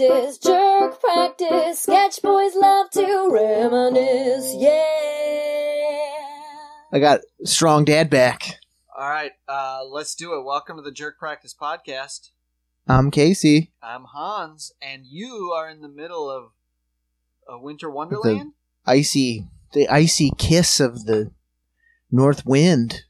[0.00, 1.80] practice, jerk practice.
[1.80, 4.70] Sketch boys love to reminisce, yeah.
[6.92, 8.58] I got strong dad back.
[8.96, 10.44] All right, uh, let's do it.
[10.44, 12.30] Welcome to the Jerk Practice Podcast.
[12.88, 13.72] I'm Casey.
[13.82, 16.52] I'm Hans, and you are in the middle of
[17.46, 18.52] a winter wonderland.
[18.86, 21.30] Icy, the icy kiss of the
[22.10, 23.02] north wind.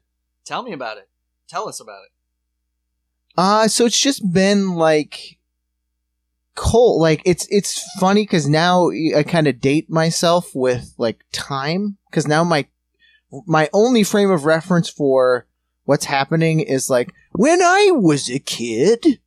[0.45, 1.09] Tell me about it.
[1.49, 2.11] Tell us about it.
[3.37, 5.39] Uh, so it's just been like
[6.61, 7.01] cold.
[7.01, 12.29] Like it's it's funny because now I kind of date myself with like time because
[12.29, 12.67] now my
[13.47, 15.47] my only frame of reference for
[15.85, 19.21] what's happening is like when I was a kid.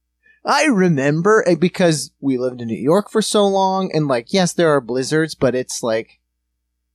[0.45, 4.51] I remember eh, because we lived in New York for so long, and like yes,
[4.53, 6.19] there are blizzards, but it's like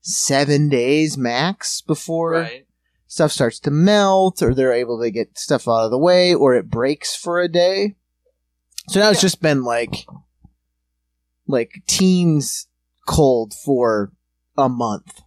[0.02, 2.66] seven days max before Right.
[3.06, 6.54] stuff starts to melt or they're able to get stuff out of the way or
[6.54, 7.96] it breaks for a day.
[8.88, 10.06] So now it's just been like
[11.48, 12.68] like teens
[13.08, 14.12] cold for
[14.56, 15.22] a month.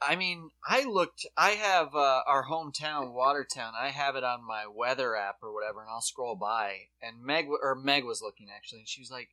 [0.00, 1.26] I mean, I looked.
[1.36, 3.72] I have uh, our hometown, Watertown.
[3.78, 6.88] I have it on my weather app or whatever, and I'll scroll by.
[7.02, 9.30] And Meg or Meg was looking actually, and she was like,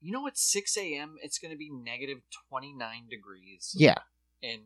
[0.00, 1.16] "You know, at six a.m.
[1.22, 3.98] it's going to be negative twenty nine degrees." Yeah.
[4.42, 4.60] in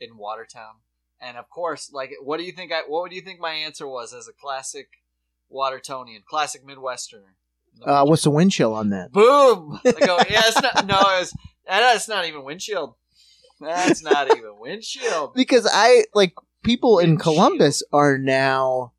[0.00, 0.76] in Watertown.
[1.20, 2.72] And of course, like, what do you think?
[2.72, 4.88] I what do you think my answer was as a classic
[5.52, 7.34] Watertonian, classic Midwesterner?
[7.82, 9.12] Uh, what's the wind chill on that?
[9.12, 9.80] Boom!
[9.86, 10.86] I go, yeah, it's not.
[10.86, 11.32] No, it's
[11.66, 12.94] that's not even windshield.
[13.60, 15.34] That's not even windshield.
[15.34, 17.22] Because I like people in Windshield.
[17.36, 18.92] Columbus are now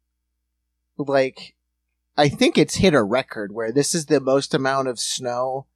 [0.98, 1.56] like
[2.18, 5.68] I think it's hit a record where this is the most amount of snow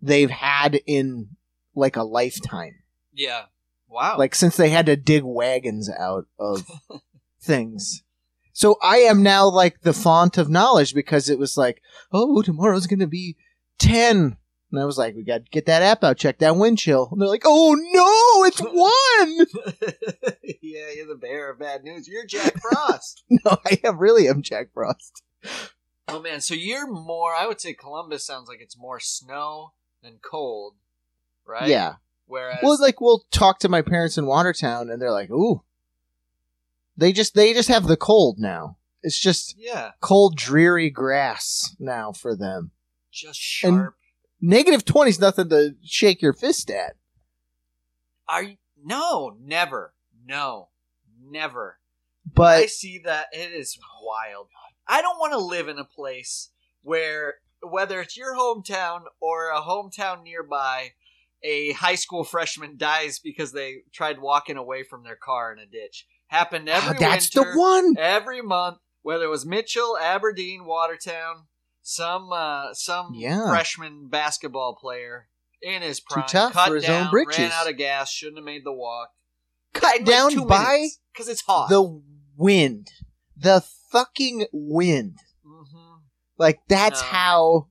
[0.00, 1.28] they've had in
[1.74, 2.74] like a lifetime.
[3.12, 3.44] Yeah.
[3.88, 4.16] Wow.
[4.16, 6.66] like since they had to dig wagons out of
[7.42, 8.02] things.
[8.52, 12.86] So I am now like the font of knowledge because it was like, oh, tomorrow's
[12.86, 13.36] gonna be
[13.78, 14.36] ten,
[14.70, 17.08] and I was like, we got to get that app out, check that wind chill,
[17.10, 20.34] and they're like, oh no, it's one.
[20.62, 22.08] yeah, you're the bearer of bad news.
[22.08, 23.22] You're Jack Frost.
[23.30, 25.22] no, I am really am Jack Frost.
[26.08, 27.34] oh man, so you're more.
[27.34, 30.74] I would say Columbus sounds like it's more snow than cold,
[31.46, 31.68] right?
[31.68, 31.94] Yeah.
[32.26, 35.62] Whereas, Well, like we'll talk to my parents in Watertown, and they're like, ooh,
[36.96, 38.76] they just they just have the cold now.
[39.02, 42.70] It's just yeah, cold, dreary grass now for them.
[43.10, 43.96] just And- sharp.
[44.44, 46.96] Negative twenty is nothing to shake your fist at.
[48.28, 48.56] Are you?
[48.82, 49.94] No, never.
[50.26, 50.70] No,
[51.20, 51.78] never.
[52.34, 54.48] But I see that it is wild.
[54.88, 56.50] I don't want to live in a place
[56.82, 60.92] where whether it's your hometown or a hometown nearby,
[61.44, 65.66] a high school freshman dies because they tried walking away from their car in a
[65.66, 66.06] ditch.
[66.32, 67.94] Happened every Ah, that's winter, the one.
[67.98, 71.46] every month, whether it was Mitchell, Aberdeen, Watertown,
[71.82, 73.50] some uh, some Yeah.
[73.50, 75.28] freshman basketball player
[75.60, 77.38] in his prime, tough cut for his down, own britches.
[77.38, 79.10] ran out of gas, shouldn't have made the walk.
[79.74, 81.68] Cut down by because it's hot.
[81.68, 82.00] the
[82.38, 82.88] wind,
[83.36, 85.18] the fucking wind.
[85.44, 85.96] hmm
[86.38, 87.06] Like that's No.
[87.08, 87.68] how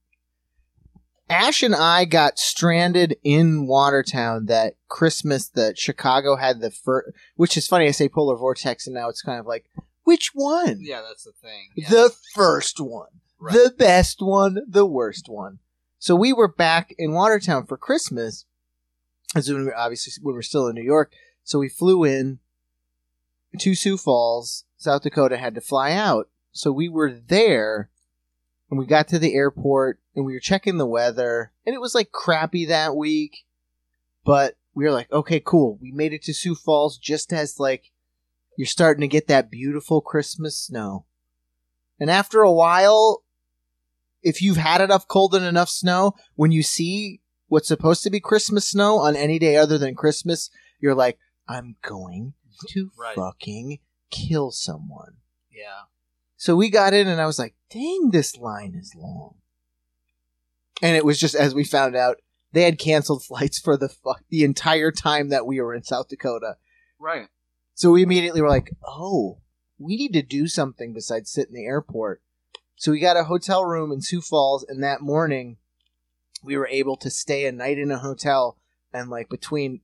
[1.31, 7.11] Ash and I got stranded in Watertown that Christmas that Chicago had the first.
[7.35, 7.87] Which is funny.
[7.87, 9.65] I say polar vortex, and now it's kind of like
[10.03, 10.79] which one?
[10.81, 11.69] Yeah, that's the thing.
[11.75, 11.89] Yeah.
[11.89, 13.07] The first one,
[13.39, 13.53] Right.
[13.53, 15.59] the best one, the worst one.
[15.99, 18.45] So we were back in Watertown for Christmas.
[19.33, 21.13] As when we obviously when we're still in New York.
[21.43, 22.39] So we flew in
[23.59, 25.37] to Sioux Falls, South Dakota.
[25.37, 26.27] Had to fly out.
[26.51, 27.89] So we were there,
[28.71, 31.93] and we got to the airport, and we were checking the weather, and it was
[31.93, 33.45] like crappy that week.
[34.25, 35.77] But we were like, okay, cool.
[35.81, 37.91] We made it to Sioux Falls just as like
[38.57, 41.05] you're starting to get that beautiful Christmas snow.
[41.99, 43.23] And after a while,
[44.23, 48.19] if you've had enough cold and enough snow, when you see what's supposed to be
[48.19, 50.49] Christmas snow on any day other than Christmas,
[50.79, 51.17] you're like,
[51.47, 52.33] I'm going
[52.69, 53.15] to Right.
[53.15, 55.17] fucking kill someone.
[55.51, 55.81] yeah.
[56.41, 59.35] So we got in, and I was like, dang, this line is long.
[60.81, 62.17] And it was just as we found out,
[62.51, 66.07] they had canceled flights for the fuck the entire time that we were in South
[66.09, 66.55] Dakota.
[66.99, 67.27] Right.
[67.75, 69.37] So we immediately were like, oh,
[69.77, 72.23] we need to do something besides sit in the airport.
[72.75, 75.57] So we got a hotel room in Sioux Falls, and that morning
[76.43, 78.57] we were able to stay a night in a hotel.
[78.91, 79.81] And like between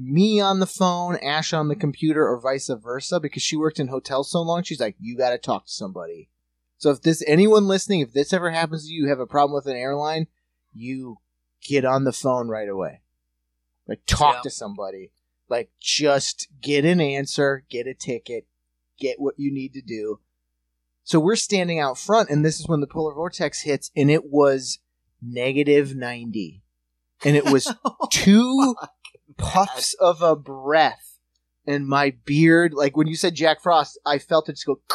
[0.00, 3.88] me on the phone, Ash on the computer, or vice versa, because she worked in
[3.88, 6.28] hotels so long, she's like, you got to talk to somebody.
[6.76, 9.54] So if this anyone listening, if this ever happens to you, you have a problem
[9.56, 10.28] with an airline,
[10.72, 11.18] you
[11.66, 13.00] get on the phone right away.
[13.88, 14.40] Like talk Yeah.
[14.42, 15.10] to somebody.
[15.48, 18.46] Like just get an answer, get a ticket,
[18.98, 20.20] get what you need to do.
[21.02, 24.26] So we're standing out front, and this is when the polar vortex hits, and it
[24.26, 24.78] was
[25.22, 26.62] negative 90.
[27.24, 28.76] And it was oh two
[29.38, 31.18] puffs of a breath.
[31.66, 34.80] And my beard, like when you said Jack Frost, I felt it just go.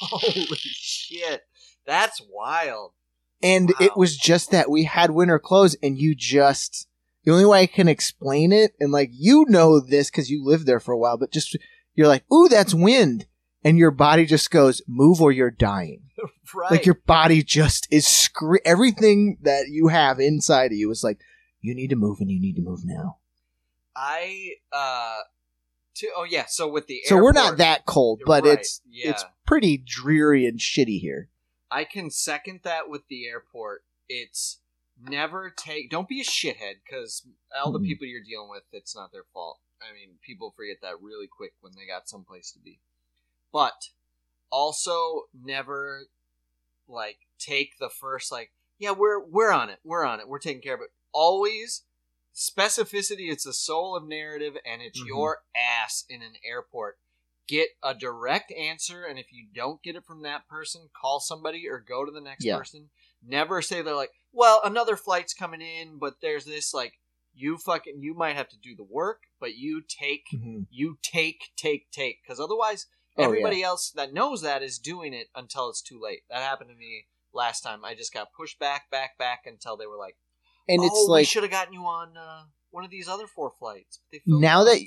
[0.00, 1.42] Holy shit.
[1.86, 2.92] That's wild.
[3.42, 3.86] And Wow.
[3.86, 6.86] it was just that we had winter clothes, and you just.
[7.24, 10.66] The only way I can explain it, and like you know this because you lived
[10.66, 11.56] there for a while, but just
[11.94, 13.26] you're like, ooh, that's wind.
[13.62, 16.02] And your body just goes, move or you're dying.
[16.54, 16.70] Right.
[16.70, 21.18] Like your body just is scre- everything that you have inside of you is like,
[21.62, 23.16] you need to move and you need to move now.
[23.96, 25.18] I uh
[25.96, 29.10] to oh yeah, so with the So we're not that cold, but Right, it's yeah.
[29.10, 31.28] it's pretty dreary and shitty here.
[31.70, 33.84] I can second that with the airport.
[34.08, 34.60] It's
[35.00, 35.90] never take.
[35.90, 37.26] Don't be a shithead because
[37.56, 37.86] all the Mhm.
[37.86, 39.60] people you're dealing with, it's not their fault.
[39.80, 42.80] I mean, people forget that really quick when they got someplace to be.
[43.52, 43.90] But
[44.50, 46.06] also, never
[46.88, 50.62] like take the first like, yeah, we're we're on it, we're on it, we're taking
[50.62, 50.92] care of it.
[51.12, 51.82] Always
[52.34, 53.30] specificity.
[53.30, 55.06] It's the soul of narrative, and it's Mhm.
[55.06, 56.98] your ass in an airport
[57.46, 61.68] get a direct answer and if you don't get it from that person call somebody
[61.68, 62.56] or go to the next Yeah.
[62.56, 62.90] person
[63.22, 66.98] never say they're like well another flight's coming in but there's this like
[67.34, 70.66] you fucking you might have to do the work but you take Mhm.
[70.70, 72.86] you take take take because otherwise
[73.18, 76.70] Oh, everybody else that knows that is doing it until it's too late that happened
[76.70, 80.16] to me last time i just got pushed back back back until they were like
[80.68, 83.26] And oh, it's we like should have gotten you on uh, one of these other
[83.26, 84.66] four flights But they filled now up.
[84.68, 84.80] that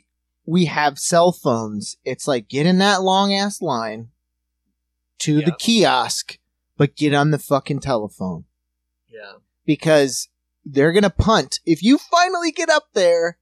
[0.45, 4.09] we have cell phones, it's like get in that long ass line
[5.19, 6.37] to the kiosk,
[6.77, 8.45] but get on the fucking telephone
[9.09, 9.33] yeah
[9.65, 10.29] because
[10.65, 11.59] they're gonna punt.
[11.65, 13.37] If you finally get up there,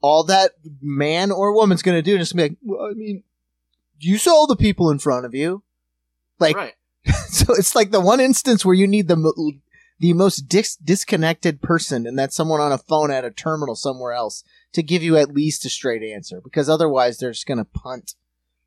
[0.00, 3.22] all that man or woman's gonna do is just be like, well, I mean,
[3.98, 5.62] you saw the people in front of you.
[6.38, 6.74] Like, right
[7.28, 9.34] so it's like the one instance where you need the mo-
[10.00, 14.12] the most dis- disconnected person, and that's someone on a phone at a terminal somewhere
[14.12, 14.42] else
[14.72, 18.14] to give you at least a straight answer, because otherwise they're just gonna punt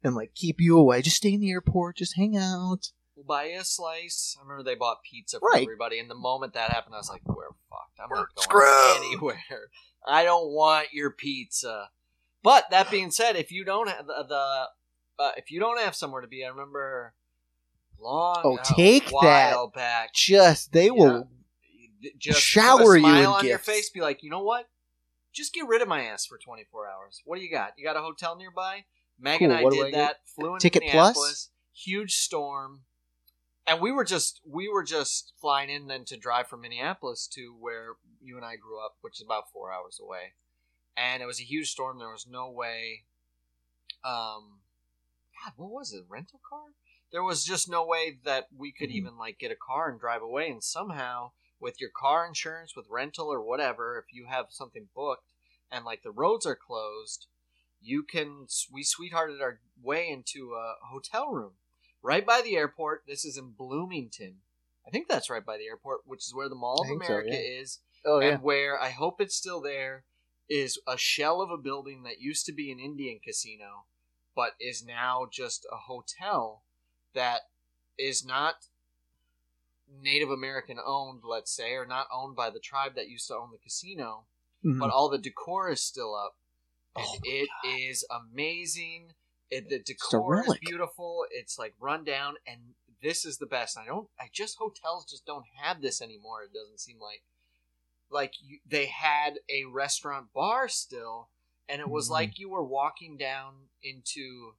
[0.03, 1.01] and like keep you away.
[1.01, 2.91] Just stay in the airport, just hang out.
[3.15, 4.35] We'll buy you a slice.
[4.39, 5.63] I remember they bought pizza for Right.
[5.63, 7.99] everybody, and the moment that happened, I was like, "We're fucked.
[7.99, 9.43] I'm We're not going screwed." anywhere.
[10.07, 11.89] I don't want your pizza."
[12.43, 15.95] But that being said, if you don't have the, the uh, if you don't have
[15.95, 17.13] somewhere to be, I remember
[18.03, 20.13] long Oh, a take that back.
[20.13, 21.27] Just they will.
[22.17, 23.89] just shower you smile in on your face.
[23.89, 24.67] Be like, you know what?
[25.31, 27.21] Just get rid of my ass for 24 hours.
[27.25, 27.73] What do you got?
[27.77, 28.85] You got a hotel nearby?
[29.19, 29.93] Meg and I did I get?
[29.93, 30.15] that.
[30.25, 31.49] Flew into Ticket Plus?
[31.75, 32.81] Huge storm,
[33.65, 37.55] and we were just we were just flying in then to drive from Minneapolis to
[37.59, 40.33] where you and I grew up, which is about four hours away.
[40.95, 41.97] And it was a huge storm.
[41.97, 43.05] There was no way.
[44.05, 44.59] Um,
[45.43, 46.03] God, what was it?
[46.07, 46.59] Rental car?
[47.13, 48.93] There was just no way that we could Mhm.
[48.95, 50.49] even like get a car and drive away.
[50.49, 55.31] And somehow, with your car insurance, with rental or whatever, if you have something booked
[55.69, 57.27] and like the roads are closed,
[57.79, 58.47] you can.
[58.71, 61.59] We sweethearted our way into a hotel room
[62.01, 63.05] right by the airport.
[63.05, 64.41] This is in Bloomington.
[64.85, 67.13] I think that's right by the airport, which is where the Mall of think so,
[67.13, 67.61] America yeah.
[67.61, 70.03] is Oh and where I hope it's still there
[70.49, 73.85] is a shell of a building that used to be an Indian casino,
[74.35, 76.63] but is now just a hotel
[77.13, 77.41] that
[77.97, 78.55] is not
[80.01, 83.51] Native American owned, let's say, or not owned by the tribe that used to own
[83.51, 84.25] the casino,
[84.63, 84.79] Mhm.
[84.79, 86.37] but all the decor is still up.
[86.95, 89.13] And Oh it is amazing.
[89.49, 91.25] It, the decor is beautiful.
[91.31, 93.77] It's like run down, and this is the best.
[93.77, 94.09] I don't.
[94.19, 96.43] I just hotels just don't have this anymore.
[96.43, 97.23] It doesn't seem like
[98.09, 101.29] like you, they had a restaurant bar still,
[101.67, 102.11] and it was Mhm.
[102.11, 104.55] like you were walking down into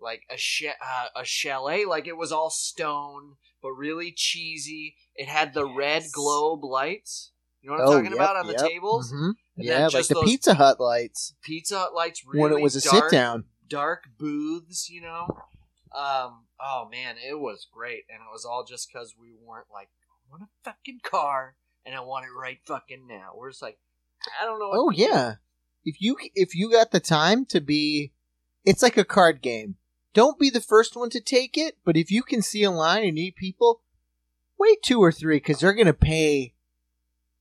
[0.00, 1.84] like a ch- uh, a chalet.
[1.84, 4.96] Like it was all stone, but really cheesy.
[5.14, 7.32] It had the red globe lights.
[7.62, 8.56] You know what I'm Oh, talking yep, about on yep.
[8.56, 9.12] the tables?
[9.12, 9.32] Mhm.
[9.56, 13.10] Yeah, like the Pizza Hut lights Pizza Hut lights really when it was a dark,
[13.10, 13.44] sit down.
[13.68, 15.26] dark booths, you know.
[15.94, 19.88] Um, oh man, it was great, and it was all just because we weren't like,
[20.26, 23.32] I want a fucking car, and I want it right fucking now.
[23.36, 23.78] We're just like,
[24.40, 24.70] I don't know.
[24.72, 25.34] Oh yeah.
[25.84, 28.12] If you if you got the time to be
[28.64, 29.76] it's like a card game.
[30.12, 33.04] Don't be the first one to take it, but if you can see a line
[33.04, 33.82] and need people,
[34.58, 36.54] wait two or three cuz they're going to pay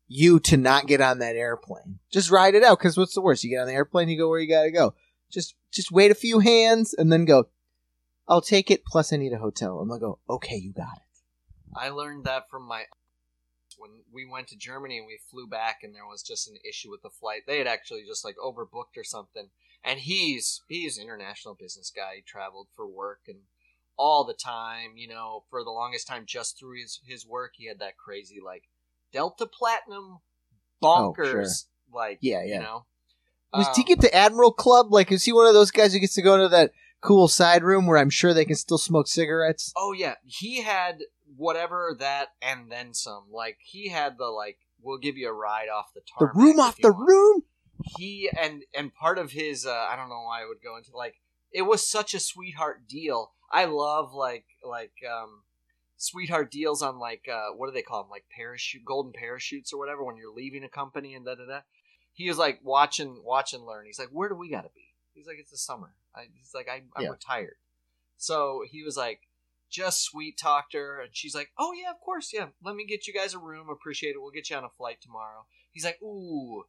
[0.07, 1.99] you to not get on that airplane.
[2.11, 3.43] Just ride it out cuz what's the worst?
[3.43, 4.93] You get on the airplane, you go where you got to go.
[5.29, 7.49] Just just wait a few hands and then go
[8.29, 9.81] I'll take it plus I need a hotel.
[9.81, 11.23] And they'll go, "Okay, you got it."
[11.75, 12.85] I learned that from my
[13.79, 16.91] when we went to Germany and we flew back and there was just an issue
[16.91, 17.41] with the flight.
[17.47, 19.49] They had actually just like overbooked or something.
[19.83, 22.17] And he's he's an international business guy.
[22.17, 23.39] He traveled for work and
[23.97, 27.67] all the time, you know, for the longest time just through his his work he
[27.67, 28.63] had that crazy like
[29.13, 30.19] Delta Platinum
[30.83, 31.17] bonkers.
[31.17, 31.45] Oh, sure.
[31.93, 32.59] Like Yeah, you yeah.
[32.59, 32.85] know.
[33.53, 34.93] Was Um, he get the Admiral Club?
[34.93, 36.71] Like, is he one of those guys who gets to go to that
[37.01, 39.73] cool side room where I'm sure they can still smoke cigarettes?
[39.77, 40.99] Oh yeah, he had
[41.35, 43.25] whatever that and then some.
[43.31, 46.33] Like he had the like, we'll give you a ride off the tarmac.
[46.33, 47.07] The room off the want.
[47.07, 47.43] room?
[47.97, 50.95] He and and part of his, uh, I don't know why I would go into
[50.95, 51.15] like
[51.51, 53.31] it was such a sweetheart deal.
[53.51, 55.43] I love like like um
[55.97, 59.79] sweetheart deals on like uh what do they call them like parachute golden parachutes or
[59.79, 61.59] whatever when you're leaving a company and da da da.
[62.13, 63.85] He was like watching watch and learn.
[63.85, 64.83] He's like, where do we got to be?
[65.13, 65.93] He's like, it's the summer.
[66.15, 67.09] I, he's like, I, I'm Yeah.
[67.09, 67.57] retired.
[68.17, 69.21] So he was like,
[69.69, 72.47] just sweet talked her, and she's like, "Oh yeah, of course, yeah.
[72.63, 73.69] Let me get you guys a room.
[73.69, 74.21] Appreciate it.
[74.21, 76.63] We'll get you on a flight tomorrow." He's like, "Ooh,"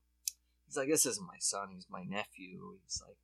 [0.66, 1.70] he's like, "This isn't my son.
[1.72, 3.16] He's my nephew." He's like,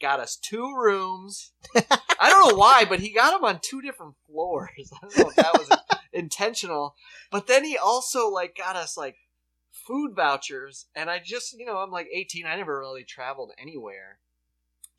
[0.00, 4.16] "Got us two rooms." I don't know why, but he got them on two different
[4.26, 4.70] floors.
[4.92, 5.70] I don't know if that was
[6.12, 6.96] intentional,
[7.30, 9.16] but then he also like got us like
[9.70, 12.44] food vouchers, and I just, you know, I'm like 18.
[12.44, 14.18] I never really traveled anywhere.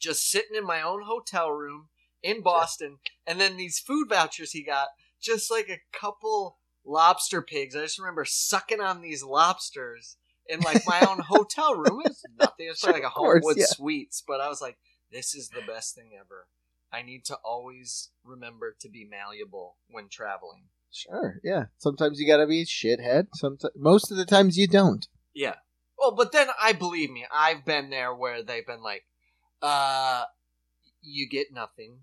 [0.04, 1.88] Just sitting in my own hotel room
[2.22, 4.90] in Boston, and then these food vouchers he got,
[5.22, 7.74] just like a couple lobster pigs.
[7.74, 10.18] I just remember sucking on these lobsters
[10.48, 12.02] in like my own hotel room.
[12.04, 12.68] It's nothing.
[12.70, 13.66] It's Sure, like a course, Homewood yeah.
[13.68, 14.78] Suites, but I was like,
[15.10, 16.48] this is the best thing ever.
[16.92, 20.66] I need to always remember to be malleable when traveling.
[20.92, 21.66] Sure, yeah.
[21.78, 23.28] Sometimes you gotta be a shithead.
[23.36, 25.08] Sometimes, most of the times you don't.
[25.34, 25.56] Yeah.
[25.98, 29.06] Well, but then I believe me, I've been there where they've been like,
[29.64, 30.26] uh,
[31.02, 32.00] you get nothing.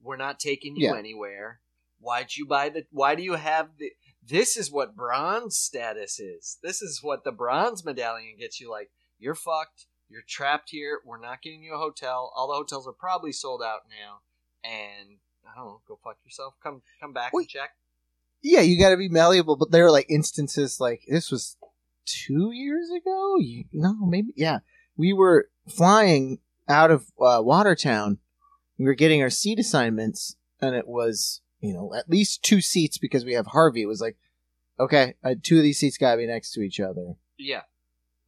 [0.00, 0.96] We're not taking you Yeah.
[0.96, 1.60] anywhere.
[1.98, 3.92] Why'd you buy the, why do you have the,
[4.24, 6.58] this is what bronze status is.
[6.62, 8.70] This is what the bronze medallion gets you.
[8.70, 9.86] Like, you're fucked.
[10.08, 11.00] You're trapped here.
[11.04, 12.32] We're not getting you a hotel.
[12.36, 14.20] All the hotels are probably sold out now.
[14.62, 16.54] And, I don't know, go fuck yourself.
[16.62, 17.70] Come, come back and check.
[18.42, 19.56] Yeah, you gotta be malleable.
[19.56, 21.56] But there are like instances like this was
[22.04, 23.36] two years ago.
[23.38, 24.58] You, no, maybe yeah.
[24.96, 26.40] We were flying
[26.72, 28.18] out of uh, Watertown.
[28.78, 32.98] We were getting our seat assignments, and it was you know at least two seats
[32.98, 33.82] because we have Harvey.
[33.82, 34.16] It was like
[34.80, 37.14] okay, uh, two of these seats gotta be next to each other.
[37.38, 37.62] Yeah.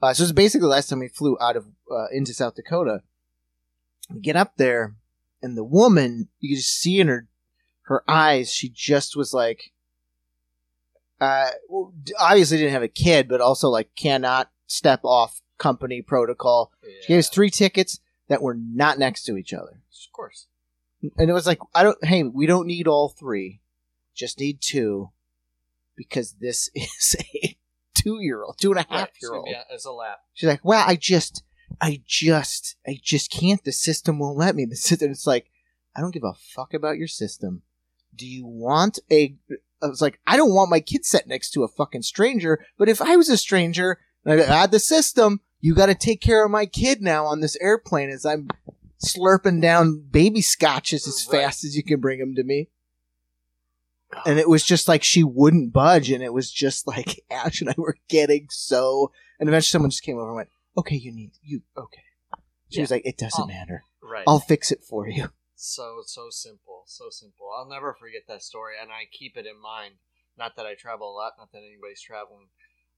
[0.03, 3.03] Uh, so it's basically the last time we flew out of uh, into South Dakota.
[4.13, 4.95] We get up there,
[5.43, 7.27] and the woman you could just see in her
[7.83, 8.53] her eyes.
[8.53, 9.73] She just was like,
[11.21, 11.51] uh,
[12.19, 16.73] obviously didn't have a kid, but also like cannot step off company protocol.
[17.03, 20.47] She gave us three tickets that were not next to each other, Of course.
[21.19, 22.03] and it was like, I don't.
[22.05, 23.61] Hey, we don't need all three.
[24.15, 25.11] Just need two,
[25.97, 27.57] because this is a
[27.95, 29.49] two year old, two and a half year old.
[29.51, 30.19] Yeah, it's a lap.
[30.35, 31.43] She's like, well, I just,
[31.81, 33.63] I just, I just can't.
[33.65, 34.65] The system won't let me.
[34.65, 35.51] The system, it's like,
[35.97, 37.63] I don't give a fuck about your system.
[38.15, 39.35] Do you want a,
[39.83, 42.89] I was like, I don't want my kid set next to a fucking stranger, but
[42.89, 46.45] if I was a stranger and I had the system, you got to take care
[46.45, 48.49] of my kid now on this airplane as I'm
[49.03, 51.41] slurping down baby scotches as Right.
[51.41, 52.69] fast as you can bring them to me.
[54.27, 57.71] And it was just like she wouldn't budge, and it was just like Ash and
[57.71, 59.11] I were getting so.
[59.41, 62.03] And eventually, someone just came over and went, "Okay, you need you okay."
[62.69, 62.83] She Yeah.
[62.83, 63.47] was like, "It doesn't Oh.
[63.47, 63.85] matter.
[64.03, 64.25] Right.
[64.29, 67.49] I'll fix it for you." so so simple, so simple.
[67.57, 69.95] I'll never forget that story, and I keep it in mind.
[70.37, 72.49] Not that I travel a lot, not that anybody's traveling.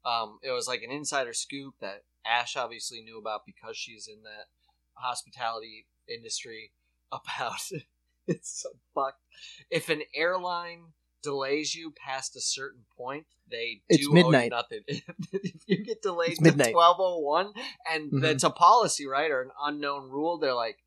[0.07, 4.23] Um, it was like an insider scoop that Ash obviously knew about because she's in
[4.23, 4.47] that
[4.95, 6.73] hospitality industry.
[7.13, 7.61] About
[8.27, 9.23] it's so fucked.
[9.71, 14.53] If an airline delays you past a certain point, they It's do midnight.
[14.53, 14.83] owe you nothing.
[15.33, 17.53] if you get delayed It's to twelve oh one,
[17.89, 18.21] and Mhm.
[18.21, 20.79] that's a policy, right, or an unknown rule, they're like,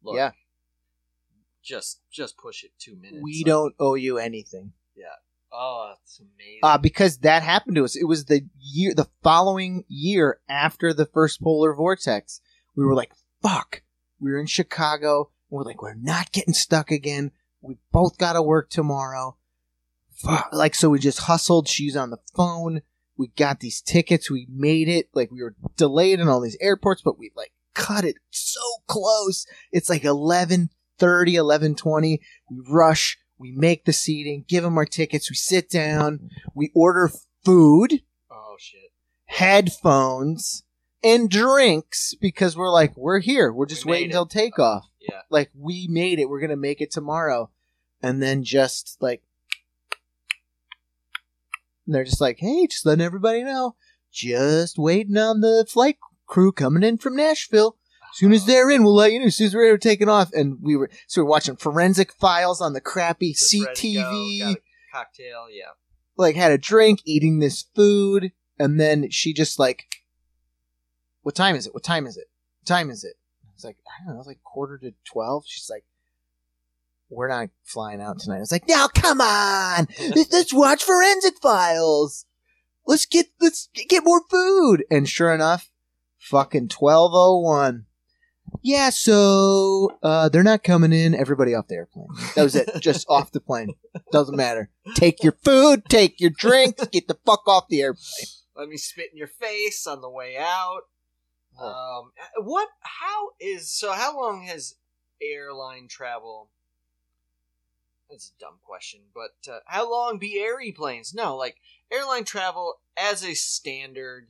[0.00, 0.30] look, Yeah.
[1.62, 3.22] just just push it two minutes.
[3.22, 4.74] We Like, don't owe you anything.
[5.54, 6.60] Oh, it's amazing.
[6.62, 7.96] Uh, because that happened to us.
[7.96, 12.40] It was the year, the following year after the first polar vortex.
[12.76, 13.82] We were like, fuck.
[14.18, 15.30] We were in Chicago.
[15.50, 17.30] And we're like, we're not getting stuck again.
[17.60, 19.36] We both got to work tomorrow.
[20.12, 20.48] Fuck.
[20.52, 21.68] Like, so we just hustled.
[21.68, 22.82] She's on the phone.
[23.16, 24.30] We got these tickets.
[24.30, 25.08] We made it.
[25.14, 29.46] Like, we were delayed in all these airports, but we like cut it so close.
[29.70, 30.70] It's like 11
[31.00, 32.18] 11.20.
[32.50, 33.18] We rush.
[33.38, 35.30] We make the seating, give them our tickets.
[35.30, 36.30] We sit down.
[36.54, 37.10] We order
[37.44, 38.92] food, oh shit.
[39.26, 40.62] headphones,
[41.02, 43.52] and drinks because we're like, we're here.
[43.52, 44.30] We're just We waiting until it.
[44.30, 44.88] takeoff.
[45.00, 45.20] Yeah.
[45.30, 46.28] Like, we made it.
[46.30, 47.50] We're going to make it tomorrow.
[48.02, 49.22] And then just like,
[51.86, 53.76] and they're just like, hey, just letting everybody know.
[54.10, 57.76] Just waiting on the flight crew coming in from Nashville.
[58.14, 59.26] As soon as they're in, we'll let you know.
[59.26, 62.60] As soon as we're taking off, and we were so we we're watching forensic files
[62.60, 64.56] on the crappy CTV.
[64.92, 65.70] cocktail, yeah.
[66.16, 69.86] like had a drink, eating this food, and then she just like,
[71.22, 71.74] "What time is it?
[71.74, 72.28] What time is it?
[72.60, 73.14] What time is it?"
[73.56, 75.42] It's like I don't know, it's like quarter to twelve.
[75.48, 75.84] She's like,
[77.08, 81.40] "We're not flying out tonight." I was like, "Now, come on, let's, let's watch Forensic
[81.42, 82.26] Files.
[82.86, 85.68] Let's get let's get more food." And sure enough,
[86.16, 87.86] fucking twelve oh one.
[88.62, 91.14] Yeah, so uh, they're not coming in.
[91.14, 92.08] Everybody off the airplane.
[92.34, 92.70] That was it.
[92.80, 93.74] Just off the plane.
[94.12, 94.70] Doesn't matter.
[94.94, 98.26] Take your food, take your drinks, get the fuck off the airplane.
[98.56, 100.82] Let me spit in your face on the way out.
[101.60, 102.68] Um, what?
[102.80, 103.92] How is so?
[103.92, 104.74] How long has
[105.22, 106.48] airline travel?
[108.10, 111.14] That's a dumb question, but uh, how long be airy planes?
[111.14, 111.56] No, like
[111.90, 114.28] airline travel as a standard.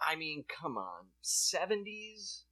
[0.00, 2.44] I mean, come on, seventies.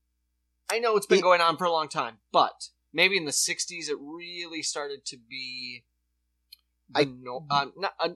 [0.70, 3.32] I know it's been It- going on for a long time, but maybe in the
[3.32, 5.84] '60s it really started to be.
[6.94, 8.10] I- no, uh, not a,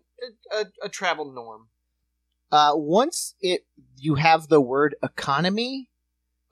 [0.50, 1.68] a, a travel norm.
[2.50, 3.66] Uh, once it
[3.97, 5.90] you have the word economy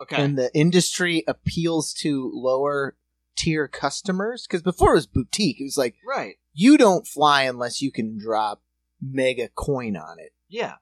[0.01, 2.97] Okay, and the industry appeals to lower
[3.37, 7.81] tier customers, because before it was boutique, it was like right, you don't fly unless
[7.83, 8.63] you can drop
[9.01, 10.33] mega coin on it.
[10.49, 10.77] yeah.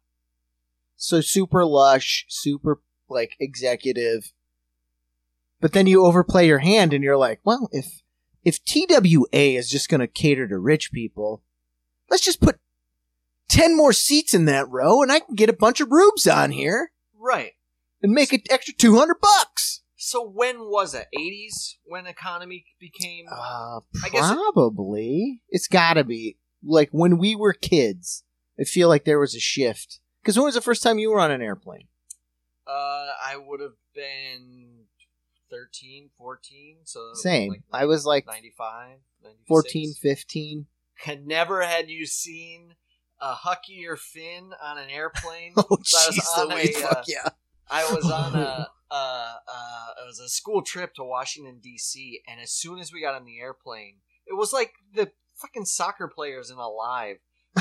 [0.96, 4.32] So super lush, super like executive.
[5.60, 8.02] But then you overplay your hand and you're like, well, if
[8.44, 11.42] if TWA is just going to cater to rich people,
[12.08, 12.58] let's just put
[13.48, 16.52] 10 more seats in that row and I can get a bunch of rubes on
[16.52, 17.52] here Right.
[18.02, 19.82] and make an extra 200 bucks.
[19.96, 21.08] So when was it?
[21.18, 25.42] 80s when economy became Uh, I guess it- probably.
[25.48, 28.22] It, has got to be like when we were kids.
[28.60, 29.98] I feel like there was a shift.
[30.22, 31.88] Because when was the first time you were on an airplane?
[32.66, 34.67] uh I would have been
[35.50, 37.50] 13, 14, so Same.
[37.50, 39.48] like I was like 95, 96.
[39.48, 40.66] 14, 15.
[41.06, 42.74] And never had you seen
[43.20, 45.52] a Hucky or Finn on an airplane.
[45.56, 47.28] Oh, was jeez on Louise, a, fuck uh, yeah.
[47.70, 52.22] I was on a uh, uh, it was a school trip to Washington D.C.
[52.26, 53.96] and as soon as we got on the airplane,
[54.26, 57.16] it was like the fucking soccer players in Alive.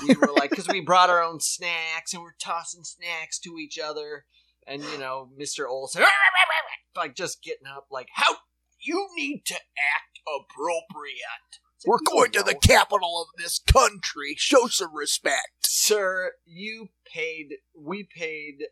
[0.08, 3.80] We were like, because we brought our own snacks and we're tossing snacks to each
[3.80, 4.26] other,
[4.68, 6.04] and you know, Mister Olson,
[6.96, 8.36] like just getting up, like, how
[8.80, 11.62] you need to act appropriate.
[11.86, 14.36] Like, We're "You don't know." capital of this country.
[14.38, 15.66] Show some respect.
[15.66, 18.66] sir, you paid, we paid,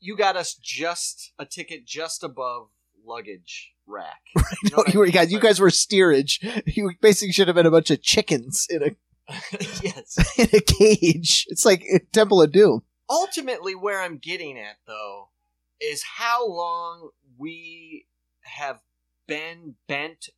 [0.00, 2.68] you got us just a ticket just above
[3.04, 4.20] luggage rack.
[4.62, 5.12] You know No, you, mean?
[5.12, 6.40] guys, you guys were steerage.
[6.66, 8.90] You basically should have been a bunch of chickens in a
[9.82, 10.38] yes.
[10.38, 11.46] in a cage.
[11.48, 12.82] It's like uh, Temple of Doom.
[13.08, 15.28] Ultimately, where I'm getting at, though,
[15.80, 18.06] is how long we
[18.40, 18.80] have
[19.26, 20.28] been bent,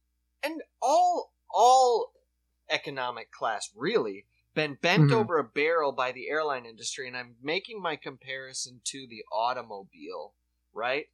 [0.43, 2.13] and all all
[2.69, 5.15] economic class really been bent Mhm.
[5.15, 10.35] over a barrel by the airline industry, and I'm making my comparison to the automobile,
[10.73, 11.09] right?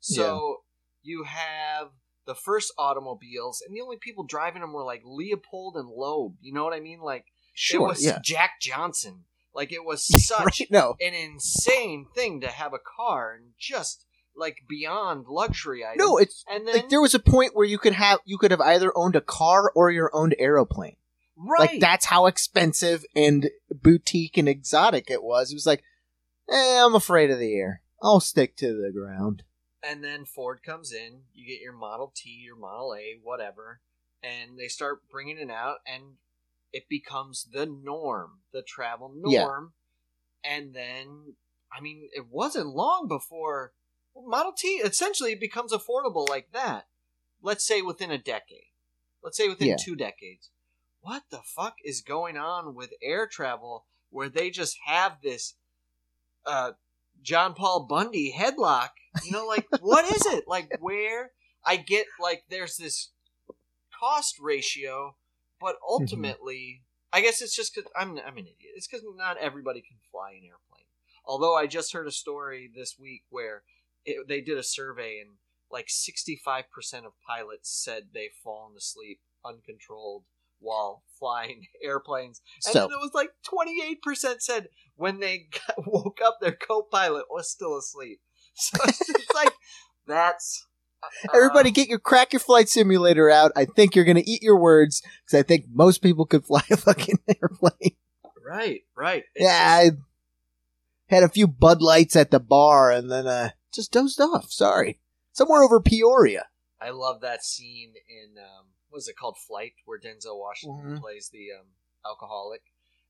[0.00, 0.64] So
[1.02, 1.92] you have
[2.24, 6.36] the first automobiles, and the only people driving them were like Leopold and Loeb.
[6.40, 7.00] You know what I mean?
[7.00, 7.26] Like
[7.72, 8.18] it was yeah.
[8.22, 9.26] Jack Johnson.
[9.54, 10.70] Like it was such Right?
[10.70, 10.96] No.
[11.00, 14.04] an insane thing to have a car and just
[14.36, 15.84] like beyond luxury.
[15.96, 18.50] No, it's and then like there was a point where you could have you could
[18.50, 20.96] have either owned a car or your owned aeroplane.
[21.36, 21.70] right.
[21.70, 25.52] Like that's how expensive and boutique and exotic it was.
[25.52, 25.82] It was like,
[26.50, 27.82] eh, I'm afraid of the air.
[28.02, 29.44] I'll stick to the ground.
[29.86, 33.80] And then Ford comes in, you get your Model T, your Model A, whatever,
[34.22, 36.14] and they start bringing it out, and
[36.74, 39.44] it becomes the norm, the travel Yeah.
[39.44, 39.74] norm.
[40.42, 41.36] And then,
[41.72, 43.72] I mean, it wasn't long before
[44.12, 46.88] well, Model T essentially becomes affordable like that.
[47.42, 48.70] Let's say within a decade.
[49.22, 49.76] Let's say within Yeah.
[49.80, 50.50] two decades.
[51.00, 55.54] What the fuck is going on with air travel where they just have this
[56.46, 56.72] uh,
[57.22, 58.90] John Paul Bundy headlock?
[59.24, 60.44] You know, like, what is it?
[60.46, 61.32] Like, where
[61.64, 63.12] I get, like, there's this
[63.98, 65.16] cost ratio,
[65.64, 66.02] but mm-hmm.
[66.02, 68.74] ultimately, I guess it's just because I'm, I'm an idiot.
[68.76, 70.84] It's because not everybody can fly an airplane.
[71.24, 73.62] Although I just heard a story this week where
[74.04, 75.36] it, they did a survey and
[75.70, 76.64] like 65%
[77.06, 80.24] of pilots said they've fallen asleep uncontrolled
[80.60, 82.42] while flying airplanes.
[82.66, 86.82] And So then it was like 28% said when they got, woke up, their co
[86.82, 88.20] pilot was still asleep.
[88.54, 89.52] So it's like,
[90.06, 90.66] that's.
[91.34, 93.52] Everybody, get your crack your flight simulator out.
[93.56, 96.76] I think you're gonna eat your words because I think most people could fly a
[96.76, 97.96] fucking airplane.
[98.44, 99.24] Right, right.
[99.34, 99.96] It's yeah, just-
[101.10, 104.50] I had a few Bud Lights at the bar and then uh, just dozed off.
[104.50, 104.98] Sorry,
[105.32, 106.46] somewhere over Peoria.
[106.80, 111.00] I love that scene in um, what is it called, Flight, where Denzel Washington Mhm.
[111.00, 111.66] plays the um,
[112.04, 112.62] alcoholic,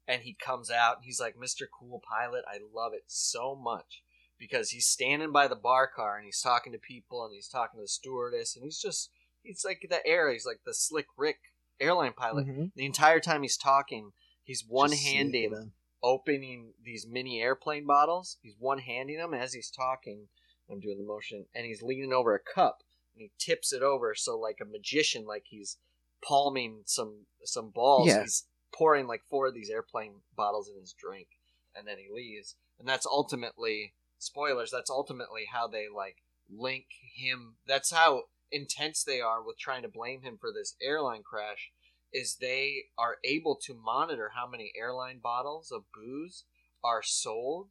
[0.06, 1.62] and he comes out and he's like Mr.
[1.76, 2.44] Cool Pilot.
[2.48, 4.02] I love it so much
[4.44, 7.78] because he's standing by the bar car and he's talking to people and he's talking
[7.78, 9.08] to the stewardess and he's just
[9.42, 10.30] he's like the air.
[10.30, 11.38] He's like the slick Rick
[11.80, 12.46] airline pilot.
[12.46, 12.72] Mhm.
[12.74, 18.36] The entire time he's talking, he's one Just sneaking handing opening these mini airplane bottles.
[18.42, 20.28] He's one handing them as he's talking.
[20.70, 22.82] I'm doing the motion, and he's leaning over a cup
[23.14, 25.78] and he tips it over so like a magician, like he's
[26.22, 28.08] palming some some balls.
[28.08, 28.20] Yeah.
[28.20, 31.28] He's pouring like four of these airplane bottles in his drink,
[31.74, 32.56] and then he leaves.
[32.78, 34.70] And that's ultimately spoilers.
[34.70, 36.16] That's ultimately how they like
[36.50, 37.56] link him.
[37.66, 41.70] That's how intense they are with trying to blame him for this airline crash
[42.12, 46.44] is they are able to monitor how many airline bottles of booze
[46.84, 47.68] are sold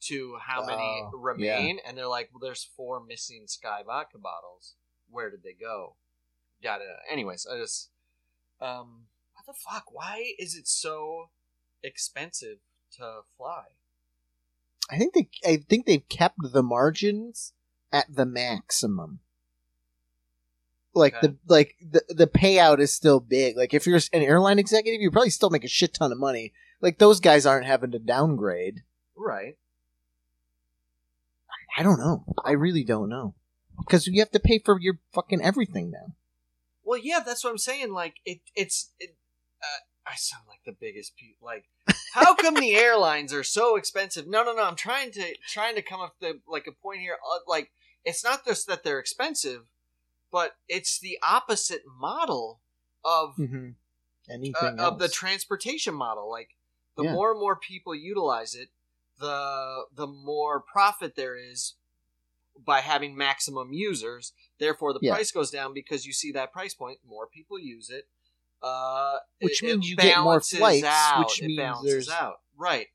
[0.00, 4.74] to how many Oh, remain and they're like well there's four missing Skyy vodka bottles
[5.10, 5.96] where did they go
[6.60, 6.98] yada yada.
[7.10, 7.90] anyways i just
[8.60, 11.30] um what the fuck why is it so
[11.84, 12.58] expensive
[12.96, 13.64] to fly
[14.90, 17.52] I think they I think they've kept the margins
[17.92, 19.20] at the maximum.
[20.94, 21.28] Like Okay.
[21.28, 23.56] the like the the payout is still big.
[23.56, 26.52] Like if you're an airline executive, you probably still make a shit ton of money.
[26.80, 28.82] Like those guys aren't having to downgrade.
[29.16, 29.56] right
[31.78, 32.24] I don't know.
[32.44, 33.34] I really don't know.
[33.78, 36.14] Because you have to pay for your fucking everything now.
[36.84, 37.92] Well, yeah, that's what I'm saying.
[37.92, 38.90] Like it, it's.
[39.00, 39.16] It,
[39.62, 41.16] uh, I sound like the biggest.
[41.16, 41.64] Pe- like,
[42.14, 44.26] how come the airlines are so expensive?
[44.26, 44.64] No, no, no.
[44.64, 47.14] I'm trying to trying to come up with like a point here.
[47.14, 47.70] Uh, like,
[48.04, 49.62] it's not just that they're expensive,
[50.30, 52.60] but it's the opposite model
[53.04, 53.70] of Mm-hmm.
[54.28, 56.30] uh, Anything of the transportation model.
[56.30, 56.50] Like,
[56.96, 57.12] the Yeah.
[57.12, 58.68] more and more people utilize it,
[59.18, 61.74] the the more profit there is
[62.64, 64.32] by having maximum users.
[64.58, 65.14] Therefore, the Yeah.
[65.14, 67.00] price goes down because you see that price point.
[67.04, 68.08] More people use it,
[68.62, 71.18] uh, Which it- means it you get more flights, out.
[71.20, 72.36] which it means balances there's- out.
[72.56, 72.88] Right.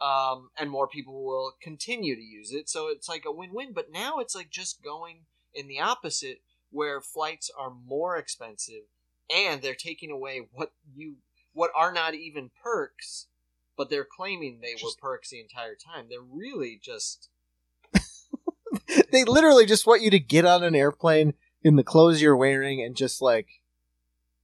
[0.00, 3.72] Um, and more people will continue to use it, so it's like a win-win.
[3.72, 6.38] But now it's like just going in the opposite,
[6.70, 8.82] where flights are more expensive,
[9.28, 11.16] and they're taking away what you
[11.52, 13.26] what are not even perks,
[13.76, 16.06] but they're claiming they were perks the entire time.
[16.08, 17.28] They're really just
[19.10, 22.80] they literally just want you to get on an airplane in the clothes you're wearing
[22.82, 23.48] and just like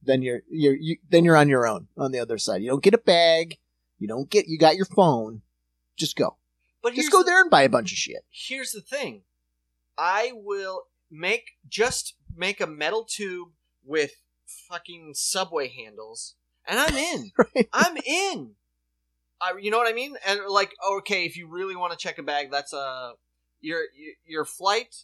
[0.05, 2.61] then you're you're you, then you're on your own on the other side.
[2.61, 3.57] You don't get a bag.
[3.99, 5.41] You don't get you got your phone.
[5.97, 6.37] Just go.
[6.83, 8.23] but Just go there and buy a bunch of shit.
[8.29, 9.21] here's the thing
[9.97, 13.47] i will make just make a metal tube
[13.85, 14.11] with
[14.45, 16.35] fucking subway handles
[16.67, 17.69] and i'm in Right?
[17.71, 18.51] i'm in
[19.41, 22.17] I, you know what i mean and like okay if you really want to check
[22.17, 23.13] a bag that's uh
[23.61, 23.81] your
[24.25, 24.95] your flight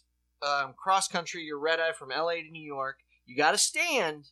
[0.42, 4.26] um, cross country your red eye from la to new york you gotta stand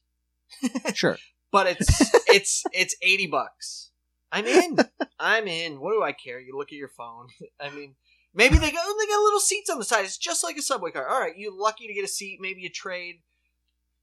[0.95, 1.19] Sure.
[1.53, 3.91] but it's it's it's 80 bucks.
[4.33, 4.79] I'm in.
[5.19, 5.81] I'm in.
[5.81, 6.39] What do i care?
[6.41, 7.29] You look at your phone.
[7.61, 7.95] I mean
[8.35, 10.05] maybe they got they got little seats on the side.
[10.05, 11.09] It's just like a subway car.
[11.09, 12.39] All right you lucky to get a seat.
[12.41, 13.17] Maybe you trade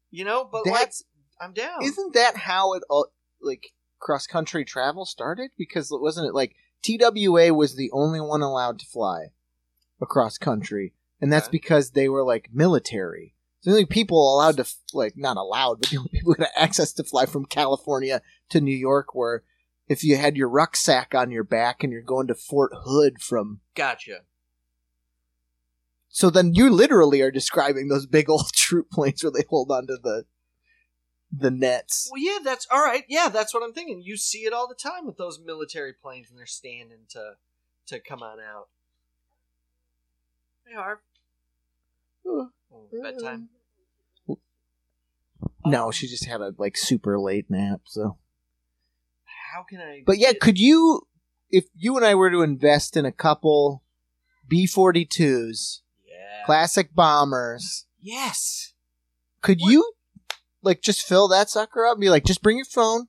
[0.10, 0.90] you know but like
[1.42, 1.84] i'm down.
[1.84, 3.08] isn't that how it all
[3.42, 5.52] like cross country travel started?
[5.58, 9.28] Because wasn't it like TWA was the only one allowed to fly
[10.02, 11.58] across country, and that's Okay.
[11.58, 13.36] because they were like military.
[13.62, 16.52] So the only people allowed to like not allowed, but the only people who had
[16.56, 19.44] access to fly from California to New York were
[19.88, 23.62] if you had your rucksack on your back and you're going to Fort Hood from.
[23.76, 24.22] gotcha
[26.10, 29.98] So then you literally are describing those big old troop planes where they hold onto
[30.02, 30.26] the
[31.30, 32.10] the nets.
[32.10, 34.74] well yeah that's all right yeah that's what i'm thinking you see it all the
[34.74, 37.34] time with those military planes and they're standing to
[37.86, 38.70] to come on out
[40.66, 41.02] they are
[43.02, 43.50] bedtime
[45.66, 47.82] No, she just had a like super late nap.
[47.86, 48.18] So,
[49.54, 51.08] how can i but yeah, could you,
[51.50, 53.84] if you and I were to invest in a couple
[54.48, 58.74] B forty twos, yeah classic bombers, yes
[59.42, 59.72] could What?
[59.72, 59.94] you
[60.62, 63.08] like just fill that sucker up and be like, just bring your phone,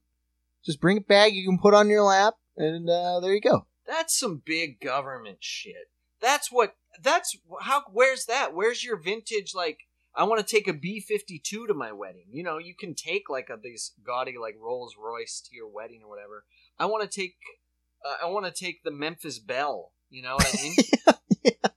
[0.64, 3.66] just bring a bag you can put on your lap, and uh, there you go.
[3.86, 5.90] That's some big government shit.
[6.20, 6.74] That's what.
[7.02, 7.82] That's how.
[7.92, 8.54] Where's that?
[8.54, 9.52] Where's your vintage?
[9.54, 9.80] Like,
[10.14, 12.26] I want to take a B fifty two to my wedding.
[12.30, 16.00] You know, you can take like a these gaudy like Rolls Royce to your wedding
[16.02, 16.44] or whatever.
[16.78, 17.36] I want to take.
[18.04, 19.92] Uh, I want to take the Memphis Belle.
[20.10, 20.74] You know what I mean?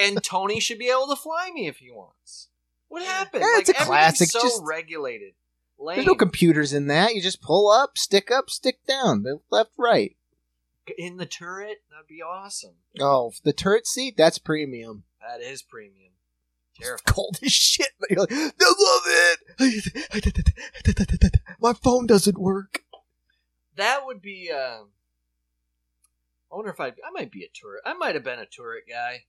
[0.00, 2.48] And Tony should be able to fly me if he wants.
[2.88, 3.42] What happened?
[3.42, 5.34] Yeah, it's like, a classic, So just- regulated.
[5.78, 5.96] Lame.
[5.96, 7.14] There's no computers in that.
[7.14, 10.16] You just pull up, stick up, stick down, left, right.
[10.98, 11.78] In the turret.
[11.90, 12.74] That'd be awesome.
[13.00, 15.04] Oh, the turret seat, that's premium.
[15.20, 16.12] That is premium.
[16.80, 17.04] Terrifying.
[17.06, 17.90] cold as shit.
[18.00, 19.02] But you're like, I love
[19.60, 21.40] it.
[21.60, 22.80] My phone doesn't work.
[23.76, 24.50] that would be.
[24.52, 24.84] Uh,
[26.50, 27.82] I wonder if I I might be a turret.
[27.86, 29.24] I might have been a turret guy.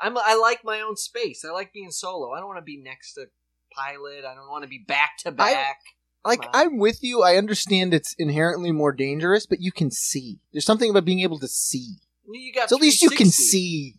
[0.00, 1.44] I'm I like my own space.
[1.44, 2.32] I like being solo.
[2.32, 3.26] I don't want to be next to
[3.72, 4.24] pilot.
[4.24, 5.78] I don't want to be back to back.
[6.24, 6.50] Like on.
[6.52, 7.22] I'm with you.
[7.22, 10.40] I understand it's inherently more dangerous, but you can see.
[10.52, 11.96] There's something about being able to see.
[12.30, 13.94] You got So at least you can see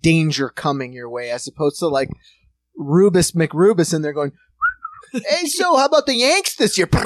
[0.00, 2.10] danger coming your way, as opposed to like
[2.76, 4.32] Rubus McRubus in there going,
[5.12, 6.88] "Hey, so how about the Yanks this year?"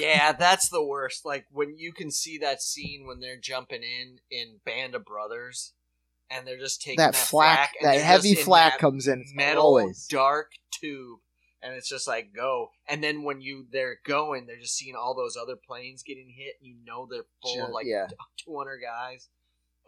[0.00, 1.26] Yeah, that's the worst.
[1.26, 5.74] Like when you can see that scene when they're jumping in in Band of Brothers,
[6.30, 9.20] and they're just taking that that, flak, and that heavy flak that comes in.
[9.20, 10.06] It's metal always.
[10.08, 11.18] dark tube,
[11.62, 12.70] and it's just like go.
[12.88, 16.54] And then when you they're going, they're just seeing all those other planes getting hit.
[16.60, 18.06] And you know they're full of like yeah.
[18.44, 19.28] 200 guys.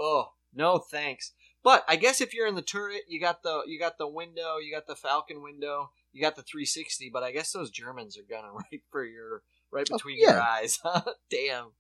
[0.00, 1.32] Oh no, thanks.
[1.62, 4.58] But I guess if you're in the turret, you got the you got the window,
[4.58, 7.10] you got the Falcon window, you got the 360.
[7.12, 10.40] But I guess those Germans are gonna right for your right Oh, between your yeah.
[10.42, 10.78] eyes.
[11.30, 11.72] Damn.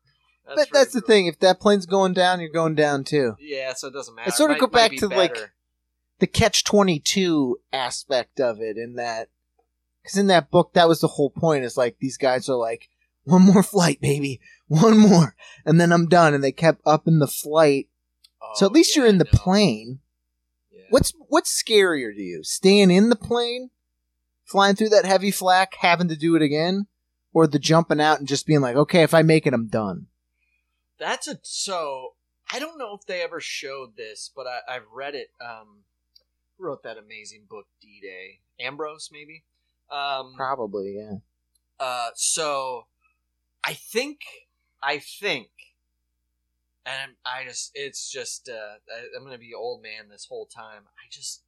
[0.46, 1.26] But pretty that's the thing.
[1.26, 3.34] If that plane's going down, you're going down too.
[3.40, 4.28] Yeah, so it doesn't matter.
[4.28, 5.38] It sort of Might- go back be to, like,
[6.18, 9.28] the catch 22 aspect of it in that
[10.04, 12.88] because in that book that was the whole point is like these guys are like
[13.24, 17.18] one more flight baby one more and then i'm done and they kept up in
[17.18, 17.88] the flight
[18.56, 20.00] so Oh, at least yeah, you're in the plane
[20.70, 20.82] Yeah.
[20.90, 23.70] what's what's scarier to you staying in the plane
[24.44, 26.86] flying through that heavy flak having to do it again
[27.32, 30.06] or the jumping out and just being like okay if i make it i'm done
[30.98, 32.10] That's a so.
[32.52, 35.28] I don't know if they ever showed this, but I, I've read it.
[35.40, 35.84] Um,
[36.58, 38.40] wrote that amazing book, D Day?
[38.64, 39.44] Ambrose, maybe.
[39.94, 41.16] Um, probably yeah
[41.80, 42.86] uh, so
[43.64, 44.20] I think,
[44.82, 45.48] I think,
[46.86, 50.82] and I just, it's just, uh, I, I'm gonna be old man this whole time.
[50.86, 51.42] I just,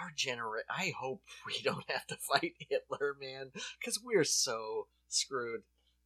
[0.00, 0.66] our generation.
[0.70, 5.62] I hope we don't have to fight Hitler, man, because we're so screwed.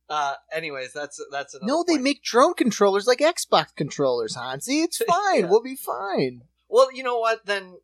[0.09, 1.67] Uh, anyways, that's that's another.
[1.67, 5.47] no they make drone controllers like xbox controllers hansi it's fine Yeah.
[5.49, 7.45] we'll be fine Well, you know what?
[7.45, 7.79] Then,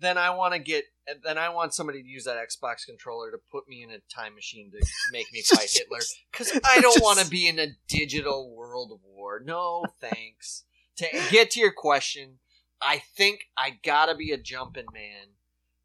[0.00, 0.84] then I want to get.
[1.24, 4.34] Then I want somebody to use that Xbox controller to put me in a time
[4.34, 6.00] machine to make me fight Hitler.
[6.30, 9.40] Because I don't want to be in a digital world war.
[9.44, 10.64] No, thanks.
[10.96, 12.38] to get to your question,
[12.80, 15.28] I think I gotta be a jumping man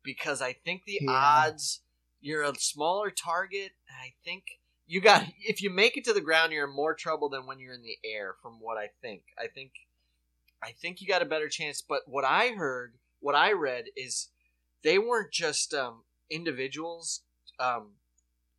[0.03, 1.11] because I think the Yeah.
[1.11, 1.81] odds
[2.21, 3.71] you're a smaller target.
[3.89, 4.43] I think
[4.85, 7.59] you got if you make it to the ground, you're in more trouble than when
[7.59, 8.35] you're in the air.
[8.41, 9.71] From what I think, I think
[10.61, 11.81] I think you got a better chance.
[11.81, 14.29] But what I heard, what I read is
[14.83, 17.21] they weren't just um, individuals
[17.59, 17.91] um,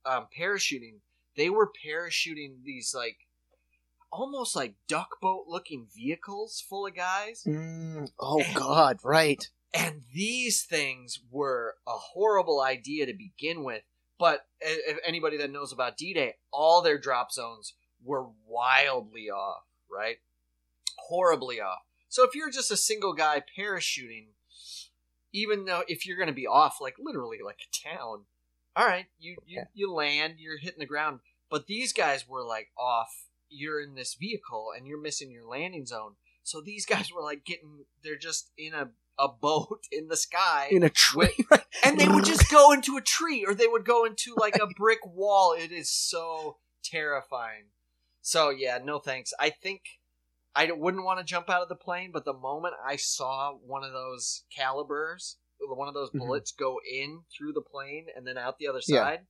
[0.04, 0.96] um, parachuting.
[1.36, 3.18] They were parachuting these like
[4.10, 7.44] almost like duck boat looking vehicles full of guys.
[7.46, 9.48] Mm, oh God, right.
[9.72, 13.82] And these things were a horrible idea to begin with.
[14.18, 19.64] But if anybody that knows about D Day, all their drop zones were wildly off,
[19.90, 20.18] right?
[20.96, 21.80] Horribly off.
[22.08, 24.26] So if you're just a single guy parachuting,
[25.34, 28.24] even though if you're going to be off, like literally like a town,
[28.76, 29.64] all right, you, you, Yeah.
[29.74, 31.20] you land, you're hitting the ground.
[31.50, 33.10] But these guys were like off.
[33.50, 36.14] You're in this vehicle and you're missing your landing zone.
[36.44, 40.68] So these guys were like getting, they're just in a, a boat in the sky.
[40.70, 41.36] In a tree.
[41.84, 44.66] and they would just go into a tree or they would go into like a
[44.78, 45.52] brick wall.
[45.52, 47.64] It is so terrifying.
[48.22, 49.32] So yeah, no thanks.
[49.38, 49.82] I think
[50.54, 53.82] I wouldn't want to jump out of the plane, but the moment I saw one
[53.82, 56.18] of those calibers, one of those Mhm.
[56.18, 59.00] bullets go in through the plane and then out the other Yeah.
[59.04, 59.26] side,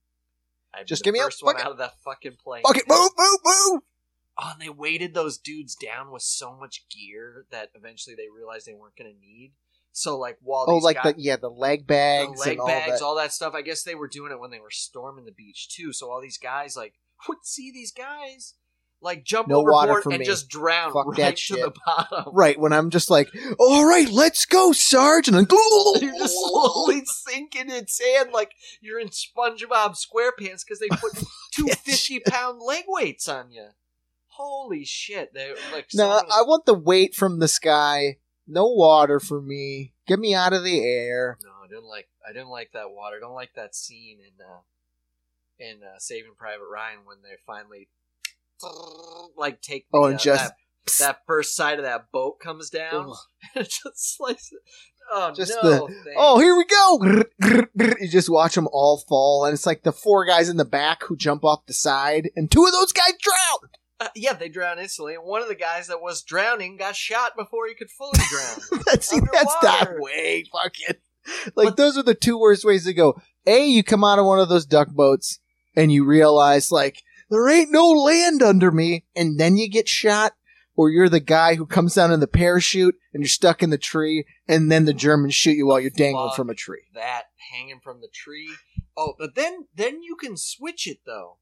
[0.73, 2.63] I'd Just be give me a first one out of that fucking plane.
[2.69, 3.83] Okay, move, move, move.
[4.37, 8.65] Oh, and they weighted those dudes down with so much gear that eventually they realized
[8.67, 9.53] they weren't going to need.
[9.93, 12.59] So like while Oh, these like guys, the yeah, the leg bags, the leg and
[12.59, 13.05] all bags, that.
[13.05, 13.53] all that stuff.
[13.53, 15.93] I guess they were doing it when they were storming the beach too.
[15.93, 16.95] So all these guys like
[17.29, 18.55] would see these guys
[19.05, 20.25] like jump No overboard and me.
[20.25, 21.61] just drown Fuck right to shit.
[21.61, 22.25] the bottom.
[22.33, 25.47] Right when I'm just like, all right, let's go, Sarge, and then
[26.01, 31.13] You're just slowly sinking in sand like you're in SpongeBob SquarePants because they put
[31.53, 33.67] two 50 pound leg weights on you.
[34.27, 35.33] Holy shit!
[35.33, 38.17] They like No, I want the weight from the sky.
[38.47, 39.93] No water for me.
[40.07, 41.37] Get me out of the air.
[41.41, 42.09] No, I didn't like.
[42.27, 43.15] I didn't like that water.
[43.15, 44.59] I don't like that scene in uh,
[45.57, 47.87] in uh, Saving Private Ryan when they finally
[49.37, 49.85] like take.
[49.93, 50.53] Oh, the, and uh, just
[50.99, 53.11] that, that first side of that boat comes down.
[53.55, 54.59] And it just slices.
[55.13, 55.87] Oh Just no!
[55.87, 57.23] the- Oh, here we go!
[57.99, 61.03] You just watch them all fall, and it's like the four guys in the back
[61.03, 63.69] who jump off the side, and two of those guys drown.
[63.99, 65.13] Uh, yeah, they drown instantly.
[65.13, 68.81] And one of the guys that was drowning got shot before he could fully drown.
[68.87, 70.01] That's see, that's Underwater.
[70.01, 70.95] way fucking.
[71.55, 73.21] Like But- those are the two worst ways to go.
[73.45, 75.39] A, you come out of one of those duck boats
[75.77, 79.05] and you realize like there ain't no land under me.
[79.15, 80.33] And then you get shot,
[80.75, 83.77] or you're the guy who comes down in the parachute and you're stuck in the
[83.77, 86.83] tree, and then the Germans shoot you while you're dangling Fuck from a tree.
[86.93, 88.49] that hanging from the tree.
[88.97, 91.37] Oh, but then then you can switch it though.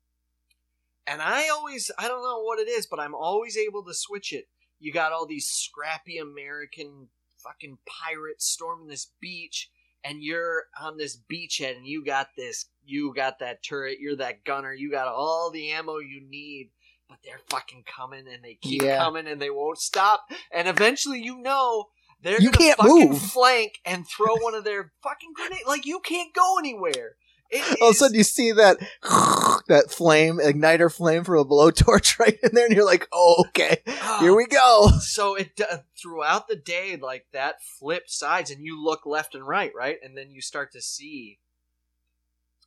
[1.06, 4.32] And I always I don't know what it is, but I'm always able to switch
[4.32, 4.46] it.
[4.80, 9.70] You got all these scrappy American fucking pirates storming this beach
[10.04, 14.44] and you're on this beachhead and you got this you got that turret, you're that
[14.44, 16.70] gunner, you got all the ammo you need.
[17.08, 18.98] But they're fucking coming and they keep Yeah.
[18.98, 20.26] coming and they won't stop.
[20.52, 21.86] And eventually you know
[22.22, 23.22] they're You gonna can't fucking move.
[23.22, 25.66] flank and throw one of their fucking grenades.
[25.68, 27.16] Like you can't go anywhere.
[27.56, 28.78] It All of a sudden, you see that
[29.68, 33.78] that flame, igniter flame from a blowtorch right in there, and you're like, "Oh, okay,
[33.88, 34.18] Ah.
[34.20, 35.60] here we go." So it
[36.02, 40.18] throughout the day, like that flipped sides, and you look left and right, right, and
[40.18, 41.40] then you start to see.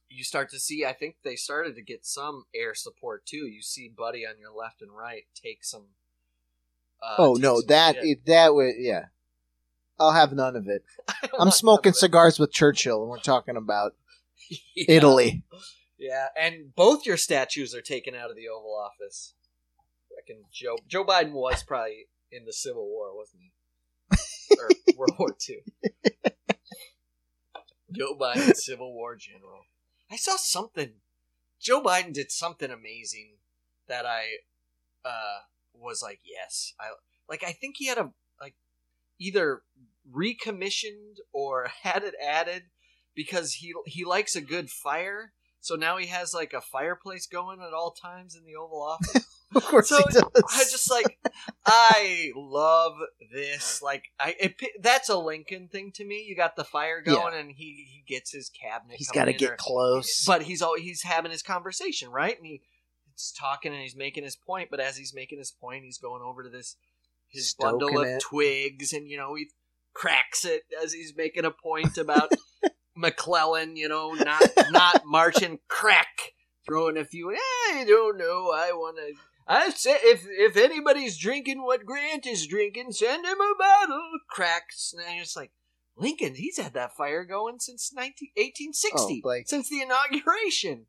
[0.09, 0.85] You start to see.
[0.85, 3.49] I think they started to get some air support too.
[3.49, 5.87] You see Buddy on your left and right take some.
[7.03, 9.07] Uh, oh take no, some that it, that would yeah.
[9.99, 10.85] I'll have none of it.
[11.39, 12.01] I'm smoking none of it.
[12.01, 13.95] cigars with Churchill, and we're talking about
[14.75, 14.85] Yeah.
[14.89, 15.43] Italy.
[15.99, 19.35] Yeah, and both your statues are taken out of the Oval Office.
[20.11, 24.57] I reckon Joe Joe Biden was probably in the Civil War, wasn't he?
[24.61, 25.61] or World War Two.
[27.97, 29.63] Joe Biden, Civil War general.
[30.11, 30.93] I saw something.
[31.61, 33.37] Joe Biden did something amazing
[33.89, 34.27] that I
[35.05, 35.39] uh,
[35.75, 36.89] was like, yes, I
[37.29, 37.43] like.
[37.43, 38.55] I think he had a like
[39.19, 39.63] either
[40.11, 42.65] recommissioned or had it added
[43.17, 45.33] because he he likes a good fire.
[45.61, 49.27] So now he has like a fireplace going at all times in the Oval Office.
[49.55, 50.25] Of course, So, he does.
[50.53, 51.19] I just like
[51.65, 52.95] I love
[53.33, 53.81] this.
[53.81, 56.25] Like I, it, that's a Lincoln thing to me.
[56.29, 58.97] You got the fire going, and he he gets his cabinet.
[58.99, 60.25] He's got to get or- close.
[60.27, 62.37] but he's all he's having his conversation, right?
[62.37, 62.61] And he,
[63.13, 64.69] he's talking and he's making his point.
[64.69, 66.77] But as he's making his point, he's going over to this
[67.29, 68.21] his bundle of it.
[68.21, 69.47] twigs, and you know he
[69.95, 72.31] cracks it as he's making a point about
[72.97, 76.33] McClellan, you know, not not marching, crack,
[76.67, 77.31] throwing a few.
[77.33, 77.37] Eh,
[77.73, 78.53] I don't know.
[78.55, 79.13] I want to.
[79.49, 84.01] I say if if anybody's drinking what Grant is drinking, send him a bottle.
[84.29, 85.53] Cracks, and it's like
[85.97, 86.35] Lincoln.
[86.35, 90.87] He's had that fire going since 19, 1860, Oh, like- since the inauguration.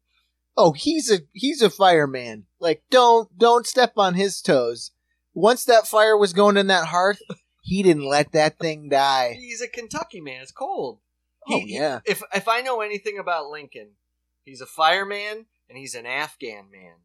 [0.57, 2.45] oh, he's a he's a fireman.
[2.59, 4.91] Like, don't don't step on his toes.
[5.35, 7.21] Once that fire was going in that hearth,
[7.61, 9.35] he didn't let that thing die.
[9.39, 10.41] He's a Kentucky man.
[10.41, 10.97] It's cold.
[11.49, 13.91] Oh He- yeah, If if I know anything about Lincoln,
[14.43, 16.95] he's a fireman and he's an Afghan man.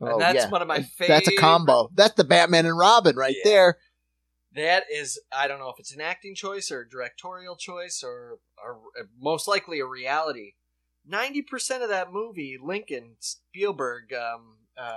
[0.00, 0.50] And oh, that's yeah.
[0.50, 1.08] one of my favorite.
[1.08, 1.88] That's a combo.
[1.94, 3.50] That's the Batman and Robin right Yeah.
[3.50, 3.78] there.
[4.54, 8.38] That is, I don't know if it's an acting choice or a directorial choice or,
[8.62, 8.78] or
[9.20, 10.52] most likely a reality.
[11.06, 14.88] Ninety percent of that movie, Lincoln Spielberg, um, um,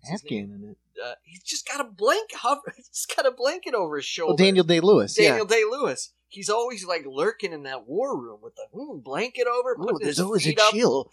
[0.00, 0.44] what's his name?
[0.44, 0.76] Afghan in it.
[1.04, 2.72] Uh, he's just got a blanket hover.
[2.76, 4.34] He's got a blanket over his shoulder.
[4.34, 5.14] Oh, Daniel Day Lewis.
[5.14, 6.12] Daniel Day Lewis.
[6.34, 9.76] He's always like lurking in that war room with the mm, blanket over.
[9.80, 11.10] Ooh, there's always a chill.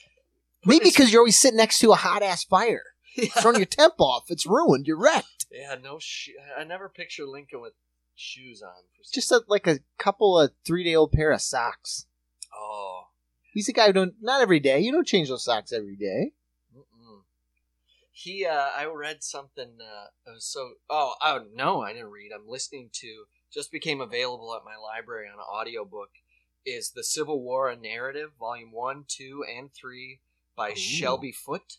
[0.65, 2.83] Maybe his- because you're always sitting next to a hot ass fire.
[3.13, 3.27] Yeah.
[3.41, 4.31] Throwing your temp off.
[4.31, 4.87] It's ruined.
[4.87, 5.45] You're wrecked.
[5.51, 6.31] Yeah, no shoe.
[6.57, 7.73] I never picture Lincoln with
[8.15, 8.71] shoes on.
[9.13, 12.05] Just a, like a couple of three day old pair of socks.
[12.57, 13.07] oh,
[13.53, 14.79] He's a guy who don't not every day.
[14.79, 16.31] You don't change those socks every day.
[16.73, 17.23] Mm-mm.
[18.13, 19.77] He, uh, I read something.
[19.81, 20.75] Uh, it was so.
[20.89, 22.31] Oh, oh no, I didn't read.
[22.33, 23.25] I'm listening to.
[23.53, 26.09] Just became available at my library on audiobook.
[26.65, 30.21] Is the Civil War a narrative, Volume One, Two, and Three
[30.55, 30.75] by Ooh.
[30.75, 31.77] Shelby Foote,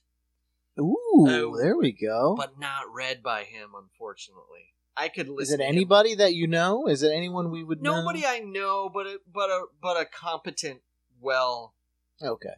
[0.78, 0.96] Ooh,
[1.28, 1.56] Oh.
[1.56, 2.34] there we go.
[2.36, 4.74] but not read by him, unfortunately.
[4.96, 5.54] I could listen.
[5.54, 6.86] Is it anybody that you know?
[6.88, 8.28] Is it anyone we would Nobody know?
[8.28, 10.82] I know, but a, but a but a competent,
[11.20, 11.74] well
[12.20, 12.54] Okay.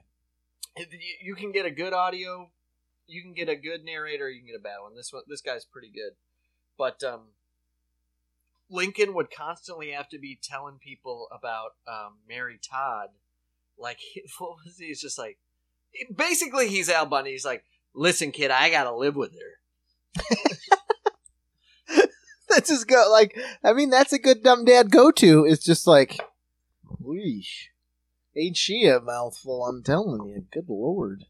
[0.76, 0.86] you,
[1.22, 2.50] you can get a good audio
[3.06, 5.40] you can get a good narrator you can get a bad one this one this
[5.42, 6.12] guy's pretty good
[6.78, 7.28] but um
[8.74, 13.08] lincoln would constantly have to be telling people about um, mary todd
[13.78, 13.98] like
[14.38, 15.38] what was he he's just like
[16.16, 19.60] basically he's al bundy he's like listen kid i gotta live with her
[22.54, 25.44] That's just go like I mean that's a good dumb dad go to.
[25.44, 26.20] It's just like
[27.02, 27.68] Weesh.
[28.36, 30.46] Ain't she a mouthful, I'm telling you.
[30.52, 31.24] Good lord.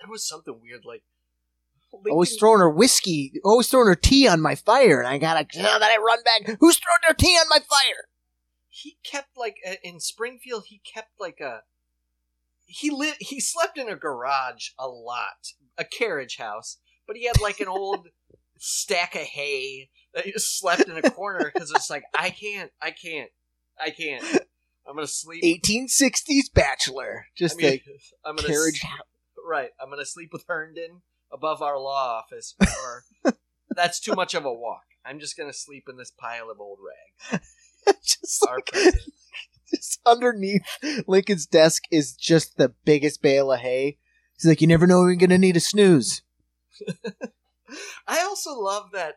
[0.00, 1.02] there was something weird like
[2.08, 5.78] Always throwing her whiskey, always throwing her tea on my fire, and I gotta, now
[5.78, 8.06] that I run back, who's throwing their tea on my fire?
[8.70, 10.64] he kept like uh, in Springfield.
[10.68, 11.60] He kept like a
[12.66, 13.16] he lit.
[13.18, 17.68] He slept in a garage a lot, a carriage house, but he had like an
[17.68, 18.08] old
[18.58, 22.70] stack of hay that he just slept in a corner because it's like I can't,
[22.80, 23.30] I can't,
[23.78, 24.24] I can't.
[24.88, 25.44] I'm gonna sleep.
[25.64, 27.26] 1860s bachelor.
[27.36, 27.80] Just I mean,
[28.24, 28.90] I'm gonna carriage s-
[29.46, 29.70] right.
[29.80, 33.34] I'm gonna sleep with Herndon above our law office, or
[33.74, 34.84] that's too much of a walk.
[35.04, 36.78] I'm just gonna sleep in this pile of old
[37.32, 37.46] rags.
[38.04, 39.12] just, Our like, president.
[39.74, 40.62] just underneath
[41.06, 43.98] Lincoln's desk is just the biggest bale of hay.
[44.34, 46.22] He's like, you never know when you're gonna need a snooze.
[48.06, 49.14] I also love that.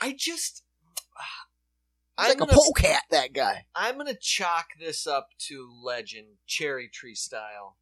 [0.00, 0.62] I just.
[2.18, 3.66] He's I'm like gonna, a polecat, that guy.
[3.76, 7.76] I'm gonna chalk this up to legend, cherry tree style,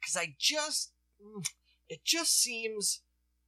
[0.00, 0.92] because I just,
[1.22, 1.44] mm,
[1.92, 3.02] it just seems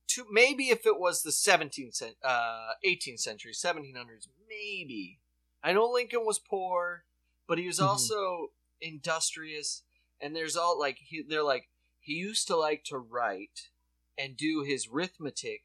[0.08, 5.20] to maybe if it was the 17th, uh, 18th century, 1700s, maybe.
[5.62, 7.04] I know Lincoln was poor,
[7.48, 7.86] but he was Mhm.
[7.88, 9.82] also industrious,
[10.20, 11.70] and there's all like he, they're like
[12.00, 13.70] he used to like to write
[14.18, 15.62] and do his arithmetic,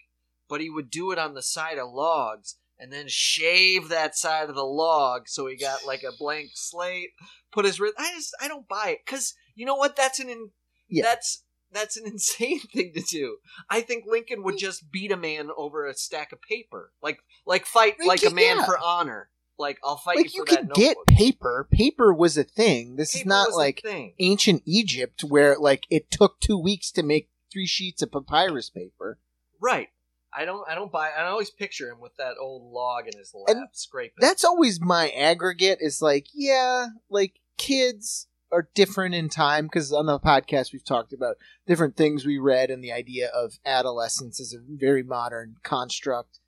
[0.47, 4.47] but he would do it on the side of logs and then shave that side
[4.47, 7.09] of the log so he got like a blank slate.
[7.51, 7.81] Put his.
[7.81, 9.97] I just I don't buy it because you know what?
[9.97, 10.51] That's an in,
[10.87, 11.03] Yeah.
[11.03, 13.37] that's that's an insane thing to do.
[13.69, 14.59] I think Lincoln would mm.
[14.59, 18.33] just beat a man over a stack of paper, like like fight Like, like a
[18.33, 18.65] man yeah.
[18.65, 19.29] for honor.
[19.57, 21.07] Like I'll fight Like you you for can that get notebook.
[21.07, 21.67] paper.
[21.71, 22.95] Paper was a thing.
[22.95, 23.85] This is not like
[24.19, 29.19] ancient Egypt where like it took two weeks to make three sheets of papyrus paper.
[29.61, 29.89] Right.
[30.33, 30.63] I don't.
[30.69, 31.09] I don't buy.
[31.09, 34.19] I always picture him with that old log in his lap, And scraping.
[34.19, 35.79] That's always my aggregate.
[35.81, 41.13] Is like, yeah, like kids are different in time because on the podcast we've talked
[41.13, 41.37] about
[41.67, 46.39] different things we read and the idea of adolescence is a very modern construct.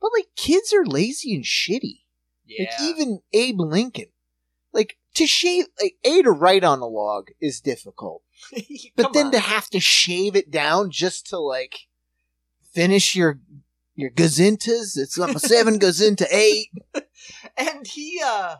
[0.00, 2.00] But like kids are lazy and shitty.
[2.46, 2.70] yeah.
[2.70, 4.08] Like even Abe Lincoln,
[4.72, 8.22] like to shave, like a to write on a log is difficult,
[8.96, 9.32] but then on.
[9.32, 11.88] to have to shave it down just to like
[12.72, 13.40] finish your
[13.94, 16.68] your gazintas, it's um, seven goes into eight.
[17.56, 18.56] and he uh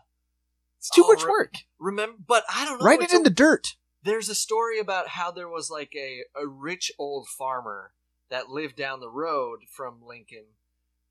[0.80, 1.54] It's too Oh, much re- work.
[1.78, 2.86] remember, but I don't know.
[2.86, 3.76] Write it in a- the dirt.
[4.02, 7.92] There's a story about how there was like a a rich old farmer
[8.30, 10.56] that lived down the road from Lincoln,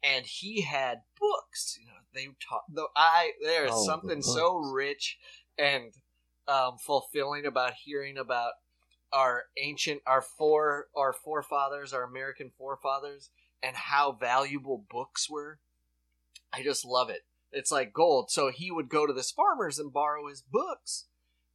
[0.01, 1.77] and he had books.
[1.79, 2.63] You know, they taught.
[2.67, 5.19] The I there is Oh, the something so rich
[5.55, 5.93] and
[6.47, 8.53] um, fulfilling about hearing about
[9.13, 13.29] our ancient, our four, our forefathers, our American forefathers,
[13.61, 15.59] and how valuable books were.
[16.51, 17.21] I just love it.
[17.51, 18.31] It's like gold.
[18.31, 21.05] So he would go to this farmer's and borrow his books.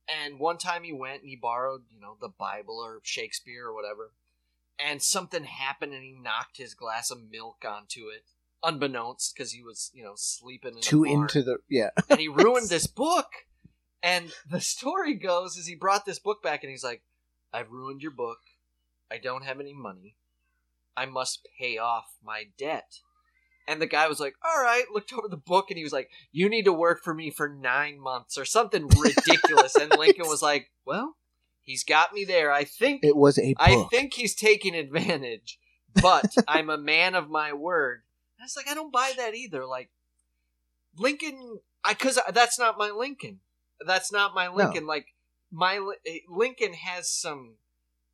[0.09, 3.74] And one time he went and he borrowed, you know, the Bible or Shakespeare or
[3.74, 4.12] whatever.
[4.78, 8.24] And something happened and he knocked his glass of milk onto it,
[8.62, 11.90] unbeknownst, because he was, you know, sleeping in a Too into the yeah.
[12.11, 13.28] and he ruined this book.
[14.03, 17.03] And the story goes is he brought this book back and he's like,
[17.53, 18.40] I've ruined your book.
[19.11, 20.16] I don't have any money.
[20.97, 22.99] I must pay off my debt.
[23.67, 26.11] And the guy was like, All right, looked over the book and he was like,
[26.33, 29.75] You need to work for me for nine months or something ridiculous.
[29.75, 31.17] and Lincoln was like, Well,
[31.62, 32.53] he's got me there.
[32.53, 33.67] I think It was a book.
[33.67, 35.59] I think he's taking advantage,
[35.95, 38.03] but I'm a man of my word.
[38.39, 39.65] And was like I don't buy that either.
[39.67, 39.91] Like
[40.99, 43.41] Lincoln, I because that's not my Lincoln.
[43.85, 44.87] That's not my Lincoln.
[44.87, 45.07] Like
[45.51, 47.55] my eh, Lincoln has some,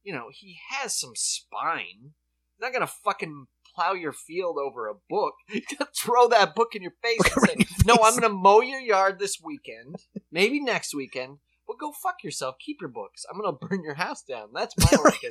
[0.03, 2.13] you know, he has some spine.
[2.55, 5.35] He's not gonna fucking plow your field over a book.
[5.99, 8.61] Throw that book in your face and say, Right in your "No, I'm gonna mow
[8.61, 9.97] your yard this weekend.
[10.31, 12.57] Maybe next weekend." Well, go fuck yourself.
[12.59, 13.25] Keep your books.
[13.31, 14.49] I'm gonna burn your house down.
[14.53, 15.31] That's my Lincoln.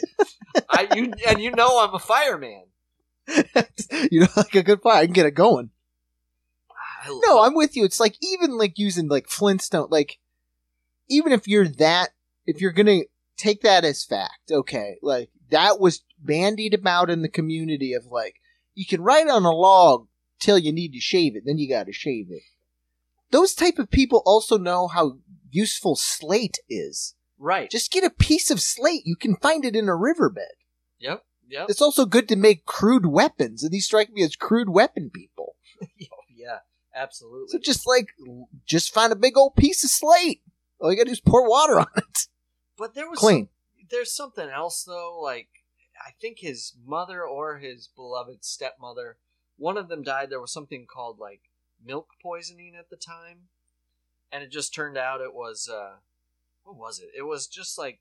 [0.69, 2.63] I you and you know I'm a fireman.
[4.09, 5.01] you know, like a good fire.
[5.01, 5.69] I can get it going.
[7.07, 7.85] No, love- I'm with you.
[7.85, 10.17] It's like even like using like Flintstone, like
[11.09, 12.09] even if you're that,
[12.45, 13.01] if you're gonna
[13.37, 18.35] take that as fact, okay, like that was bandied about in the community of like
[18.75, 20.07] you can write on a log
[20.39, 22.43] till you need to shave it, then you got to shave it.
[23.31, 25.19] Those type of people also know how
[25.51, 27.15] useful slate is.
[27.37, 27.69] right.
[27.69, 29.01] Just get a piece of slate.
[29.05, 30.43] You can find it in a riverbed.
[30.99, 31.23] Yep.
[31.49, 31.65] Yep.
[31.69, 35.55] It's also good to make crude weapons, and these strike me as crude weapon people.
[36.11, 36.59] Oh, yeah.
[36.95, 37.47] Absolutely.
[37.49, 38.07] So just like,
[38.65, 40.41] just find a big old piece of slate.
[40.79, 42.27] All you gotta do is pour water on it.
[42.77, 43.45] but there was Clean.
[43.47, 45.19] some- there's something else though.
[45.21, 45.47] Like
[46.05, 49.17] I think his mother or his beloved stepmother,
[49.57, 50.29] one of them died.
[50.29, 51.41] There was something called like
[51.83, 53.49] milk poisoning at the time,
[54.31, 55.97] and it just turned out it was uh,
[56.63, 57.09] what was it?
[57.17, 57.99] It was just like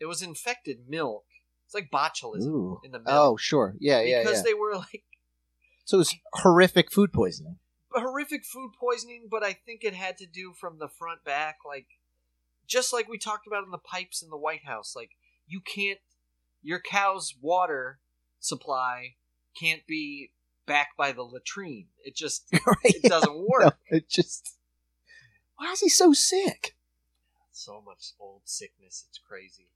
[0.00, 1.24] it was infected milk.
[1.66, 2.80] It's like botulism Ooh.
[2.84, 3.08] in the milk.
[3.08, 3.74] Oh, sure.
[3.78, 4.42] Yeah, yeah, because yeah.
[4.44, 5.04] they were like
[5.84, 7.58] So it was horrific food poisoning.
[7.92, 11.86] horrific food poisoning, but I think it had to do from the front back, like
[12.66, 14.94] just like we talked about in the pipes in the White House.
[14.94, 15.10] Like
[15.46, 15.98] you can't,
[16.62, 18.00] your cow's water
[18.40, 19.16] supply
[19.58, 20.32] can't be
[20.66, 21.88] back by the latrine.
[22.04, 22.76] It just right?
[22.84, 23.62] it doesn't work.
[23.62, 24.56] No, it just.
[25.56, 26.76] Why is he so sick?
[27.52, 29.68] So much old sickness, it's crazy.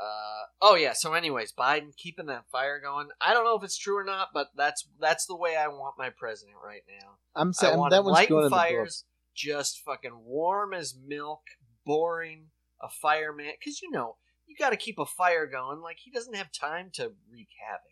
[0.00, 0.92] Uh, oh yeah.
[0.94, 3.08] So, anyways, Biden keeping that fire going.
[3.20, 5.94] I don't know if it's true or not, but that's that's the way I want
[5.98, 7.16] my president right now.
[7.34, 8.58] I'm I saying want that one's going in the book.
[8.58, 9.04] fires,
[9.34, 11.42] just fucking warm as milk,
[11.84, 12.46] boring.
[12.80, 14.18] A fireman, because you know
[14.48, 15.80] you got to keep a fire going.
[15.80, 17.82] Like he doesn't have time to wreak havoc.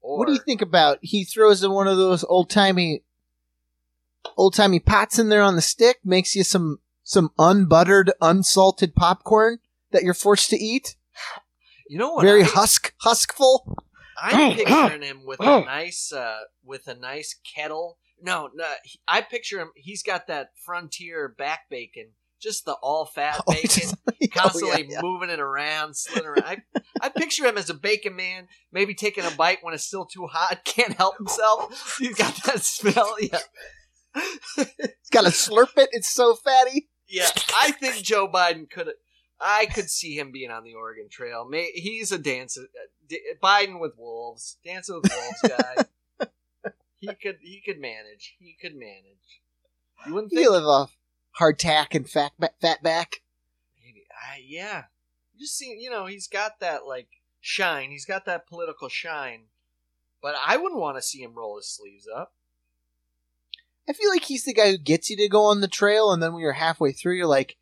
[0.00, 0.98] Or, What do you think about?
[1.00, 3.02] He throws in one of those old timey,
[4.36, 9.58] old timey pots in there on the stick, makes you some some unbuttered, unsalted popcorn
[9.92, 10.96] that you're forced to eat.
[11.88, 12.24] You know what?
[12.24, 13.76] Very I, husk huskful.
[14.20, 17.98] I'm picturing him with a nice, uh, with a nice kettle.
[18.20, 18.64] No, no,
[19.06, 19.70] I picture him.
[19.76, 22.08] He's got that frontier back bacon,
[22.40, 25.00] just the all fat Oh, bacon, just- oh, constantly yeah, yeah.
[25.02, 26.44] moving it around, slitting around.
[26.44, 26.58] I,
[27.00, 30.26] I picture him as a bacon man, maybe taking a bite when it's still too
[30.26, 31.96] hot, can't help himself.
[32.00, 33.16] He's got that smell.
[33.20, 33.38] Yeah,
[34.56, 35.90] He's got to slurp it.
[35.92, 36.88] It's so fatty.
[37.08, 37.28] yeah.
[37.56, 38.88] I think Joe Biden could.
[39.38, 41.46] I could see him being on the Oregon Trail.
[41.46, 42.62] May, he's a dancer.
[42.62, 46.26] uh, Biden with wolves, dancing with wolves guy.
[46.98, 47.36] he could.
[47.42, 48.34] He could manage.
[48.38, 49.42] He could manage.
[50.06, 50.96] You wouldn't think You live off
[51.40, 53.22] hardtack and fat ba- fat back.
[53.84, 54.04] Maybe.
[54.10, 54.84] I yeah.
[55.34, 57.08] You just see, you know, he's got that like
[57.40, 57.90] shine.
[57.90, 59.44] He's got that political shine.
[60.22, 62.32] But I wouldn't want to see him roll his sleeves up.
[63.88, 66.20] I feel like he's the guy who gets you to go on the trail, and
[66.22, 67.56] then when you're halfway through, you're like,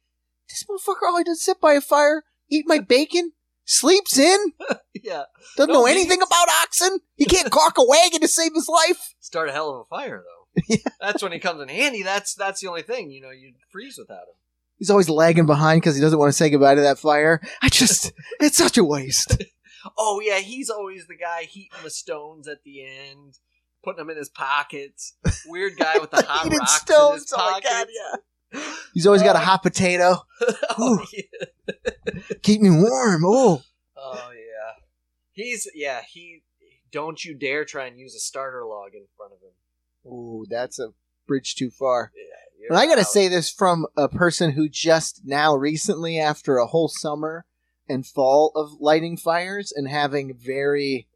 [0.49, 3.33] "This motherfucker all he does sit by a fire, eat my bacon,
[3.67, 4.39] sleeps in,
[4.95, 5.25] yeah.
[5.59, 7.01] doesn't No, know anything about oxen.
[7.17, 10.23] He can't caulk a wagon to save his life." Start a hell of a fire
[10.25, 10.34] though.
[11.01, 12.03] That's when he comes in handy.
[12.03, 13.11] That's that's the only thing.
[13.11, 14.35] You know, you'd freeze without him.
[14.79, 17.41] He's always lagging behind because he doesn't want to say goodbye to that fire.
[17.63, 19.43] I just, it's such a waste.
[19.99, 23.35] Oh yeah, he's always the guy heating the stones at the end,
[23.85, 25.15] putting them in his pockets.
[25.47, 27.61] Weird guy with the hot rocks stones, in his oh my.
[27.61, 28.63] God, yeah.
[28.95, 29.43] He's always got a oh.
[29.43, 30.23] hot potato.
[30.79, 32.15] oh, yeah.
[32.43, 33.25] Keep me warm.
[33.27, 33.61] Oh,
[34.05, 34.83] Oh yeah,
[35.33, 36.43] he's yeah he.
[36.93, 39.55] Don't you dare try and use a starter log in front of him.
[40.07, 40.89] Ooh, that's a
[41.27, 42.13] bridge too far.
[42.17, 46.67] Yeah, And I gotta say this from a person who just now recently, after a
[46.67, 47.45] whole summer
[47.89, 51.09] and fall of lighting fires and having very,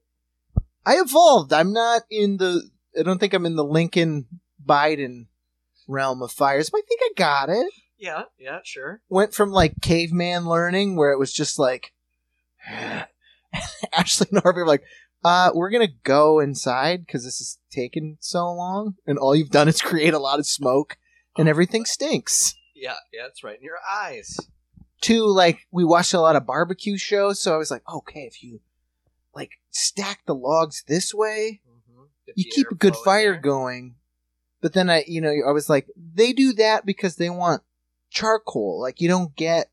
[0.84, 1.52] I evolved.
[1.52, 2.62] I'm not in the.
[2.98, 4.26] I don't think I'm in the Lincoln
[4.64, 5.26] Biden
[5.86, 7.72] realm of fires, but I think I got it.
[7.98, 9.00] Yeah, yeah, sure.
[9.08, 11.92] Went from like caveman learning, where it was just like
[13.92, 14.84] Ashley and Harvey were like,
[15.24, 19.68] uh, we're gonna go inside because this is taking so long, and all you've done
[19.68, 20.96] is create a lot of smoke,
[21.36, 22.54] and everything stinks.
[22.74, 24.36] Yeah, yeah, that's right in your eyes.
[25.00, 28.42] Two, like we watched a lot of barbecue shows, so I was like, okay, if
[28.42, 28.60] you
[29.34, 32.32] like stack the logs this way, Mm-hmm.
[32.34, 33.40] You keep a good fire there.
[33.40, 33.94] going.
[34.60, 37.62] But then I, you know, I was like, they do that because they want
[38.10, 38.80] charcoal.
[38.80, 39.70] Like you don't get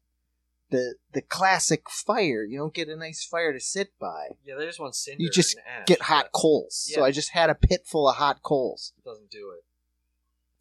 [0.75, 2.43] the the classic fire.
[2.43, 4.29] You don't get a nice fire to sit by.
[4.43, 5.23] Yeah, they just want cinder.
[5.23, 6.89] You just ash, Get hot coals.
[6.93, 8.93] So I just had a pit full of hot coals.
[8.97, 9.63] it Doesn't do it.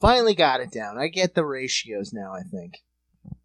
[0.01, 0.99] Finally got it down.
[0.99, 2.33] I get the ratios now.
[2.33, 2.83] I think.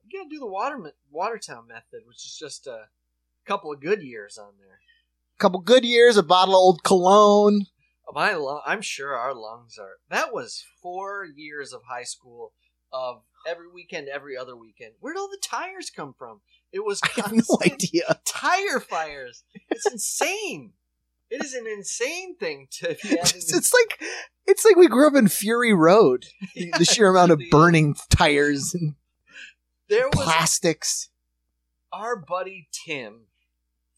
[0.08, 2.88] You gotta do the water Watertown method, which is just a
[3.46, 4.80] couple of Goodyears on there.
[5.36, 7.66] A couple Goodyears, a bottle of old cologne.
[8.08, 9.98] Oh, my lung, I'm sure our lungs are.
[10.10, 12.54] That was four years of high school
[12.92, 14.94] of every weekend, every other weekend.
[15.00, 16.42] Where'd all the tires come from?
[16.72, 17.02] It was
[17.32, 18.20] no idea.
[18.26, 19.44] tire fires.
[19.70, 20.74] It's insane.
[21.30, 23.10] It is an insane thing to be.
[23.10, 24.02] It's, it's like
[24.48, 26.26] it's like we grew up in Fury Road.
[26.56, 28.96] The- the sheer amount of The- burning tires and
[29.90, 31.10] There was plastics.
[31.92, 33.26] our buddy Tim.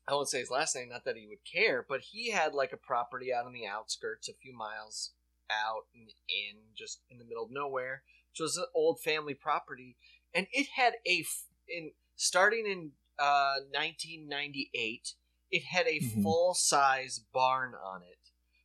[0.08, 2.74] I won't say his last name, not that he would care, but he had like
[2.74, 5.12] a property out on the outskirts, a few miles
[5.50, 9.96] out and in, just in the middle of nowhere, which was an old family property,
[10.34, 11.24] and it had a
[11.70, 11.92] in
[12.22, 15.14] starting in uh, 1998,
[15.52, 16.24] it had a Mhm.
[16.24, 18.18] full size barn on it.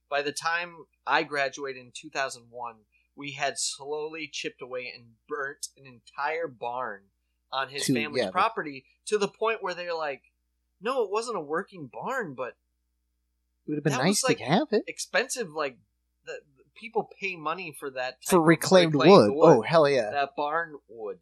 [0.08, 5.86] By the time I graduated in 2001, we had slowly chipped away and burnt an
[5.86, 7.10] entire barn
[7.50, 10.22] on his To- family's yeah, property to the point where they're like,
[10.80, 12.56] no, it wasn't a working barn, but
[13.66, 15.50] It would have been That nice was like- to have it expensive.
[15.50, 15.76] Like
[16.24, 19.32] the, the people pay money for that for of reclaimed, wood.
[19.34, 20.10] Oh hell yeah!
[20.10, 21.18] that barn wood.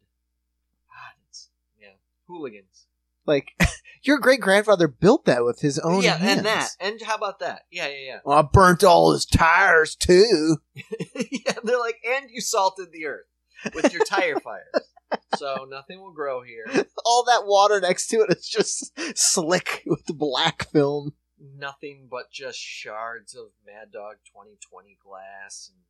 [2.27, 2.87] Yeah, hooligans.
[3.25, 3.51] Like
[4.03, 6.37] your great grandfather built that with his own yeah, hands.
[6.37, 7.63] and that, and how about that?
[7.71, 10.57] Yeah, yeah, Well, I burnt all his tires too.
[10.75, 10.83] yeah.
[11.31, 13.25] yeah, they're like, and you salted the earth
[13.73, 14.67] with your tire fires,
[15.37, 16.65] so nothing will grow here.
[17.03, 21.13] All that water next to it is just slick with the black film.
[21.39, 25.71] Nothing but just shards of Mad Dog 2020 glass.
[25.73, 25.81] And,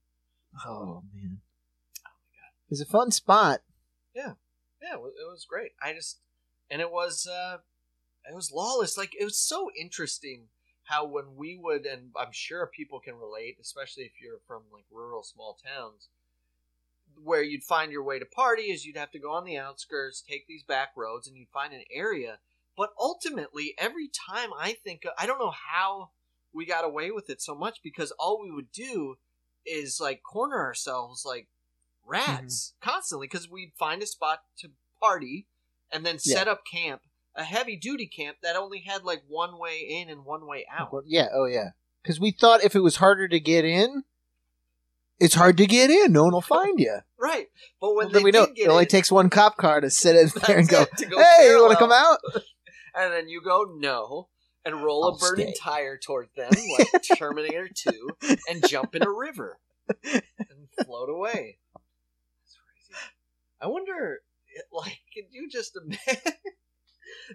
[0.66, 1.40] Oh man,
[2.00, 2.54] oh my god.
[2.70, 3.60] it's a fun spot.
[4.16, 4.34] yeah,
[4.94, 5.72] was, it was great.
[5.82, 6.20] I just
[6.70, 7.58] and it was uh
[8.30, 8.98] it was lawless.
[8.98, 10.48] Like it was so interesting
[10.84, 14.86] how when we would, and I'm sure people can relate, especially if you're from like
[14.92, 16.10] rural small towns,
[17.24, 20.22] where you'd find your way to party is you'd have to go on the outskirts,
[20.22, 22.38] take these back roads, and you'd find an area.
[22.78, 26.12] But ultimately, every time I think, I don't know how
[26.54, 29.16] we got away with it so much because all we would do
[29.66, 31.48] is like corner ourselves like
[32.06, 32.90] rats mm-hmm.
[32.90, 35.48] constantly because we'd find a spot to party
[35.92, 37.02] and then set up camp,
[37.36, 40.92] a heavy duty camp that only had like one way in and one way out.
[41.06, 41.70] Yeah, oh yeah.
[42.02, 44.04] Because we thought if it was harder to get in,
[45.20, 46.12] it's hard to get in.
[46.12, 47.00] No one will find you.
[47.18, 47.48] Right,
[47.82, 50.30] but when Well, we get It only in, takes one cop car to sit in
[50.48, 52.20] there and go, go "Hey, you want to come out?"
[52.96, 54.28] and then you go no
[54.64, 55.60] and roll I'll a burning stay.
[55.60, 56.88] tire toward them like
[57.18, 58.10] Terminator 2
[58.48, 59.60] and jump in a river
[60.04, 60.22] and
[60.86, 61.58] float away.
[63.62, 64.20] I wonder,
[64.72, 66.34] like, can you just imagine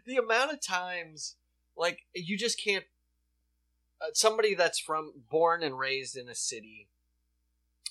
[0.07, 1.37] the amount of times,
[1.77, 2.85] like, you just can't.
[4.03, 6.89] Uh, somebody that's from born and raised in a city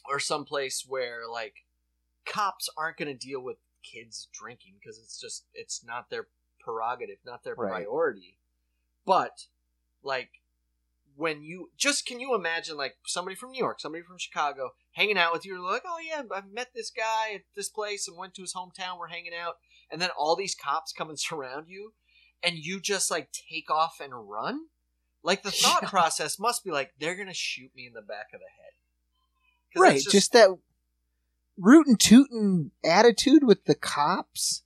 [0.09, 1.53] or someplace where like
[2.25, 6.27] cops aren't going to deal with kids drinking because it's just it's not their
[6.59, 7.85] prerogative, not their Right.
[7.85, 8.39] priority.
[9.05, 9.45] But
[10.03, 10.38] like
[11.19, 15.17] when you just can you imagine like somebody from New York, somebody from Chicago hanging
[15.17, 18.33] out with you, like, oh yeah, I met this guy at this place and went
[18.35, 18.97] to his hometown.
[18.97, 19.55] We're hanging out,
[19.91, 21.91] and then all these cops come and surround you,
[22.41, 24.67] and you just like take off and run.
[25.21, 28.39] Like the thought process must be like they're gonna shoot me in the back of
[28.39, 30.57] the head, Right, it's just, that
[31.57, 34.63] rootin' tootin' attitude with the cops.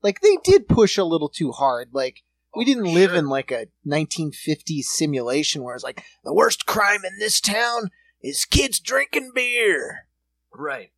[0.00, 1.88] Like they did push a little too hard.
[1.92, 2.22] Like
[2.56, 3.18] we Oh, didn't for live sure.
[3.18, 7.90] in like a 1950s simulation where it's like the worst crime in this town
[8.22, 10.06] is kids drinking beer.
[10.52, 10.90] right.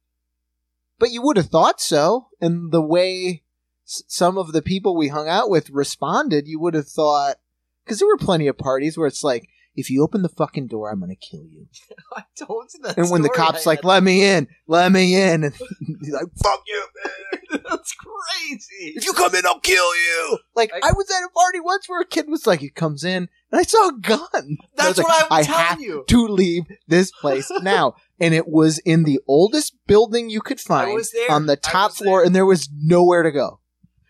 [0.99, 3.43] But you would have thought so, and the way
[3.87, 7.37] s- some of the people we hung out with responded, you would have thought
[7.85, 10.91] because there were plenty of parties where it's like, if you open the fucking door,
[10.91, 11.67] I'm gonna kill you.
[12.17, 12.99] I told you that.
[12.99, 15.55] and when the cops like, let me in, let me in, and
[16.01, 17.63] he's like, fuck you, man.
[17.69, 18.95] that's crazy.
[18.97, 20.39] If you come in, I'll kill you.
[20.55, 23.05] Like I- I, was at a party once where a kid was like, he comes
[23.05, 24.21] in, and I saw a gun.
[24.35, 26.05] And I That's what like, I'm I telling have you.
[26.07, 27.95] to leave this place now.
[28.21, 31.57] And it was in the oldest building you could I find was there on the
[31.57, 32.27] top floor, there.
[32.27, 33.61] and there was nowhere to go.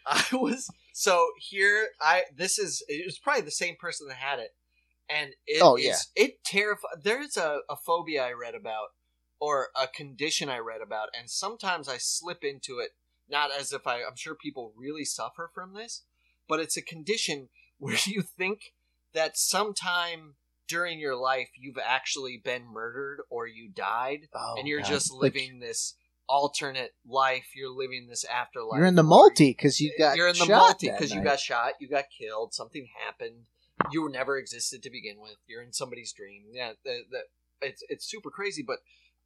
[0.06, 1.88] I was so here.
[2.00, 4.50] I this is it was probably the same person that had it,
[5.12, 5.96] and it Oh, is- yeah.
[6.24, 7.02] it terrified.
[7.02, 8.88] There's a, a phobia I read about,
[9.40, 12.90] or a condition I read about, and sometimes I slip into it.
[13.28, 16.02] Not as if I, I'm sure people really suffer from this,
[16.48, 17.48] but it's a condition
[17.78, 18.72] where you think
[19.14, 20.34] that sometime
[20.68, 24.88] during your life you've actually been murdered or you died, Oh, and you're God.
[24.88, 25.94] just Like, living this
[26.28, 27.46] alternate life.
[27.56, 28.78] You're living this afterlife.
[28.78, 31.40] you're in the multi because you eh, got you're in the multi because you got
[31.40, 33.46] shot, you got killed, something happened,
[33.90, 35.36] you never existed to begin with.
[35.46, 36.44] You're in somebody's dream.
[36.52, 37.20] Yeah, the, the,
[37.66, 38.62] it's it's super crazy.
[38.66, 38.78] But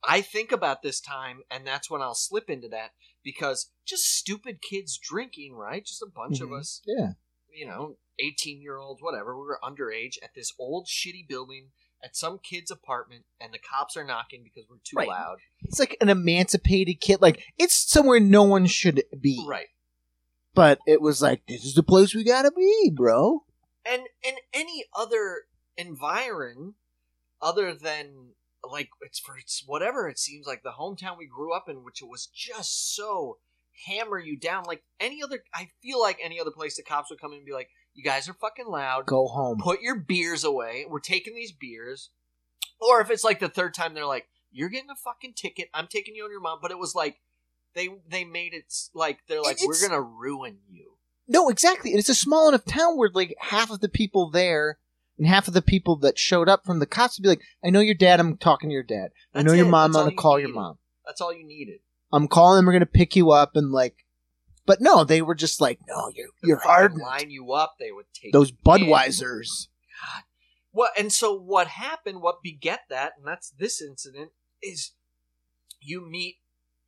[0.07, 2.91] I think about this time, and that's when I'll slip into that
[3.23, 5.85] because just stupid kids drinking, right?
[5.85, 6.61] Just a bunch of Mhm.
[6.61, 7.13] us, yeah.
[7.53, 9.37] you know, eighteen year olds, whatever.
[9.39, 11.71] We were underage at this old shitty building
[12.03, 15.09] at some kid's apartment, and the cops are knocking because we're too Right.
[15.09, 15.39] loud.
[15.63, 17.23] It's like an emancipated kid.
[17.23, 19.43] Like it's somewhere no one should be.
[19.49, 19.69] Right.
[20.55, 23.45] But it was like this is the place we gotta be, bro.
[23.87, 25.43] And in any other
[25.77, 26.75] environ
[27.41, 28.33] other than
[28.71, 32.01] like it's for it's whatever it seems like the hometown we grew up in which
[32.01, 33.39] it was just so
[33.87, 37.21] hammer you down like any other i feel like any other place the cops would
[37.21, 39.07] come in and be like you guys are fucking loud.
[39.07, 39.59] Go home.
[39.59, 40.85] put your beers away.
[40.89, 42.11] We're taking these beers.
[42.81, 45.69] Or if it's like the third time they're like you're getting a fucking ticket.
[45.73, 46.59] I'm taking you on your mom.
[46.61, 47.21] But it was like
[47.75, 50.94] they they made it like they're like we're gonna ruin you
[51.27, 51.91] No, exactly.
[51.91, 54.79] And it's a small enough town where like half of the people there
[55.19, 57.71] and half of the people that showed up from the cops would be like, I
[57.71, 59.11] know your dad, I'm talking to your dad.
[59.33, 59.71] I That's know your it.
[59.71, 60.55] mom, That's I'm all gonna you call your needed.
[60.61, 60.79] mom.
[61.07, 61.81] that's all you needed
[62.13, 63.97] I'm calling them, we're gonna pick you up and like
[64.67, 66.95] but no, they were just like, No, you're you're hard.
[66.95, 67.75] line you up.
[67.79, 68.87] They would take Those you in.
[68.87, 69.69] Budweisers.
[70.71, 72.21] What and so what happened?
[72.23, 73.13] What beget that?
[73.19, 74.31] And that's this incident
[74.63, 74.93] is
[75.81, 76.37] you meet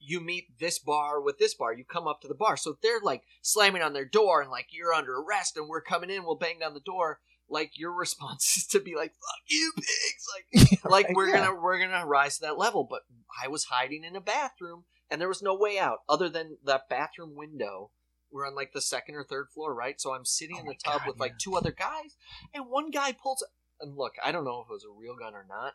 [0.07, 1.73] you meet this bar with this bar.
[1.75, 4.69] You come up to the bar, so they're like slamming on their door and like
[4.71, 6.25] you're under arrest and we're coming in.
[6.25, 7.21] We'll bang down the door.
[7.49, 11.45] Like your response is to be like "fuck you pigs," like like we're Yeah.
[11.47, 12.87] gonna we're gonna rise to that level.
[12.89, 13.03] But
[13.43, 16.89] I was hiding in a bathroom and there was no way out other than that
[16.89, 17.91] bathroom window.
[18.33, 20.01] We're on like the second or third floor, right?
[20.01, 22.17] So I'm sitting Oh in the tub God, with like two other guys,
[22.53, 23.45] and one guy pulls.
[23.81, 25.75] And look, I don't know if it was a real gun or not.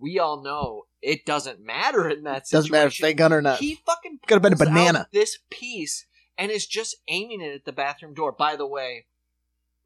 [0.00, 2.62] We all know it doesn't matter in that situation.
[2.62, 3.58] Doesn't matter if they gun or not.
[3.58, 5.08] He fucking Could've been a banana.
[5.12, 8.32] This piece and is just aiming it at the bathroom door.
[8.32, 9.06] By the way,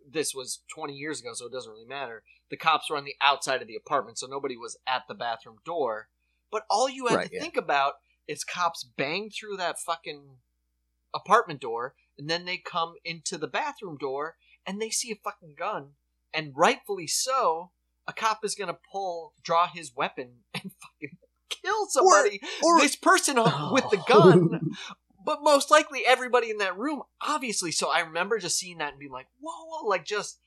[0.09, 2.23] this was 20 years ago, so it doesn't really matter.
[2.51, 5.57] The cops were on the outside of the apartment, so nobody was at the bathroom
[5.65, 6.09] door.
[6.51, 7.41] But all you had Right, to yeah.
[7.41, 7.95] think about
[8.29, 10.37] is cops bang through that fucking
[11.15, 14.37] apartment door, and then they come into the bathroom door,
[14.67, 15.93] and they see a fucking gun,
[16.35, 17.71] and rightfully so,
[18.09, 22.41] a cop is gonna pull, draw his weapon, and fucking kill somebody.
[22.63, 24.71] or- this person with the gun
[25.25, 27.71] but most likely everybody in that room, obviously.
[27.71, 30.41] So I remember just seeing that and being like, whoa, whoa, like just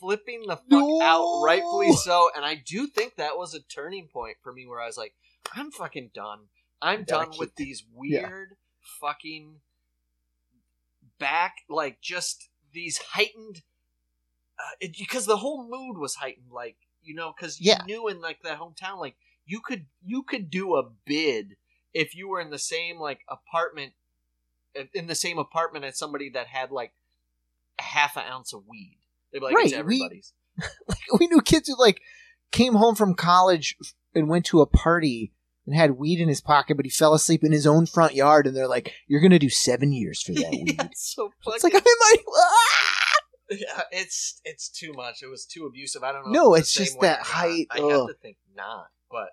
[0.00, 1.02] flipping the fuck No.
[1.02, 2.30] out, rightfully so.
[2.34, 5.12] And I do think that was a turning point for me where I was like,
[5.54, 6.38] I'm fucking done.
[6.80, 8.22] I'm done keep- with these yeah.
[8.26, 8.56] weird
[9.02, 9.56] fucking
[11.18, 13.62] back, like just these heightened,
[14.58, 17.82] uh, it, because the whole mood was heightened, like, you know, because you Yeah.
[17.86, 21.56] knew in like that hometown, like, you could you could do a bid
[21.94, 23.92] if you were in the same like apartment
[24.94, 26.92] in the same apartment as somebody that had like
[27.78, 28.98] a half an ounce of weed.
[29.32, 30.32] They'd be like, it's Right, we- everybody's.
[31.18, 32.00] we knew kids who like
[32.52, 33.76] came home from college
[34.14, 35.32] and went to a party
[35.66, 38.46] and had weed in his pocket, but he fell asleep in his own front yard,
[38.48, 41.32] and they're like, "You're gonna do seven years for that weed." yeah, it's so.
[41.48, 42.16] It's like I'm in my.
[42.36, 43.11] Ah!
[43.58, 45.22] Yeah, it's it's too much.
[45.22, 46.02] It was too abusive.
[46.02, 46.32] I don't know.
[46.32, 49.28] No, it's just that height, I have to think not, but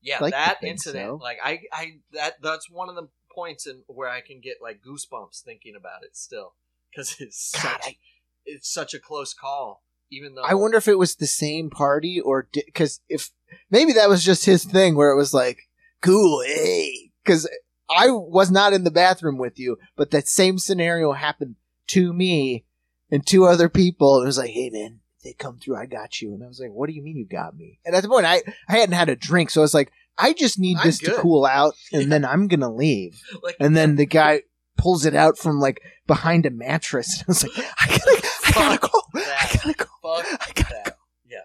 [0.00, 1.20] yeah, Like that incident, so.
[1.22, 4.80] like I, I that that's one of the points in where I can get like
[4.82, 6.54] goosebumps thinking about it still
[6.90, 7.96] because it's God, such I-
[8.44, 9.82] it's such a close call.
[10.10, 13.30] Even though I wonder if it was the same party or because if
[13.70, 15.60] maybe that was just his thing where it was like,
[16.02, 17.48] "Cool, hey," because
[17.88, 21.56] I was not in the bathroom with you, but that same scenario happened
[21.88, 22.64] to me
[23.12, 24.20] and two other people.
[24.20, 26.58] It was like, "Hey, man." if They come through, I got you, and I was
[26.58, 28.96] like, "What do you mean you got me?" And at the point, I I hadn't
[28.96, 31.74] had a drink, so I was like, "I just need I'm this to cool out,
[31.92, 34.42] and then I'm gonna leave." like And then the guy
[34.76, 38.52] pulls it out from like behind a mattress, and I was like, "I gotta, I
[38.52, 40.96] gotta Fuck go, I gotta go, fuck I gotta that.
[41.24, 41.44] Yeah.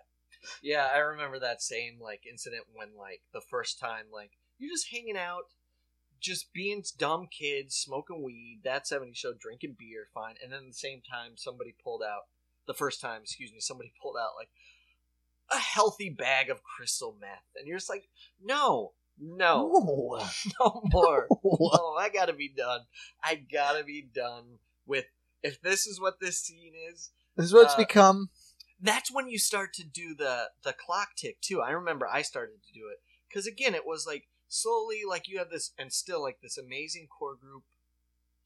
[0.64, 4.88] Yeah, I remember that same like incident when like the first time like you're just
[4.92, 5.44] hanging out,
[6.20, 10.36] just being dumb kids, smoking weed, that 70s show, drinking beer, fine.
[10.44, 12.24] And then at the same time somebody pulled out
[12.68, 14.50] the first time, excuse me, somebody pulled out like
[15.52, 17.44] a healthy bag of crystal meth.
[17.56, 18.10] And you're just like,
[18.44, 20.20] no, no, No.
[20.60, 21.28] no more.
[21.44, 21.72] No.
[21.74, 22.82] No, I gotta be done.
[23.24, 25.06] I gotta be done with
[25.44, 28.30] if this is what this scene is, This is what it's Uh, become.
[28.82, 31.62] that's when you start to do the the clock tick too.
[31.62, 33.00] I remember I started to do it
[33.30, 37.08] because again, it was like slowly, like you have this, and still like this amazing
[37.08, 37.64] core group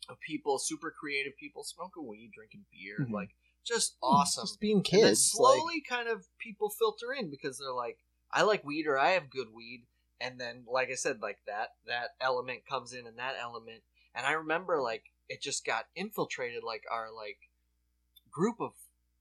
[0.09, 3.11] of people, super creative people, smoking weed, drinking beer, Mhm.
[3.13, 4.43] like just awesome.
[4.43, 5.03] Just being kids.
[5.03, 7.99] like, slowly, kind of people filter in because they're like,
[8.31, 9.85] I like weed or I have good weed,
[10.19, 13.83] and then like I said, like that that element comes in and that element,
[14.15, 17.37] and I remember like it just got infiltrated like our like
[18.31, 18.73] group of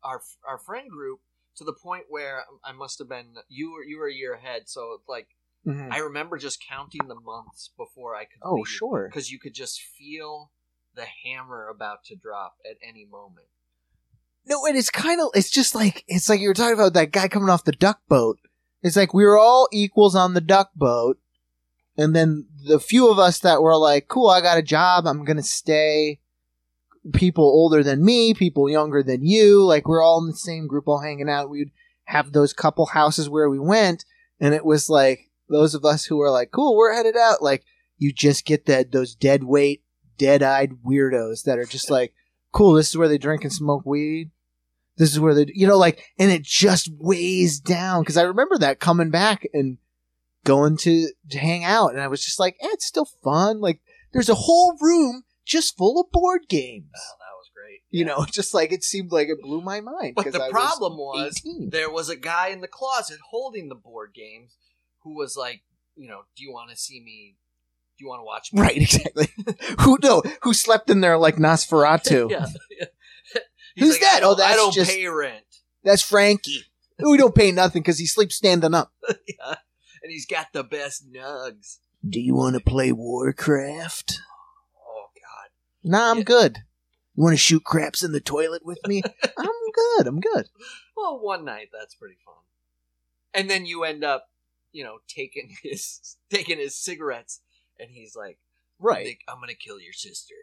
[0.02, 1.20] our our friend group
[1.56, 4.68] to the point where I must have been you were you were a year ahead,
[4.68, 5.28] so like
[5.66, 5.92] mhm.
[5.92, 8.40] I remember just counting the months before I could.
[8.42, 9.08] oh, sure.
[9.08, 10.50] because you could just feel
[10.94, 13.46] the hammer about to drop at any moment.
[14.46, 17.12] No, and it's kind of, it's just like, it's like you were talking about that
[17.12, 18.38] guy coming off the duck boat.
[18.82, 21.18] It's like we were all equals on the duck boat.
[21.96, 25.06] And then the few of us that were like, cool, I got a job.
[25.06, 26.20] I'm going to stay.
[27.12, 29.64] People older than me, people younger than you.
[29.64, 31.50] Like we're all in the same group, all hanging out.
[31.50, 31.72] We'd
[32.04, 34.04] have those couple houses where we went.
[34.38, 37.42] And it was like those of us who were like, cool, we're headed out.
[37.42, 37.64] Like
[37.98, 39.82] you just get that, those dead weight,
[40.16, 42.14] dead eyed weirdos that are just like,
[42.52, 44.30] cool, this is where they drink and smoke weed.
[44.96, 48.04] This is where they, you know, like, and it just weighs down.
[48.04, 49.78] Cause I remember that coming back and
[50.44, 51.92] going to, to hang out.
[51.92, 53.60] And I was just like, eh, it's still fun.
[53.60, 53.80] Like,
[54.12, 56.90] there's a whole room just full of board games.
[56.94, 57.80] Oh, that was great.
[57.90, 58.12] You Yeah.
[58.12, 60.14] know, just like it seemed like it blew my mind.
[60.16, 61.70] But the I problem was 18.
[61.70, 64.56] there was a guy in the closet holding the board games
[65.10, 65.62] who was like,
[65.96, 67.36] you know, do you want to see me?
[67.98, 68.60] Do you want to watch me?
[68.62, 69.28] Right, exactly.
[69.80, 72.30] who, no, who slept in there like Nosferatu?
[72.30, 72.46] yeah.
[73.78, 74.20] Who's like, that?
[74.24, 75.44] Oh, that's I don't just- pay rent.
[75.84, 76.64] That's Frankie.
[76.98, 78.92] We don't pay nothing because he sleeps standing up.
[79.08, 79.54] yeah.
[80.02, 81.78] And he's got the best nugs.
[82.06, 84.18] Do you want to play Warcraft?
[84.76, 85.90] Oh God.
[85.90, 86.24] Nah, I'm Yeah.
[86.24, 86.58] good.
[87.16, 89.02] You want to shoot craps in the toilet with me?
[89.38, 89.46] I'm
[89.96, 90.06] good.
[90.06, 90.48] I'm good.
[90.96, 92.34] Well, one night that's pretty fun.
[93.32, 94.26] And then you end up,
[94.72, 97.40] you know, taking his taking his cigarettes,
[97.78, 98.38] and he's like,
[98.78, 99.06] Right.
[99.06, 100.34] "Nick, I'm gonna kill your sister."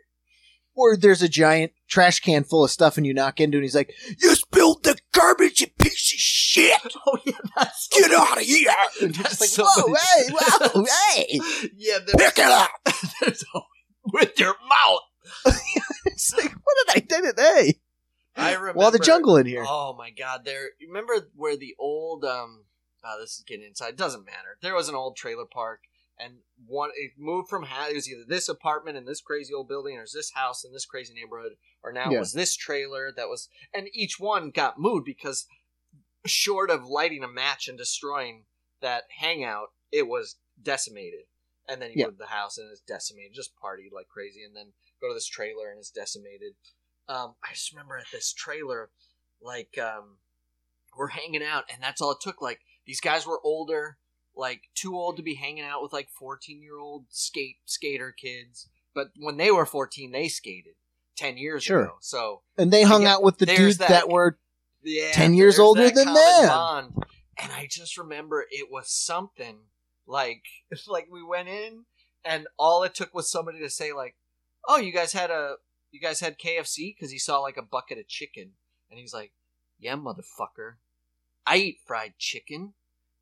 [0.76, 3.64] Or there's a giant trash can full of stuff and you knock into it and
[3.64, 6.80] he's like, You spilled the garbage, you piece of shit!
[7.08, 8.70] Oh yeah, that's Get out of here!
[9.02, 11.40] And just like, Whoa, hey, whoa, hey!
[11.76, 12.70] yeah, Pick it up!
[14.14, 15.56] with your mouth.
[16.06, 17.80] It's like, what did I do today?
[18.36, 18.78] I remember.
[18.78, 19.66] Well, the jungle in here.
[19.68, 20.46] Oh my god!
[20.46, 20.70] There.
[20.80, 22.66] you Remember where the old um?
[23.04, 23.96] Oh, this is getting inside.
[23.96, 24.58] Doesn't matter.
[24.62, 25.82] There was an old trailer park,
[26.20, 29.98] and one it moved from it was either this apartment in this crazy old building,
[29.98, 32.18] or this house in this crazy neighborhood, or now Yeah.
[32.18, 35.46] it was this trailer that was, and each one got moved because,
[36.26, 38.46] short of lighting a match and destroying
[38.82, 41.26] that hangout, it was decimated.
[41.70, 42.06] And then you Yeah.
[42.06, 45.14] go to the house and it's decimated, just party like crazy, and then go to
[45.14, 46.54] this trailer and it's decimated.
[47.10, 48.90] Um, I just remember at this trailer,
[49.42, 50.18] like um,
[50.98, 52.42] we're hanging out, and that's all it took.
[52.42, 53.98] Like these guys were older,
[54.36, 58.70] like too old to be hanging out with like fourteen year old skate skater kids.
[58.96, 60.74] But when they were fourteen, they skated
[61.16, 61.82] ten years Sure.
[61.84, 61.98] ago.
[62.02, 64.40] So And they hung out with the dudes that- that, were
[64.84, 66.48] yeah, 10 years older than them.
[66.48, 66.94] bond.
[67.38, 69.58] And I just remember it was something
[70.08, 70.44] like
[70.88, 71.86] like we went in
[72.24, 74.16] and all it took was somebody to say like,
[74.68, 75.56] "Oh, you guys had a
[75.92, 78.54] you guys had KFC because he saw like a bucket of chicken."
[78.90, 79.32] And he's like,
[79.80, 80.76] "Yeah, motherfucker.
[81.48, 82.74] I eat fried chicken."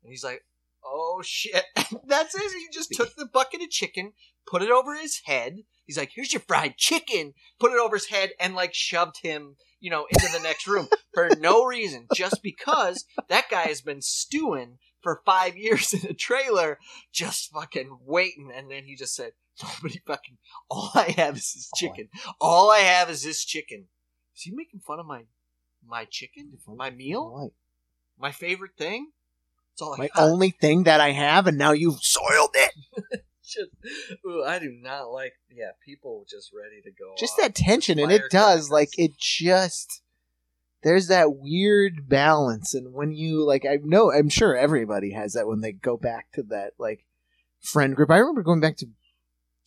[0.02, 0.44] And he's like,
[0.84, 1.64] "Oh shit."
[2.06, 2.52] That's it.
[2.52, 4.12] He just took the bucket of chicken,
[4.46, 5.58] put it over his head.
[5.84, 9.56] He's like, "Here's your fried chicken." Put it over his head and like shoved him,
[9.80, 14.02] you know, into the next room for no reason, just because that guy has been
[14.02, 16.78] stewing for five years in a trailer,
[17.12, 18.50] just fucking waiting.
[18.54, 20.38] And then he just said, "Nobody fucking.
[20.68, 22.08] All I have is this chicken.
[22.40, 23.88] All I have is this chicken."
[24.34, 25.22] Is he making fun of my
[25.86, 27.52] my chicken, my meal,
[28.18, 29.10] my favorite thing?
[29.72, 33.22] It's all my only thing that I have, and now you've soiled it.
[33.44, 33.70] Just,
[34.26, 35.34] ooh, I do not like.
[35.50, 37.14] Yeah, people just ready to go.
[37.18, 38.70] Just that tension, and it does.
[38.70, 40.02] Like, it just.
[40.82, 45.46] There's that weird balance, and when you like, I know, I'm sure everybody has that
[45.46, 47.04] when they go back to that like
[47.60, 48.10] friend group.
[48.10, 48.86] I remember going back to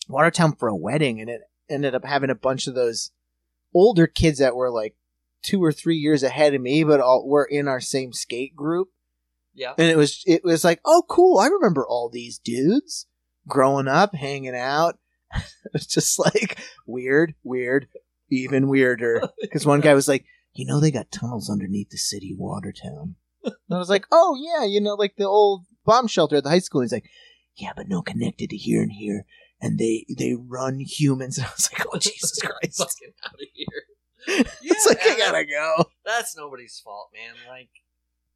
[0.07, 3.11] Watertown for a wedding, and it ended up having a bunch of those
[3.73, 4.95] older kids that were like
[5.41, 8.89] two or three years ahead of me, but all were in our same skate group.
[9.55, 9.73] Yeah.
[9.77, 13.07] and it was it was like oh cool i remember all these dudes
[13.47, 14.97] growing up hanging out.
[15.73, 17.87] It's just like weird weird
[18.31, 19.21] even weirder.
[19.41, 23.15] Because one guy was like you know they got tunnels underneath the city of watertown.
[23.43, 26.49] And i was like oh yeah you know like the old bomb shelter at the
[26.49, 26.81] high school.
[26.81, 27.09] He's like
[27.55, 29.25] yeah but no connected to here and here.
[29.61, 31.37] And they they run humans.
[31.37, 32.81] And i was like oh jesus christ.
[32.81, 33.83] out of here.
[34.61, 37.35] it's like i gotta go That's nobody's fault, man.
[37.47, 37.69] Like,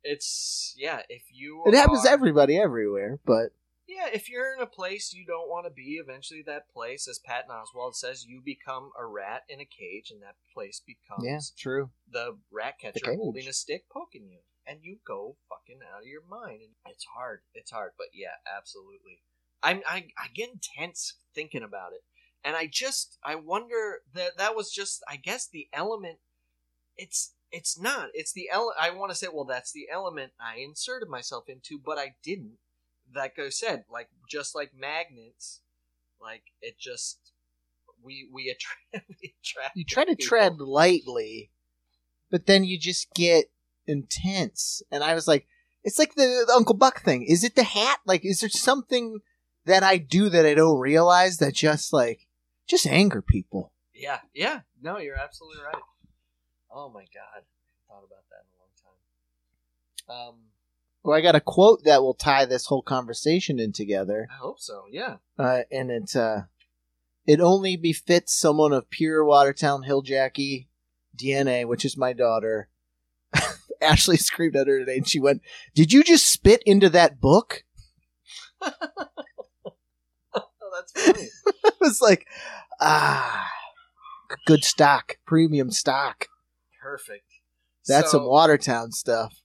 [0.04, 1.02] it's yeah.
[1.10, 3.50] If you it happens to everybody everywhere but
[3.88, 7.20] Yeah, if you're in a place you don't want to be, eventually that place, as
[7.20, 11.40] Patton Oswalt says, you become a rat in a cage, and that place becomes yeah
[11.58, 13.18] true the rat catcher cage.
[13.18, 16.62] holding a stick poking you, and you go fucking out of your mind.
[16.62, 17.42] And it's hard.
[17.54, 19.22] It's hard, but yeah, absolutely.
[19.64, 22.04] I'm I, I get intense thinking about it,
[22.44, 26.20] and I just I wonder that that was just I guess the element.
[26.98, 28.10] It's it's not.
[28.14, 31.80] It's the ele- I want to say well that's the element I inserted myself into,
[31.84, 32.58] but I didn't.
[33.16, 35.62] Like I said, like just like magnets,
[36.22, 37.32] like it just
[38.04, 39.10] we we attract.
[39.22, 40.26] we attract you try to people.
[40.26, 41.52] tread lightly,
[42.30, 43.52] but then you just get
[43.88, 44.82] intense.
[44.92, 45.48] And I was like,
[45.84, 47.24] it's like the, the Uncle Buck thing.
[47.24, 48.00] Is it the hat?
[48.06, 49.20] Like, is there something
[49.66, 52.28] that I do that I don't realize that just like
[52.68, 53.72] just anger people?
[53.94, 54.62] Yeah, yeah.
[54.82, 55.82] No, you're absolutely right.
[56.72, 57.42] Oh my god, I
[57.88, 60.28] thought about that in a long time.
[60.36, 60.40] Um,
[61.04, 64.60] Well, I got a quote that will tie this whole conversation in together, I hope
[64.60, 64.86] so.
[64.92, 65.18] Yeah.
[65.38, 66.42] uh, and it uh,
[67.28, 70.68] it only befits someone of pure Watertown Hill Jackie
[71.16, 72.70] DNA, which is my daughter.
[73.82, 75.42] Ashley screamed at her today, and she went,
[75.76, 77.64] "Did you just spit into that book?"
[80.96, 81.28] Oh, that's funny.
[81.66, 82.28] I was like,
[82.80, 83.50] ah,
[84.46, 86.28] good stock, premium stock.
[86.82, 87.26] Perfect.
[87.88, 89.42] That's So- some Watertown stuff.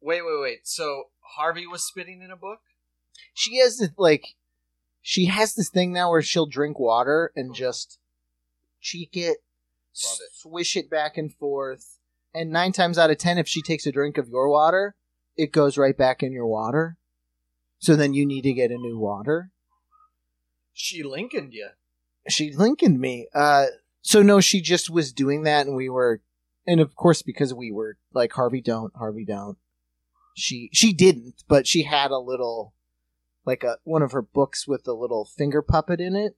[0.00, 0.58] Wait, wait, wait.
[0.68, 1.04] So
[1.36, 2.60] Harvey was spitting in a book.
[3.34, 4.24] She has this like,
[5.02, 7.98] she has this thing now where she'll drink water and just
[8.80, 9.38] cheek it,
[10.04, 10.34] Love it.
[10.34, 11.98] swish it back and forth,
[12.34, 14.94] and nine times out of ten, if she takes a drink of your water,
[15.36, 16.96] it goes right back in your water.
[17.78, 19.50] So then you need to get a new water.
[20.78, 21.68] She Lincolned you.
[22.28, 23.28] she Lincolned me.
[23.34, 23.66] Uh,
[24.02, 26.20] so no, she just was doing that, and we were,
[26.66, 29.56] and of course because we were like Harvey, don't Harvey, don't.
[30.34, 32.74] She she didn't, but she had a little,
[33.46, 36.36] like a one of her books with a little finger puppet in it.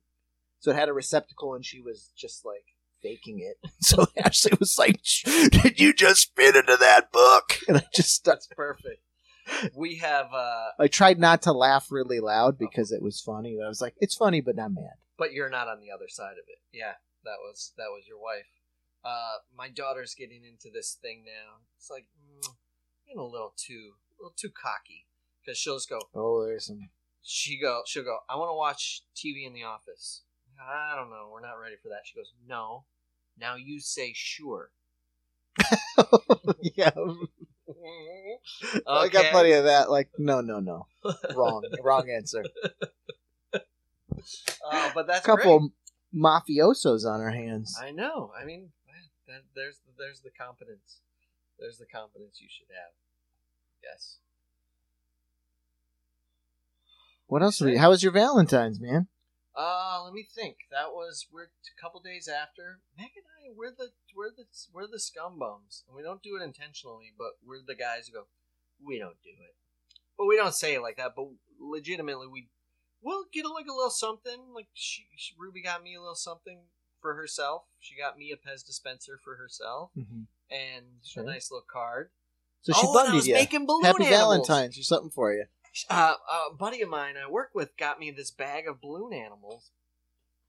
[0.60, 2.64] So it had a receptacle, and she was just like
[3.02, 3.58] faking it.
[3.80, 5.00] So Ashley was like,
[5.50, 9.02] "Did you just spit into that book?" And I just That's perfect.
[9.74, 13.58] We have, uh I tried not to laugh really loud because it was funny.
[13.64, 16.32] I was like, "It's funny, but not mad." but you're not on the other side
[16.32, 16.60] of it.
[16.72, 16.94] Yeah,
[17.24, 18.46] that was that was your wife.
[19.04, 21.58] Uh, my daughter's getting into this thing now.
[21.76, 22.48] It's like mm,
[23.06, 25.06] getting a little too, a little too cocky
[25.44, 26.00] because she'll just go.
[26.14, 26.88] Oh, there's some.
[27.22, 27.82] She go.
[27.84, 28.18] She'll go.
[28.30, 30.22] I want to watch TV in the office.
[30.58, 31.28] I don't know.
[31.32, 32.00] We're not ready for that.
[32.04, 32.32] She goes.
[32.46, 32.84] No.
[33.38, 34.70] Now you say sure.
[36.62, 36.90] yeah,
[38.86, 39.90] I got plenty of that.
[39.90, 40.86] Like, no, no, no,
[41.34, 42.44] wrong, wrong answer.
[43.52, 45.70] Uh, but that's A couple great.
[46.14, 47.78] mafiosos on our hands.
[47.82, 48.32] I know.
[48.40, 48.70] I mean,
[49.26, 51.00] that, there's there's the competence.
[51.58, 52.92] There's the competence you should have.
[53.82, 54.16] Yes.
[57.26, 57.60] What else?
[57.60, 59.08] We, how was your Valentine's, man?
[59.58, 60.58] Uh, let me think.
[60.70, 62.78] That was we're a couple days after.
[62.96, 66.36] Meg and I, we're the we're the we're the scum bums, and we don't do
[66.36, 68.26] it intentionally, but we're the guys who go,
[68.80, 69.56] we don't do it,
[70.16, 71.14] but we don't say it like that.
[71.16, 71.26] But
[71.58, 72.46] legitimately, we
[73.02, 74.54] we'll get a, like a little something.
[74.54, 76.60] Like she, she, Ruby got me a little something
[77.02, 77.62] for herself.
[77.80, 79.90] She got me a Pez dispenser for herself,
[80.50, 81.24] and Sure.
[81.24, 82.10] a nice little card.
[82.62, 83.34] So she oh, bundled you.
[83.34, 84.46] making balloon Happy animals.
[84.46, 85.46] Valentine's or something for you.
[85.88, 86.14] Uh,
[86.50, 89.70] a buddy of mine I work with got me this bag of balloon animals.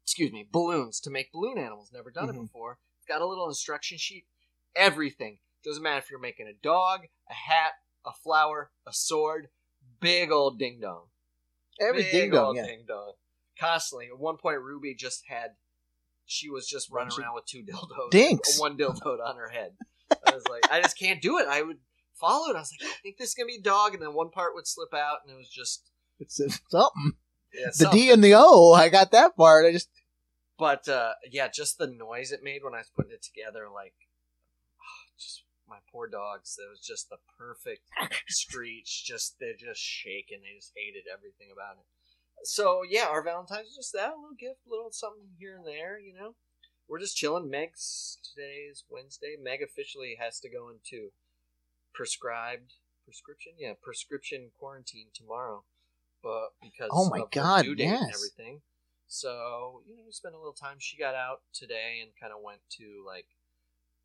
[0.04, 1.92] Excuse me, balloons to make balloon animals.
[1.94, 2.36] Never done Mhm.
[2.36, 2.80] it before.
[2.98, 4.26] It's got a little instruction sheet.
[4.76, 5.40] Everything.
[5.64, 7.74] Doesn't matter if you're making a dog, a hat,
[8.06, 9.50] a flower, a sword.
[10.00, 11.10] Big old ding dong.
[11.80, 12.66] Every Big ding dong, yeah.
[12.66, 13.14] ding dong.
[13.58, 14.08] Constantly.
[14.08, 15.56] At one point, Ruby just had.
[16.26, 18.12] She was just running of around with two dildos.
[18.12, 18.60] dinks.
[18.60, 19.76] One dildo on her head.
[20.26, 21.48] I was like, I just can't do it.
[21.48, 21.80] I would
[22.20, 22.56] follow it.
[22.56, 24.54] I was like, I think this is gonna be a dog, and then one part
[24.56, 25.90] would slip out, and it was just
[26.20, 26.36] It's
[26.70, 27.14] something.
[27.54, 28.00] yeah, The something.
[28.00, 28.74] D and the O.
[28.74, 29.66] I got that part.
[29.66, 29.90] I just
[30.58, 33.94] But uh, yeah, just the noise it made when I was putting it together, like
[35.18, 36.58] just my poor dogs.
[36.60, 37.82] It was just the perfect
[38.28, 39.04] screech.
[39.06, 40.40] Just they're just shaking.
[40.42, 41.86] They just hated everything about it.
[42.44, 45.66] So yeah, our Valentine's was just that a little gift, a little something here and
[45.68, 46.00] there.
[46.00, 46.36] You know,
[46.88, 47.50] we're just chilling.
[47.50, 49.36] Meg's today is Wednesday.
[49.42, 51.10] Meg officially has to go into
[51.94, 52.74] prescribed
[53.06, 53.54] prescription.
[53.58, 55.64] Yeah, prescription quarantine tomorrow,
[56.24, 58.16] but because Oh my God, due date and yes.
[58.16, 58.62] everything.
[59.08, 60.78] So you know, we spent a little time.
[60.80, 63.26] She got out today and kind of went to like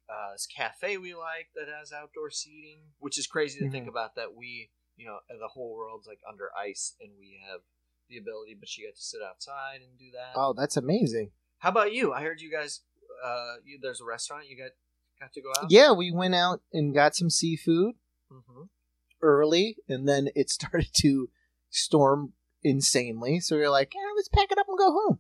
[0.09, 3.91] uh, this cafe we like that has outdoor seating, which is crazy to think Mhm.
[3.91, 4.15] about.
[4.17, 7.61] That we, you know, the whole world's like under ice and we have
[8.09, 10.33] the ability, but she got to sit outside and do that.
[10.37, 11.33] oh, that's amazing.
[11.59, 12.13] How about you?
[12.13, 12.81] I heard you guys.
[13.25, 14.73] Uh, you, there's a restaurant you got
[15.25, 15.71] got to go out.
[15.71, 17.95] Yeah, we went out and got some seafood
[18.31, 18.63] hmm
[19.23, 21.31] early, and then it started to
[21.71, 23.41] storm insanely.
[23.41, 25.19] So we are like, yeah, let's pack it up and go home.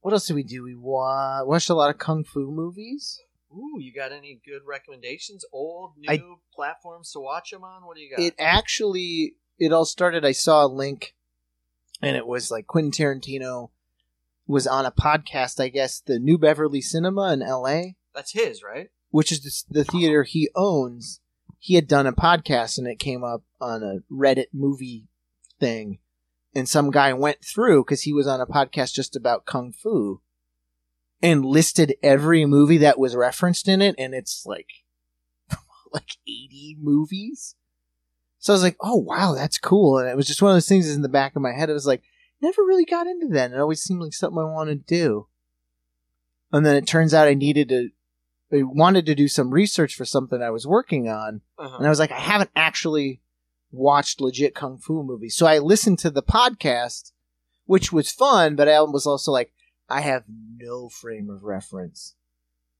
[0.00, 0.62] What else did we do?
[0.62, 3.20] We wa- watched a lot of kung fu movies.
[3.52, 5.44] Ooh, you got any good recommendations?
[5.52, 6.22] Old, new I-
[6.54, 7.84] platforms to watch them on?
[7.84, 8.22] What do you got?
[8.22, 10.24] It actually, it all started.
[10.24, 11.14] I saw a link,
[12.00, 13.70] and it was like Quentin Tarantino
[14.46, 15.60] was on a podcast.
[15.60, 17.96] I guess the New Beverly Cinema in L.A.
[18.14, 18.90] That's his, right?
[19.10, 21.20] which is the, the theater he owns,
[21.58, 25.08] he had done a podcast and it came up on a Reddit movie
[25.58, 25.98] thing.
[26.54, 30.20] And some guy went through because he was on a podcast just about kung fu
[31.22, 33.94] and listed every movie that was referenced in it.
[33.98, 34.68] And it's like,
[35.92, 37.54] like 80 movies.
[38.38, 39.98] So I was like, oh, wow, that's cool.
[39.98, 41.70] And it was just one of those things in the back of my head.
[41.70, 42.02] I was like,
[42.40, 43.52] never really got into that.
[43.52, 45.26] It always seemed like something I wanted to do.
[46.52, 47.90] And then it turns out I needed to
[48.52, 51.76] I wanted to do some research for something I was working on, Uh-huh.
[51.78, 53.20] and I was like, I haven't actually
[53.70, 55.36] watched legit kung fu movies.
[55.36, 57.12] So I listened to the podcast,
[57.66, 59.52] which was fun, but I was also like,
[59.88, 62.14] I have no frame of reference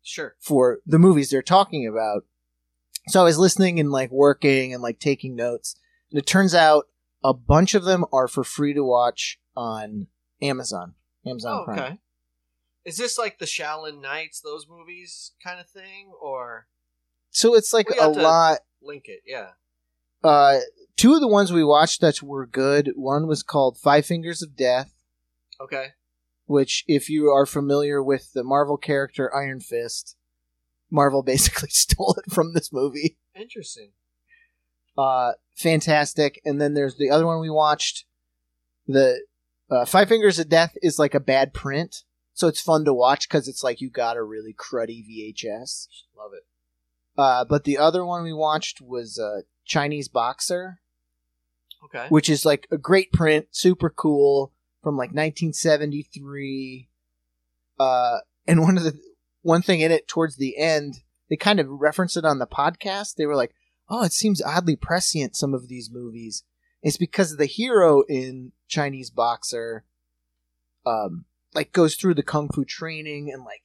[0.02, 0.34] Sure.
[0.40, 2.24] for the movies they're talking about.
[3.08, 5.76] So I was listening and like working and like taking notes,
[6.10, 6.86] and it turns out
[7.22, 10.08] a bunch of them are for free to watch on
[10.42, 10.94] Amazon.
[11.26, 11.78] Amazon Oh, Prime.
[11.78, 11.98] okay.
[12.84, 16.66] Is this like the Shaolin Knights, those movies kind of thing, or
[17.30, 18.60] So it's like a lot.
[18.82, 19.20] link it?
[19.26, 19.50] Yeah.
[20.24, 20.60] uh
[20.96, 24.56] two of the ones we watched that were good one was called five fingers of
[24.56, 24.92] death
[25.60, 25.88] Okay.
[26.46, 30.16] which if you are familiar with the marvel character iron fist
[30.90, 33.92] marvel basically stole it from this movie Interesting.
[34.98, 38.04] uh fantastic and then there's the other one we watched
[38.86, 39.20] the
[39.70, 42.04] uh, five fingers of death is like a bad print
[42.40, 45.86] so it's fun to watch because it's like you got a really cruddy vhs
[46.16, 46.44] Love it.
[47.18, 50.80] uh but the other one we watched was uh chinese boxer
[51.84, 52.06] Okay.
[52.10, 56.88] which is like a great print, super cool from like 1973.
[57.78, 59.00] Uh, and one of the
[59.42, 60.96] one thing in it towards the end,
[61.30, 63.14] they kind of referenced it on the podcast.
[63.14, 63.54] They were like,
[63.88, 66.44] "Oh, it seems oddly prescient." Some of these movies.
[66.82, 69.84] It's because the hero in Chinese Boxer,
[70.84, 71.24] um,
[71.54, 73.62] like goes through the kung fu training and like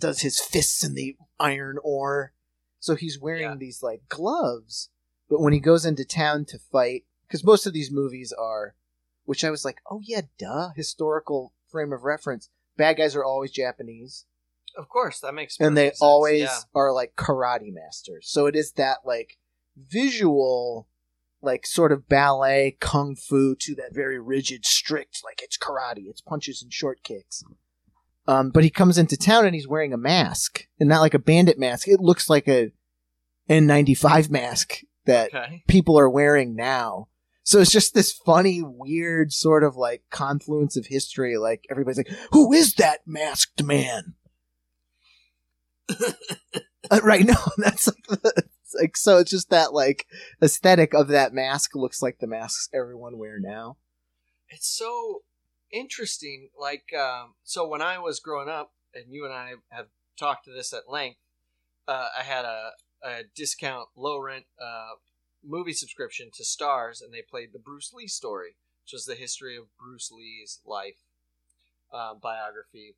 [0.00, 2.32] does his fists in the iron ore.
[2.80, 3.56] So he's wearing Yeah.
[3.56, 4.90] these like gloves,
[5.28, 8.74] but when he goes into town to fight, because most of these movies are,
[9.24, 12.48] which I was like, oh yeah, duh, historical frame of reference.
[12.76, 14.24] Bad guys are always Japanese,
[14.76, 16.00] Of course, that makes and they sense.
[16.00, 16.58] always Yeah.
[16.74, 18.28] are like karate masters.
[18.30, 19.36] So it is that like
[19.76, 20.86] visual,
[21.42, 26.20] like sort of ballet kung fu to that very rigid, strict, like it's karate, it's
[26.20, 27.42] punches and short kicks.
[28.26, 31.18] Um, but he comes into town and he's wearing a mask, and not like a
[31.18, 31.88] bandit mask.
[31.88, 32.72] It looks like a
[33.48, 35.62] N95 mask that Okay.
[35.68, 37.08] people are wearing now.
[37.44, 41.38] So it's just this funny, weird sort of like confluence of history.
[41.38, 44.14] Like everybody's like, "Who is that masked man?"
[46.90, 48.44] uh, right now, that's like the
[48.74, 49.18] like so.
[49.18, 50.06] It's just that like
[50.42, 53.76] aesthetic of that mask looks like the masks everyone wear now.
[54.48, 55.22] it's so
[55.70, 59.86] interesting like um, so when i was growing up and you and i have
[60.18, 61.18] talked to this at length
[61.86, 62.70] uh, i had a,
[63.04, 64.94] a discount low rent uh,
[65.44, 69.56] movie subscription to stars and they played the bruce lee story which was the history
[69.58, 71.02] of bruce lee's life
[71.92, 72.94] uh, biography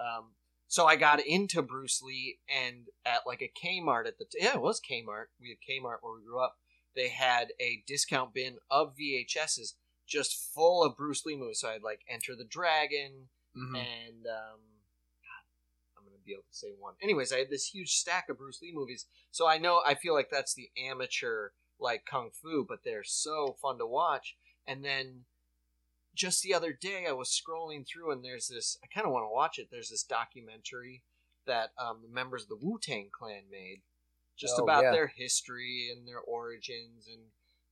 [0.00, 0.30] um,
[0.68, 4.54] so i got into bruce lee and at like a kmart at the t- yeah
[4.54, 6.56] it was kmart we had kmart where we grew up
[6.94, 9.74] they had a discount bin of vhs's
[10.06, 11.60] just full of Bruce Lee movies.
[11.60, 13.74] So I had like Enter the Dragon Mm-hmm.
[13.74, 14.60] and um,
[15.24, 15.44] God,
[15.96, 16.94] I'm gonna be able to say one.
[17.02, 19.06] Anyways, I had this huge stack of Bruce Lee movies.
[19.30, 21.50] So I know I feel like that's the amateur
[21.80, 24.36] like kung fu, but they're so fun to watch.
[24.66, 25.24] And then
[26.18, 28.76] just the other day, I was scrolling through and there's this.
[28.82, 29.68] I kind of want to watch it.
[29.70, 31.04] There's this documentary
[31.46, 33.82] that um, the members of the Wu Tang Clan made,
[34.36, 34.90] just Oh, about yeah.
[34.90, 37.22] their history and their origins and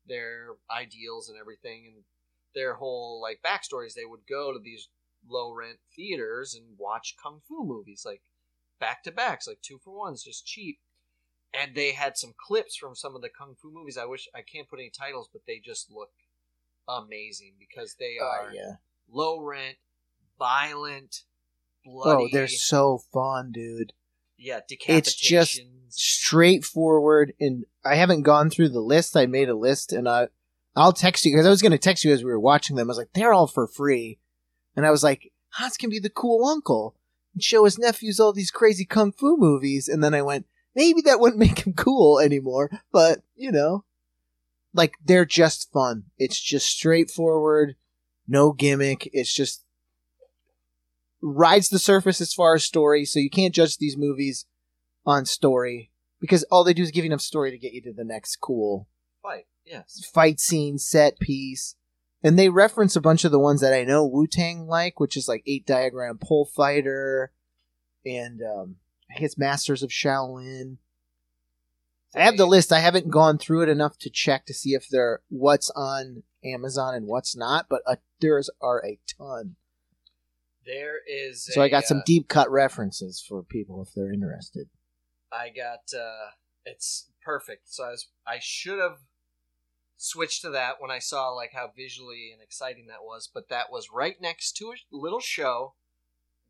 [0.07, 2.05] their ideals and everything and
[2.55, 3.95] their whole like backstories.
[3.95, 4.89] They would go to these
[5.29, 8.23] low rent theaters and watch kung fu movies like
[8.79, 10.79] back to backs, like two for ones, just cheap.
[11.53, 13.99] And they had some clips from some of the kung fu movies.
[13.99, 16.11] I wish I can't put any titles, but they just look
[16.89, 18.77] amazing because they Oh are yeah.
[19.11, 19.77] low rent,
[20.39, 21.23] violent,
[21.85, 22.25] bloody.
[22.25, 23.93] Oh, they're so fun, dude.
[24.39, 29.17] yeah, It's just straightforward and I haven't gone through the list.
[29.17, 30.29] I made a list and I
[30.75, 32.89] I'll text you because I was going to text you as we were watching them.
[32.89, 34.19] I was like, they're all for free.
[34.77, 36.95] And I was like, Hans can be the cool uncle
[37.33, 39.89] and show his nephews all these crazy kung fu movies.
[39.89, 43.85] And then I went, maybe that wouldn't make him cool anymore, but you know,
[44.77, 46.05] like they're just fun.
[46.19, 47.77] It's just straightforward,
[48.29, 49.09] no gimmick.
[49.13, 49.65] It's just
[51.23, 53.05] rides the surface as far as story.
[53.05, 54.47] So you can't judge these movies
[55.05, 57.93] on story because all they do is give you enough story to get you to
[57.93, 58.89] the next cool
[59.23, 59.47] fight.
[59.65, 60.09] Yes.
[60.13, 61.77] fight scene, set piece.
[62.23, 65.17] And they reference a bunch of the ones that I know Wu Tang like, which
[65.17, 67.33] is like Eight Diagram Pole Fighter,
[68.05, 68.77] and um,
[69.15, 70.79] I guess Masters of Shaolin.
[72.17, 72.73] I have the list.
[72.73, 76.95] I haven't gone through it enough to check to see if they're what's on Amazon
[76.95, 79.57] and what's not, but uh, there's are a ton.
[80.65, 81.49] There is.
[81.53, 84.69] So I a, got some uh, deep cut references for people if they're interested.
[85.31, 86.31] I got uh
[86.65, 87.73] it's perfect.
[87.73, 88.99] So I was I should have
[89.97, 93.71] switched to that when I saw like how visually and exciting that was, but that
[93.71, 95.75] was right next to a little show.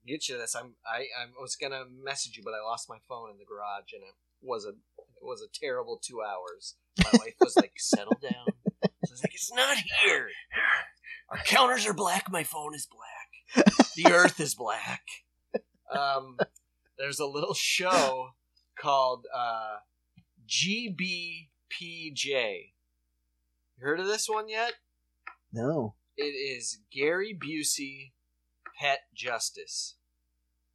[0.06, 0.54] Get you this.
[0.54, 3.92] I'm I, I was gonna message you, but I lost my phone in the garage
[3.92, 4.72] and it was a
[5.26, 6.76] was a terrible two hours.
[7.02, 8.46] My wife was like, settle down.
[8.84, 10.28] I was like, it's not here.
[11.30, 13.66] Our counters are black, my phone is black.
[13.96, 15.02] The earth is black.
[15.94, 16.36] Um
[16.98, 18.30] there's a little show
[18.78, 19.76] called uh,
[20.48, 21.46] GBPJ.
[23.78, 24.72] You heard of this one yet?
[25.52, 25.94] No.
[26.16, 28.12] It is Gary Busey,
[28.80, 29.96] Pet Justice,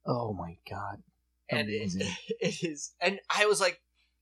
[0.06, 1.02] Oh my god.
[1.50, 2.08] and it, Amazing.
[2.40, 2.94] it is.
[3.02, 3.82] And I was like,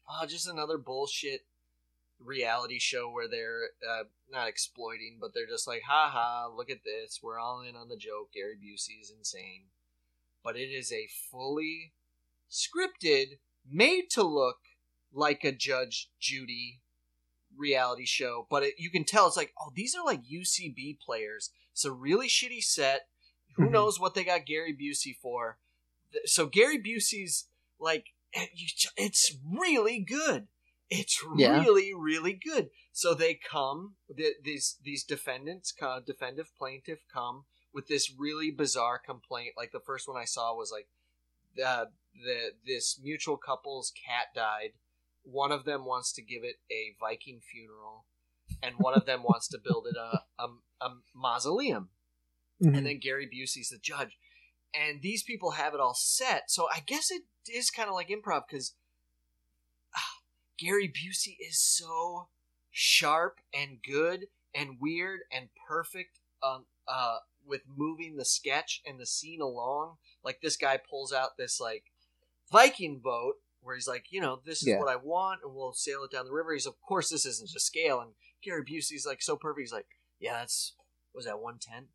[0.10, 1.46] oh, just another bullshit
[2.20, 6.84] reality show where they're uh, not exploiting, but they're just like, ha ha, look at
[6.84, 8.32] this, we're all in on the joke.
[8.34, 9.64] Gary Busey is insane,
[10.44, 11.94] but it is a fully
[12.50, 13.38] scripted,
[13.70, 14.58] made to look
[15.14, 16.82] like a Judge Judy
[17.56, 21.52] reality show, but it, you can tell it's like, oh, these are like UCB players.
[21.72, 23.08] It's a really shitty set.
[23.56, 23.72] Who Mhm.
[23.72, 25.58] knows what they got Gary Busey for?
[26.26, 27.48] So Gary Busey's
[27.80, 30.48] like, eh, you it's really good.
[30.90, 31.62] It's Yeah.
[31.62, 32.72] really, really good.
[32.92, 38.98] So they come, th- these these defendants, uh, defendant plaintiff come with this really bizarre
[39.00, 39.54] complaint.
[39.56, 40.88] Like the first one I saw was like,
[41.64, 44.72] uh, the this mutual couple's cat died.
[45.24, 48.06] One of them wants to give it a Viking funeral,
[48.64, 50.48] and one of them wants to build it a, a,
[50.82, 51.90] a mausoleum.
[52.64, 52.76] Mhm.
[52.78, 54.18] And then Gary Busey's the judge,
[54.74, 56.50] and these people have it all set.
[56.52, 58.74] So I guess it is kind of like improv because
[60.58, 62.28] Gary Busey is so
[62.72, 69.06] sharp and good and weird and perfect um, uh, with moving the sketch and the
[69.06, 69.96] scene along.
[70.24, 71.86] Like this guy pulls out this like
[72.52, 74.80] Viking boat where he's like, you know, this is Yeah.
[74.80, 76.54] what I want, and we'll sail it down the river.
[76.54, 78.12] He's of course this isn't to scale, and
[78.44, 79.62] Gary Busey's like so perfect.
[79.62, 79.88] He's like,
[80.20, 80.74] yeah, that's
[81.14, 81.88] was that one tenth,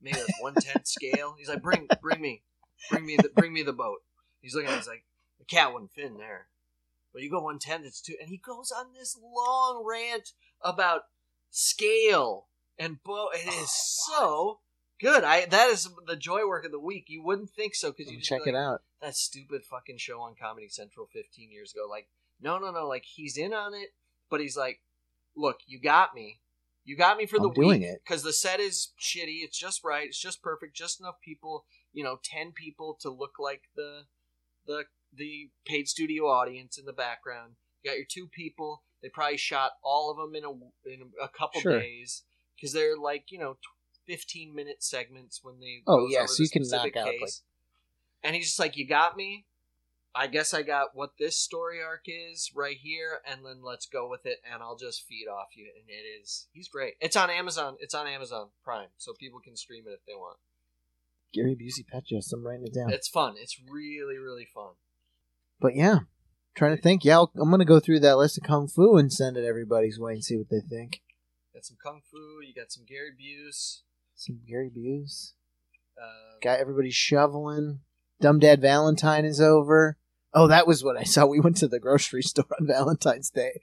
[0.00, 1.34] maybe that's one tenth scale.
[1.38, 2.42] He's like, bring bring me,
[2.90, 3.98] bring me the bring me the boat.
[4.40, 5.04] He's looking at it, he's like,
[5.38, 6.46] the cat wouldn't fit in there.
[7.12, 11.02] But you go one tenth, it's two, and he goes on this long rant about
[11.50, 12.46] scale
[12.78, 13.30] and boat.
[13.34, 14.60] It is so
[15.00, 15.24] good.
[15.24, 17.06] I that is the joy work of the week.
[17.08, 18.82] You wouldn't think so because you Check be it out.
[19.00, 21.86] that stupid fucking show on Comedy Central 15 years ago.
[21.88, 22.08] Like,
[22.40, 22.86] no, no, no.
[22.86, 23.94] Like, he's in on it,
[24.30, 24.80] but he's like,
[25.34, 26.40] look, you got me.
[26.86, 28.00] You got me for the I'm doing week it.
[28.04, 29.42] because the set is shitty.
[29.44, 30.06] It's just right.
[30.06, 30.74] It's just perfect.
[30.74, 31.66] Just enough people.
[31.92, 34.02] You know, ten people to look like the
[34.66, 34.84] the
[35.14, 37.56] the paid studio audience in the background.
[37.82, 38.82] You got your two people.
[39.02, 40.50] They probably shot all of them in a
[40.88, 41.78] in a couple Sure.
[41.80, 42.22] days
[42.56, 43.58] because they're like you know.
[44.06, 47.42] 15 minute segments when they Oh, yeah, so you can knock out, like- case.
[48.22, 49.46] and he's just like you got me
[50.16, 54.08] I guess I got what this story arc is right here, and then let's go
[54.08, 55.66] with it, and I'll just feed off you.
[55.78, 56.94] And it is, he's great.
[57.00, 57.76] It's on Amazon.
[57.80, 60.38] It's on Amazon Prime, so people can stream it if they want.
[61.34, 62.32] Gary Busey Pet Just.
[62.32, 62.90] I'm writing it down.
[62.90, 63.34] It's fun.
[63.38, 64.72] It's really, really fun.
[65.60, 66.00] But yeah,
[66.54, 67.04] trying to think.
[67.04, 69.98] Yeah, I'll, I'm gonna go through that list of kung fu and send it everybody's
[69.98, 71.02] way and see what they think.
[71.52, 72.40] Got some kung fu.
[72.42, 73.82] You got some Gary Buse.
[74.14, 75.32] Some Gary Busey.
[76.00, 77.80] Uh, Got everybody shoveling.
[78.20, 79.98] Dumb Dad Valentine is over.
[80.36, 81.24] Oh, that was what I saw.
[81.26, 83.60] We went to the grocery store on Valentine's Day.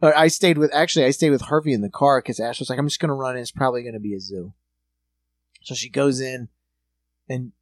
[0.00, 2.70] Or I stayed with actually I stayed with Harvey in the car because Ash was
[2.70, 3.42] like, "I'm just gonna run in.
[3.42, 4.52] It's probably gonna be a zoo."
[5.62, 6.48] So she goes in,
[7.28, 7.52] and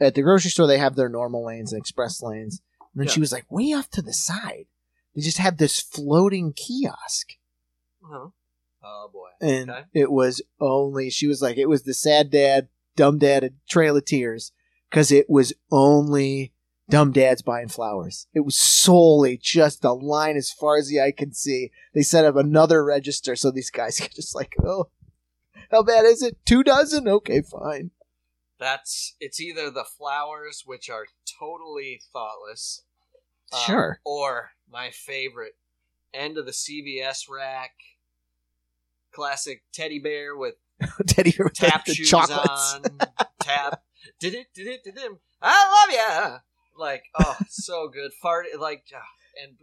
[0.00, 2.60] at the grocery store they have their normal lanes and express lanes.
[2.94, 3.12] And then Yeah.
[3.12, 4.66] she was like, way off to the side,
[5.14, 7.34] they just had this floating kiosk,
[8.02, 8.30] uh-huh.
[8.82, 9.28] Oh boy.
[9.40, 9.84] and Okay.
[9.92, 13.96] it was only she was like, it was the sad dad, dumb dad, a trail
[13.98, 14.50] of tears,
[14.90, 16.52] because it was only
[16.90, 18.26] dumb dads buying flowers.
[18.34, 21.70] It was solely just a line as far as the eye can see.
[21.94, 24.90] They set up another register so these guys could just like, oh,
[25.70, 26.36] how bad is it?
[26.44, 27.08] Two dozen?
[27.08, 27.90] Okay, fine.
[28.58, 31.06] That's it's either the flowers, which are
[31.38, 32.82] totally thoughtless,
[33.52, 34.00] uh, Sure.
[34.04, 35.54] or my favorite,
[36.12, 37.70] end of the CVS rack,
[39.12, 40.54] classic teddy bear with
[41.06, 42.74] Teddy bear with tap the shoes chocolates.
[42.74, 42.82] on,
[43.40, 43.82] tap,
[44.20, 45.10] did it, did it, did it.
[45.42, 45.94] I love
[46.30, 46.38] ya.
[46.80, 48.12] Like, oh, so good.
[48.22, 49.02] Fart, like, ah,
[49.44, 49.58] and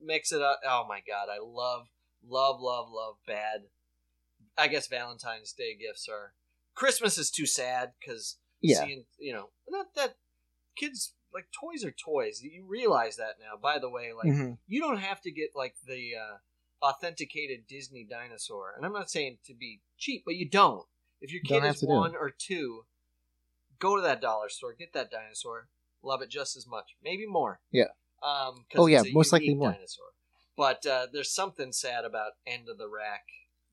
[0.00, 0.60] mix it up.
[0.66, 1.88] Oh my god, I love,
[2.26, 3.64] love, love, love bad.
[4.56, 6.32] I guess Valentine's Day gifts are.
[6.74, 8.80] Christmas is too sad because Yeah.
[8.80, 10.16] seeing, you know, not that
[10.74, 12.42] kids like toys are toys.
[12.42, 13.56] You realize that now.
[13.56, 14.58] By the way, like Mhm.
[14.66, 16.38] you don't have to get like the uh,
[16.80, 18.72] authenticated Disney dinosaur.
[18.76, 20.86] And I'm not saying to be cheap, but you don't.
[21.20, 21.96] If your kid is to do it.
[21.96, 22.86] one or two,
[23.78, 25.68] go to that dollar store, get that dinosaur,
[26.02, 27.60] love it just as much, maybe more.
[27.70, 27.88] Yeah.
[28.22, 29.72] Um, Oh, yeah, most likely more.
[29.72, 30.06] Dinosaur.
[30.56, 33.24] But uh, there's something sad about end of the rack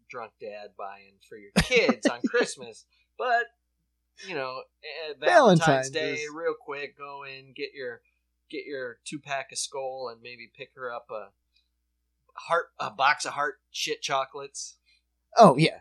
[0.10, 2.86] drunk dad buying for your kids on Christmas.
[3.18, 3.46] But
[4.28, 8.02] you know, eh, Valentine's, Valentine's Day, is- real quick, go in, get your
[8.50, 11.28] get your two pack of skull, and maybe pick her up a
[12.34, 14.78] heart, a box of heart shit chocolates.
[15.38, 15.80] Oh yeah.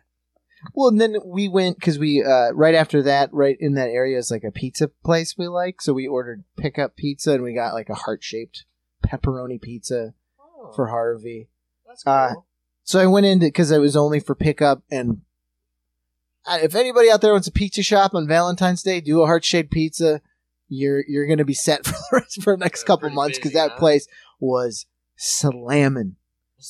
[0.74, 4.18] Well, and then we went because we uh, right after that, right in that area
[4.18, 5.80] is like a pizza place we like.
[5.80, 8.64] So we ordered pickup pizza and we got like a heart shaped
[9.06, 11.48] pepperoni pizza Oh, for Harvey.
[11.86, 12.12] that's cool.
[12.12, 12.35] uh,
[12.82, 14.82] So I went into because it was only for pickup.
[14.90, 15.22] And
[16.47, 19.44] uh, if anybody out there wants a pizza shop on Valentine's Day, do a heart
[19.44, 20.20] shaped pizza.
[20.68, 23.52] You're you're gonna be set for the rest for the next They're couple months because
[23.52, 23.78] that huh?
[23.78, 24.06] place
[24.40, 24.86] was
[25.16, 26.16] slamming.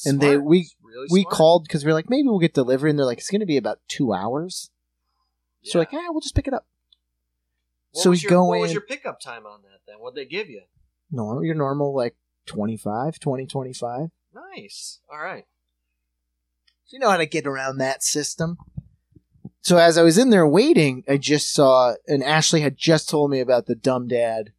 [0.05, 1.35] and they- we- Really We smart.
[1.35, 3.57] called because we are like maybe we'll get delivery, and they're like it's gonna be
[3.57, 4.71] about two hours.
[5.65, 6.67] So like, ah, we'll just pick it up.
[7.93, 8.61] What so we your, go What in.
[8.63, 9.97] was your pickup time on that then?
[9.99, 10.63] What'd they give you?
[11.11, 12.17] Normal, your normal like
[12.47, 14.11] 25, 20, 25.
[14.57, 15.01] Nice.
[15.11, 15.45] All right.
[16.85, 18.57] So you know how to get around that system.
[19.61, 23.31] So as I was in there waiting, I just saw, and Ashley had just told
[23.31, 24.53] me about the dumb dad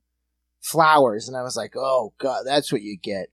[0.61, 3.29] flowers, and I was like, oh god, that's what you get.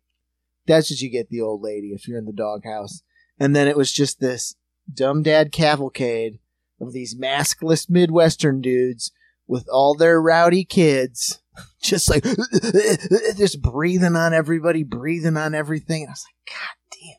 [0.67, 3.03] That's what you get the old lady if you're in the doghouse.
[3.39, 4.57] And then it was just this
[4.93, 6.39] dumb dad cavalcade
[6.81, 9.13] of these maskless Midwestern dudes
[9.47, 11.41] with all their rowdy kids,
[11.83, 12.25] just like
[13.37, 16.03] just breathing on everybody, breathing on everything.
[16.03, 17.17] And I was like, God damn.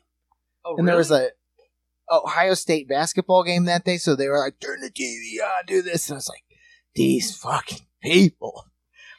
[0.64, 1.26] Oh, And there was really?
[1.26, 1.30] a
[2.10, 5.82] Ohio State basketball game that day, so they were like, "Turn the TV on, do
[5.82, 6.42] this." And I was like,
[6.94, 8.64] "These fucking people.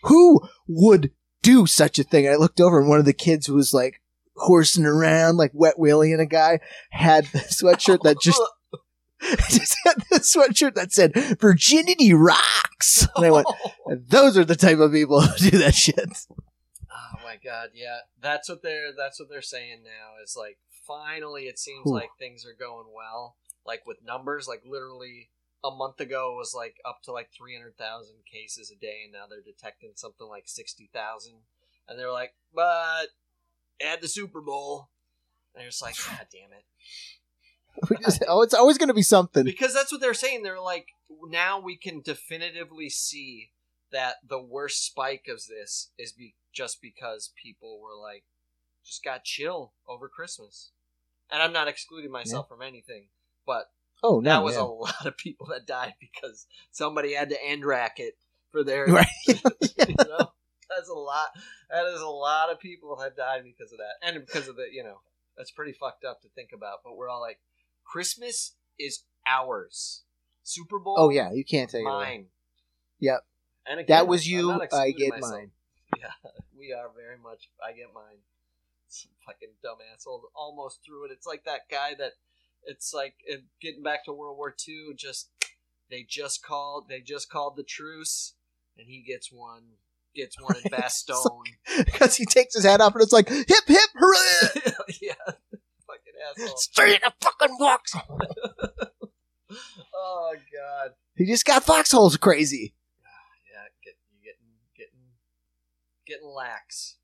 [0.04, 1.12] Who would
[1.42, 2.28] do such a thing?
[2.28, 4.02] I looked over and one of the kids was like
[4.40, 6.60] horsing around, like wet Willie and a guy,
[6.92, 8.42] had the sweatshirt that just
[9.50, 13.48] just had the sweatshirt that said "Virginity rocks." And I went,
[14.08, 16.26] "Those are the type of people who do that shit."
[16.92, 18.00] Oh my god, yeah.
[18.22, 20.58] That's what they're that's what they're saying now is like
[20.88, 21.94] finally it seems Whew.
[21.94, 23.36] like things are going well.
[23.66, 25.30] Like with numbers, like literally
[25.64, 29.26] a month ago it was like up to like 300,000 cases a day and now
[29.30, 31.34] they're detecting something like 60,000
[31.88, 33.08] and they're like, "But
[33.82, 34.90] add the Super Bowl."
[35.56, 36.66] And you're just like, "God damn it."
[38.02, 39.44] Just- oh, it's always going to be something.
[39.46, 40.44] Because that's what they're saying.
[40.44, 40.88] They're like,
[41.28, 43.52] now we can definitively see
[43.92, 48.24] that the worst spike of this is be- just because people were like,
[48.84, 50.72] just got chill over Christmas.
[51.32, 53.08] And I'm not excluding myself from anything,
[53.46, 54.62] but Oh no, that was yeah.
[54.62, 58.16] a lot of people that died because somebody had to Andrak it
[58.52, 58.88] for their.
[58.88, 59.08] Right.
[59.28, 60.32] you know?
[60.70, 61.28] That's a lot.
[61.72, 64.66] That is a lot of people that died because of that, and because of the,
[64.72, 65.00] you know,
[65.38, 66.80] that's pretty fucked up to think about.
[66.84, 67.40] But we're all like,
[67.84, 70.04] Christmas is ours.
[70.44, 70.96] Super Bowl.
[70.98, 72.04] Oh yeah, you can't take it away.
[72.04, 72.26] mine.
[73.00, 73.26] Yep.
[73.68, 74.52] And again, That was you.
[74.52, 75.32] I get myself.
[75.32, 75.52] mine.
[75.98, 76.12] Yeah,
[76.58, 77.50] we are very much.
[77.64, 78.20] I get mine.
[78.88, 81.12] Some fucking dumb assholes almost threw it.
[81.12, 82.14] It's like that guy that.
[82.66, 84.94] It's like it, getting back to World War II.
[84.96, 85.30] Just
[85.90, 86.86] they just called.
[86.90, 88.34] They just called the truce,
[88.78, 89.64] and he gets one.
[90.16, 91.86] Gets one in Bastogne.
[91.86, 94.62] because he takes his hat off and it's like hip hip hooray!
[95.02, 96.58] yeah, fucking asshole.
[96.58, 97.96] Straight in the fucking box.
[100.02, 100.92] Oh god.
[101.16, 102.74] He just got foxholes crazy.
[103.52, 105.00] Yeah, get you getting getting
[106.06, 106.98] getting lax.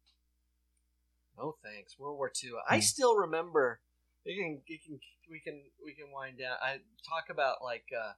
[1.38, 1.98] No thanks.
[2.00, 2.52] World War II.
[2.70, 2.82] I Hmm.
[2.82, 3.82] still remember.
[4.24, 5.00] You can, you can
[5.30, 6.58] we can we can wind down.
[6.62, 6.78] I
[7.08, 8.14] talk about like uh,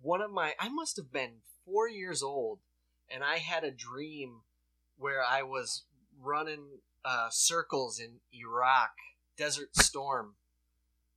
[0.00, 0.54] one of my.
[0.58, 2.60] I must have been four years old,
[3.10, 4.42] and I had a dream
[4.96, 5.84] where I was
[6.20, 8.90] running uh, circles in Iraq,
[9.36, 10.36] Desert Storm,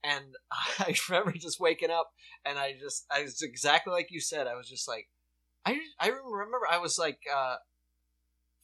[0.04, 2.12] and I remember just waking up
[2.46, 4.48] and I just I was exactly like you said.
[4.48, 5.08] I was just like.
[5.66, 7.56] I, I remember I was like, uh,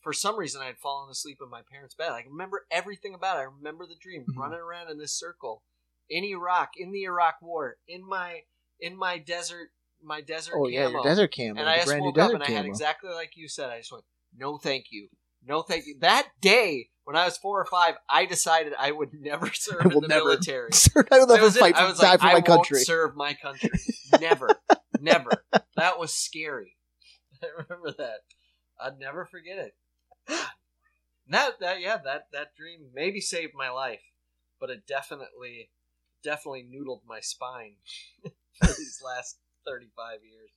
[0.01, 2.11] for some reason I had fallen asleep in my parents' bed.
[2.11, 3.39] I remember everything about it.
[3.39, 4.35] I remember the dream, Mhm.
[4.37, 5.63] running around in this circle
[6.09, 8.43] in Iraq, in the Iraq War, in my
[8.81, 9.69] in my desert
[10.03, 12.43] my desert Oh yeah, your desert camo, and I just brand new woke up and
[12.43, 13.69] I had exactly like you said.
[13.69, 14.03] I just went,
[14.37, 15.09] no, thank you,
[15.45, 15.97] no, thank you.
[15.99, 19.89] That day when I was four or five, I decided I would never serve I
[19.89, 20.69] in the never military.
[20.73, 22.79] Sir, I will never was, fight I was die like, for I my won't country.
[22.81, 23.71] serve my country.
[24.19, 24.49] Never,
[24.99, 25.45] never.
[25.75, 26.75] That was scary.
[27.43, 28.21] I remember that.
[28.81, 29.75] I'd never forget it.
[31.29, 34.01] That that yeah that that dream maybe saved my life,
[34.59, 35.69] but it definitely
[36.23, 37.75] definitely noodled my spine
[38.23, 40.49] for these last thirty five years.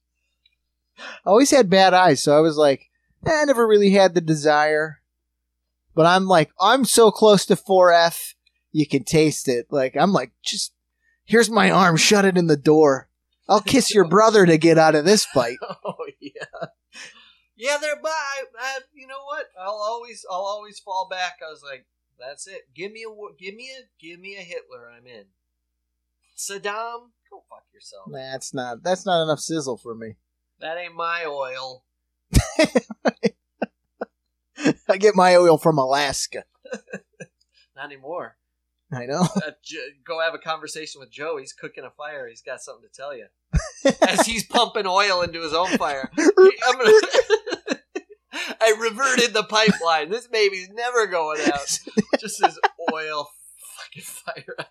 [0.98, 2.90] I always had bad eyes, so I was like,
[3.26, 5.00] eh, I never really had the desire.
[5.94, 8.34] But I'm like, I'm so close to 4F,
[8.72, 9.66] you can taste it.
[9.70, 10.72] Like, I'm like, just,
[11.24, 13.08] here's my arm, shut it in the door.
[13.48, 15.58] I'll kiss your brother to get out of this fight.
[15.84, 16.66] Oh yeah,
[17.56, 17.76] yeah.
[17.80, 19.46] There, but I, I, you know what?
[19.60, 21.38] I'll always, I'll always fall back.
[21.46, 21.86] I was like,
[22.18, 22.62] that's it.
[22.74, 24.90] Give me a, give me a, give me a Hitler.
[24.96, 25.24] I'm in.
[26.36, 28.06] Saddam, go fuck yourself.
[28.12, 30.16] That's not, that's not enough sizzle for me.
[30.60, 31.84] That ain't my oil.
[34.88, 36.44] I get my oil from Alaska.
[37.74, 38.36] Not anymore.
[38.92, 39.26] I know.
[39.34, 41.38] Uh, J- go have a conversation with Joe.
[41.38, 42.28] He's cooking a fire.
[42.28, 43.26] He's got something to tell you.
[44.06, 46.10] As he's pumping oil into his own fire.
[46.16, 46.92] Gonna-
[48.60, 50.10] I reverted the pipeline.
[50.10, 51.66] This baby's never going out.
[52.20, 52.58] Just his
[52.92, 53.28] oil
[53.78, 54.66] fucking fire.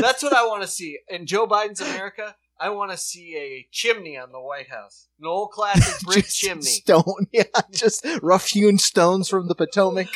[0.00, 0.98] That's what I want to see.
[1.08, 5.08] In Joe Biden's America, I want to see a chimney on the White House.
[5.20, 6.62] An old classic brick chimney.
[6.62, 7.26] Stone.
[7.32, 10.08] Yeah, just rough hewn stones from the Potomac.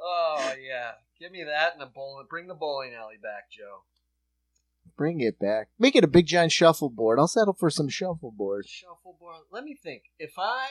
[0.00, 0.92] Oh, yeah.
[1.18, 2.26] Give me that and a bowling.
[2.30, 3.82] Bring the bowling alley back, Joe.
[4.96, 5.68] Bring it back.
[5.78, 7.18] Make it a big giant shuffleboard.
[7.18, 8.66] I'll settle for some shuffleboard.
[8.66, 9.44] Shuffleboard.
[9.50, 10.04] Let me think.
[10.18, 10.66] If I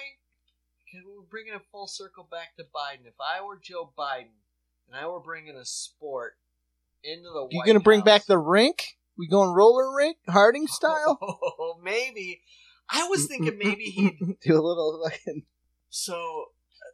[0.92, 3.06] can we bring it a full circle back to Biden.
[3.06, 4.42] If I were Joe Biden
[4.88, 6.38] and I were bringing a sport
[7.04, 8.98] into the You White gonna bring back the rink?
[9.18, 11.20] We going roller rink, Harding style?
[11.22, 12.42] Oh, maybe.
[12.90, 15.44] I was thinking maybe he'd do a little fucking.
[15.90, 16.46] So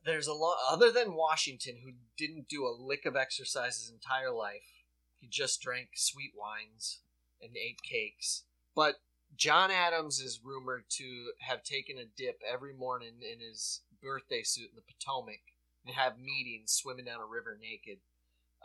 [0.06, 4.32] there's a lot other than Washington, who didn't do a lick of exercise his entire
[4.32, 4.84] life.
[5.20, 7.00] He just drank sweet wines
[7.42, 8.44] and ate cakes.
[8.76, 8.96] But
[9.36, 14.70] John Adams is rumored to have taken a dip every morning in his birthday suit
[14.70, 15.42] in the Potomac
[15.86, 18.00] and have meetings swimming down a river naked.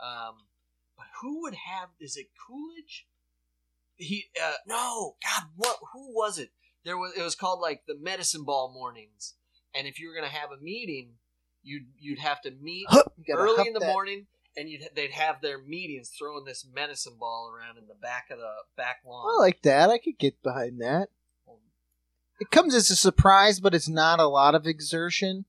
[0.01, 0.35] Um,
[1.01, 1.89] but who would have?
[1.99, 3.07] Is it Coolidge?
[3.95, 5.77] He uh, no, God, what?
[5.93, 6.51] Who was it?
[6.85, 7.13] There was.
[7.17, 9.33] It was called like the Medicine Ball mornings,
[9.75, 11.13] and if you were going to have a meeting,
[11.63, 13.91] you'd you'd have to meet Hup, early in the that.
[13.91, 18.27] morning, and you'd they'd have their meetings throwing this medicine ball around in the back
[18.29, 19.35] of the back lawn.
[19.35, 19.89] I like that.
[19.89, 21.09] I could get behind that.
[22.39, 25.45] It comes as a surprise, but it's not a lot of exertion.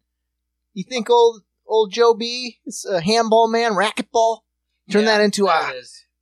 [0.74, 4.40] You think old old Joe B is a handball man, racquetball?
[4.90, 5.72] Turn Yeah, that into a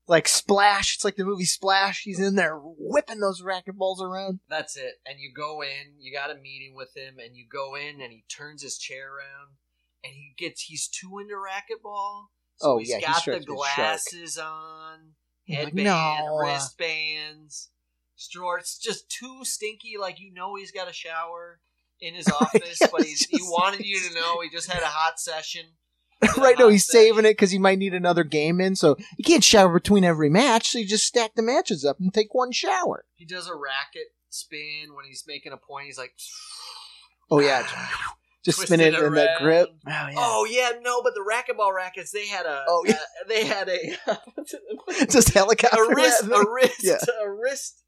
[0.06, 0.96] like Splash.
[0.96, 2.02] It's like the movie Splash.
[2.02, 4.40] He's in there whipping those racquetballs around.
[4.48, 4.94] That's it.
[5.06, 8.12] And you go in, you got a meeting with him, and you go in, and
[8.12, 9.50] he turns his chair around,
[10.04, 12.26] and he gets he's too into racquetball.
[12.56, 13.56] So Oh, he's yeah, he got the with shark.
[13.56, 15.14] glasses on,
[15.48, 16.38] like, headband, no.
[16.42, 17.70] wristbands,
[18.16, 19.94] shorts, just too stinky.
[19.98, 21.60] Like you know he's got a shower
[22.00, 24.82] in his oh, office, Yeah, but he's, he wanted you to know he just had
[24.82, 25.66] a hot session.
[26.36, 27.00] right now, he's session.
[27.14, 28.76] saving it because he might need another game in.
[28.76, 30.68] So you can't shower between every match.
[30.70, 33.04] So you just stack the matches up and take one shower.
[33.14, 35.86] He does a racket spin when he's making a point.
[35.86, 36.12] He's like,
[37.30, 37.66] Oh yeah,
[38.44, 39.68] just spin it it in that grip.
[39.86, 40.14] Oh yeah.
[40.16, 42.94] Oh yeah, no, but the racquetball rackets they had a Oh, yeah.
[42.94, 43.98] uh, they had a
[45.10, 45.82] just helicopter.
[45.84, 46.98] a wrist a wrist Yeah.
[47.24, 47.79] a wrist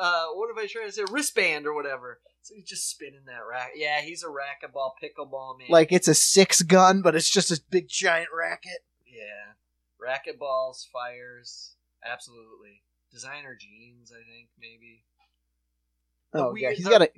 [0.00, 2.20] uh what am I trying to say wristband or whatever.
[2.42, 3.70] So he's just spinning that rack.
[3.76, 5.68] Yeah, he's a racquetball pickleball man.
[5.68, 8.80] like it's a six gun, but it's just a big giant racket.
[9.06, 9.54] yeah,
[10.00, 11.74] racquetballs, fires,
[12.04, 12.82] absolutely.
[13.12, 15.04] Designer jeans, I think maybe.
[16.32, 17.10] Oh yeah, he's got a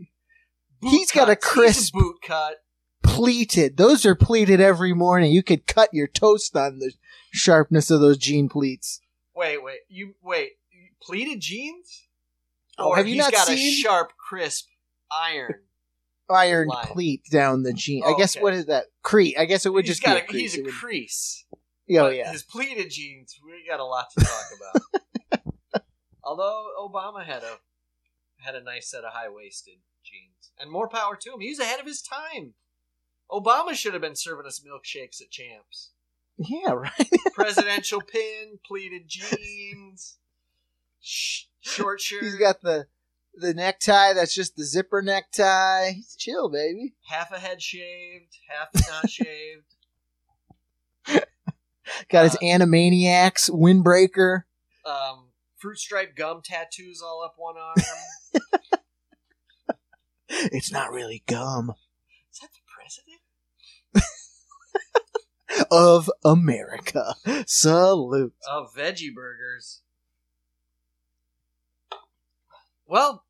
[0.82, 1.46] He's got a cuts.
[1.52, 2.56] Crisp- boot cut.
[3.04, 3.76] pleated.
[3.76, 5.30] Those are pleated every morning.
[5.30, 6.92] You could cut your toast on the
[7.30, 9.00] sharpness of those jean pleats.
[9.36, 10.52] Wait, wait, you wait.
[11.00, 12.08] pleated jeans?
[12.78, 14.66] Oh, or have you he's not got a sharp, crisp
[15.10, 15.54] iron.
[16.30, 16.84] Iron Line.
[16.86, 18.02] pleat down the jean.
[18.04, 18.42] I Oh, guess okay.
[18.42, 18.86] what is that?
[19.02, 19.36] Crete.
[19.38, 20.52] I guess it would he's just got be a, a crease.
[20.54, 21.44] he's a would- crease.
[21.52, 21.56] oh
[21.88, 22.32] But yeah.
[22.32, 25.82] His pleated jeans, we got a lot to talk about.
[26.24, 27.58] Although Obama had a
[28.38, 31.40] had a nice set of high waisted jeans, and more power to him.
[31.40, 32.54] He was ahead of his time.
[33.30, 35.90] Obama should have been serving us milkshakes at Champs.
[36.38, 37.10] Yeah, right.
[37.34, 40.16] Presidential pin, pleated jeans,
[41.00, 42.86] sh- short shirt, He's got the
[43.34, 44.12] the necktie.
[44.12, 45.93] That's just the zipper necktie.
[45.93, 46.93] He's chill, baby.
[47.09, 49.64] half a head shaved, half not shaved.
[52.10, 54.43] Got his Uh, Animaniacs windbreaker.
[54.84, 57.76] Um, fruit stripe gum tattoos all up one arm.
[60.28, 61.72] It's not really gum
[62.32, 63.20] Is that the president?
[65.70, 67.14] of America.
[67.47, 68.34] Salute.
[68.51, 69.82] of veggie burgers.
[72.93, 73.24] Well,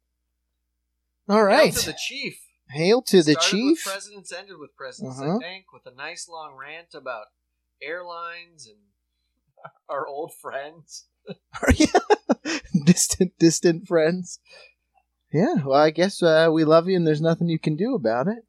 [1.28, 1.72] all right.
[1.72, 2.40] hail to the chief.
[2.70, 3.78] Hail to the Started chief.
[3.86, 5.36] With presidents ended with presidents, Uh-huh.
[5.36, 7.26] I think, with a nice long rant about
[7.80, 8.78] airlines and
[9.88, 11.04] our old friends.
[12.86, 14.40] distant, distant friends.
[15.32, 18.26] Yeah, well, I guess uh, we love you and there's nothing you can do about
[18.26, 18.44] it.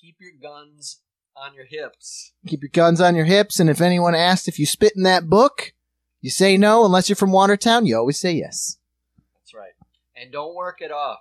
[0.00, 1.02] Keep your guns
[1.36, 2.32] on your hips.
[2.46, 5.28] Keep your guns on your hips, and if anyone asks if you spit in that
[5.28, 5.74] book,
[6.22, 6.86] you say no.
[6.86, 8.78] Unless you're from Watertown, you always say yes.
[10.20, 10.24] That's right.
[10.24, 11.18] And don't work it off.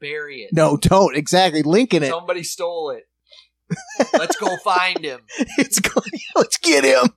[0.00, 0.50] Bury it.
[0.52, 1.16] No, don't.
[1.16, 1.62] Exactly.
[1.62, 2.08] Linking it.
[2.10, 3.08] Somebody stole it.
[4.14, 5.20] Let's go find him.
[5.58, 5.80] It's
[6.36, 7.10] let's get him.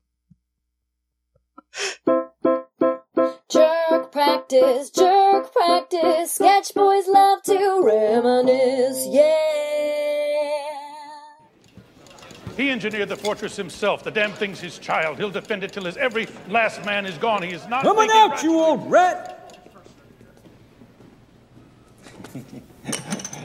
[3.49, 6.33] Jerk practice, jerk practice.
[6.33, 9.37] Sketch boys love to reminisce, yeah.
[12.57, 14.03] He engineered the fortress himself.
[14.03, 15.17] The damn thing's his child.
[15.17, 17.41] He'll defend it till his every last man is gone.
[17.43, 18.55] He is not Coming out, rationally.
[18.55, 19.40] you old rat!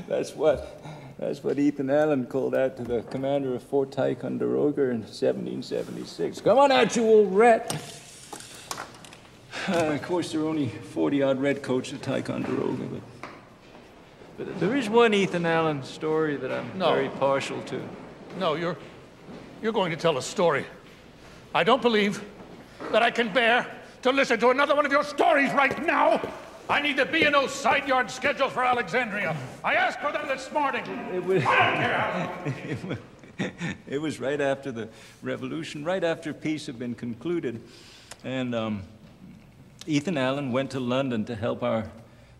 [0.08, 0.82] That's what
[1.18, 6.40] that's what Ethan Allen called out to the commander of Fort Ticonderoga in 1776.
[6.42, 7.72] Come on out, you old rat!
[9.68, 13.28] Uh, of course, there are only 40 odd redcoats at Ticonderoga, but,
[14.36, 16.92] but there is one Ethan Allen story that I'm No.
[16.92, 17.80] very partial to.
[18.38, 18.76] No, you're
[19.62, 20.66] you're going to tell a story.
[21.54, 22.22] I don't believe
[22.92, 23.66] that I can bear
[24.02, 26.20] to listen to another one of your stories right now.
[26.68, 29.36] I need the B&O side yard schedule for Alexandria.
[29.62, 30.84] I asked for them this morning.
[31.14, 32.30] It was, don't care
[32.68, 32.96] it wa-
[33.86, 34.88] it was right after the
[35.22, 37.60] revolution, right after peace had been concluded.
[38.24, 38.82] And um,
[39.86, 41.88] Ethan Allen went to London to help our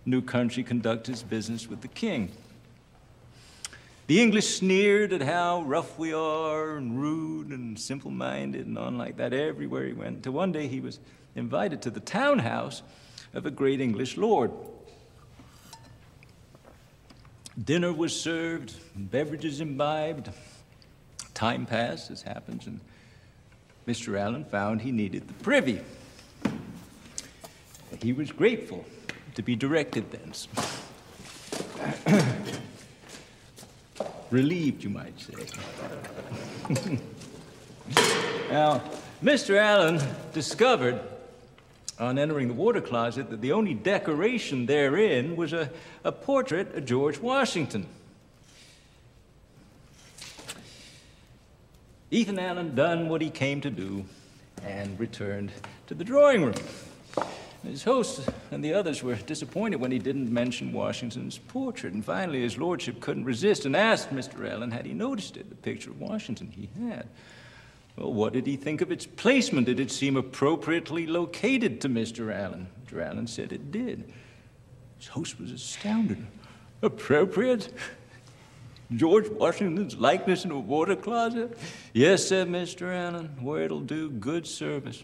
[0.04, 2.32] new country conduct his business with the king.
[4.08, 8.98] The English sneered at how rough we are and rude and simple minded and on
[8.98, 10.24] like that everywhere he went.
[10.24, 10.98] Till one day he was
[11.36, 12.82] invited to the townhouse
[13.36, 14.50] of a great English lord.
[17.62, 20.30] Dinner was served, beverages imbibed.
[21.34, 22.80] Time passed, as happens, and
[23.86, 24.18] Mr.
[24.18, 25.80] Allen found he needed the privy.
[28.02, 28.86] He was grateful
[29.34, 30.48] to be directed thence.
[34.30, 35.46] relieved, you might say.
[38.50, 38.82] now,
[39.22, 39.58] Mr.
[39.58, 40.00] Allen
[40.32, 41.00] discovered
[41.98, 45.70] on entering the water closet that the only decoration therein was a,
[46.04, 47.86] a portrait of George Washington.
[52.10, 54.04] Ethan Allen done what he came to do
[54.64, 55.50] and returned
[55.86, 56.54] to the drawing room.
[57.64, 62.42] His host and the others were disappointed when he didn't mention Washington's portrait, and finally
[62.42, 64.48] his lordship couldn't resist and asked Mr.
[64.48, 67.08] Allen had he noticed it, the picture of Washington he had.
[67.96, 69.66] Well, what did he think of its placement?
[69.66, 72.34] Did it seem appropriately located to Mr.
[72.34, 72.68] Allen?
[72.84, 73.04] Mr.
[73.04, 74.12] Allen said it did.
[74.98, 76.24] His host was astounded.
[76.82, 77.72] Appropriate?
[78.94, 81.58] George Washington's likeness in a water closet?
[81.92, 82.94] Yes, said Mr.
[82.94, 85.02] Allen, where it'll do good service.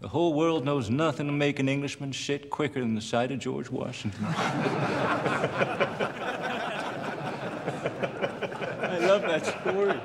[0.00, 3.40] The whole world knows nothing to make an Englishman shit quicker than the sight of
[3.40, 4.24] George Washington.
[4.24, 4.34] I
[9.00, 10.00] love that story.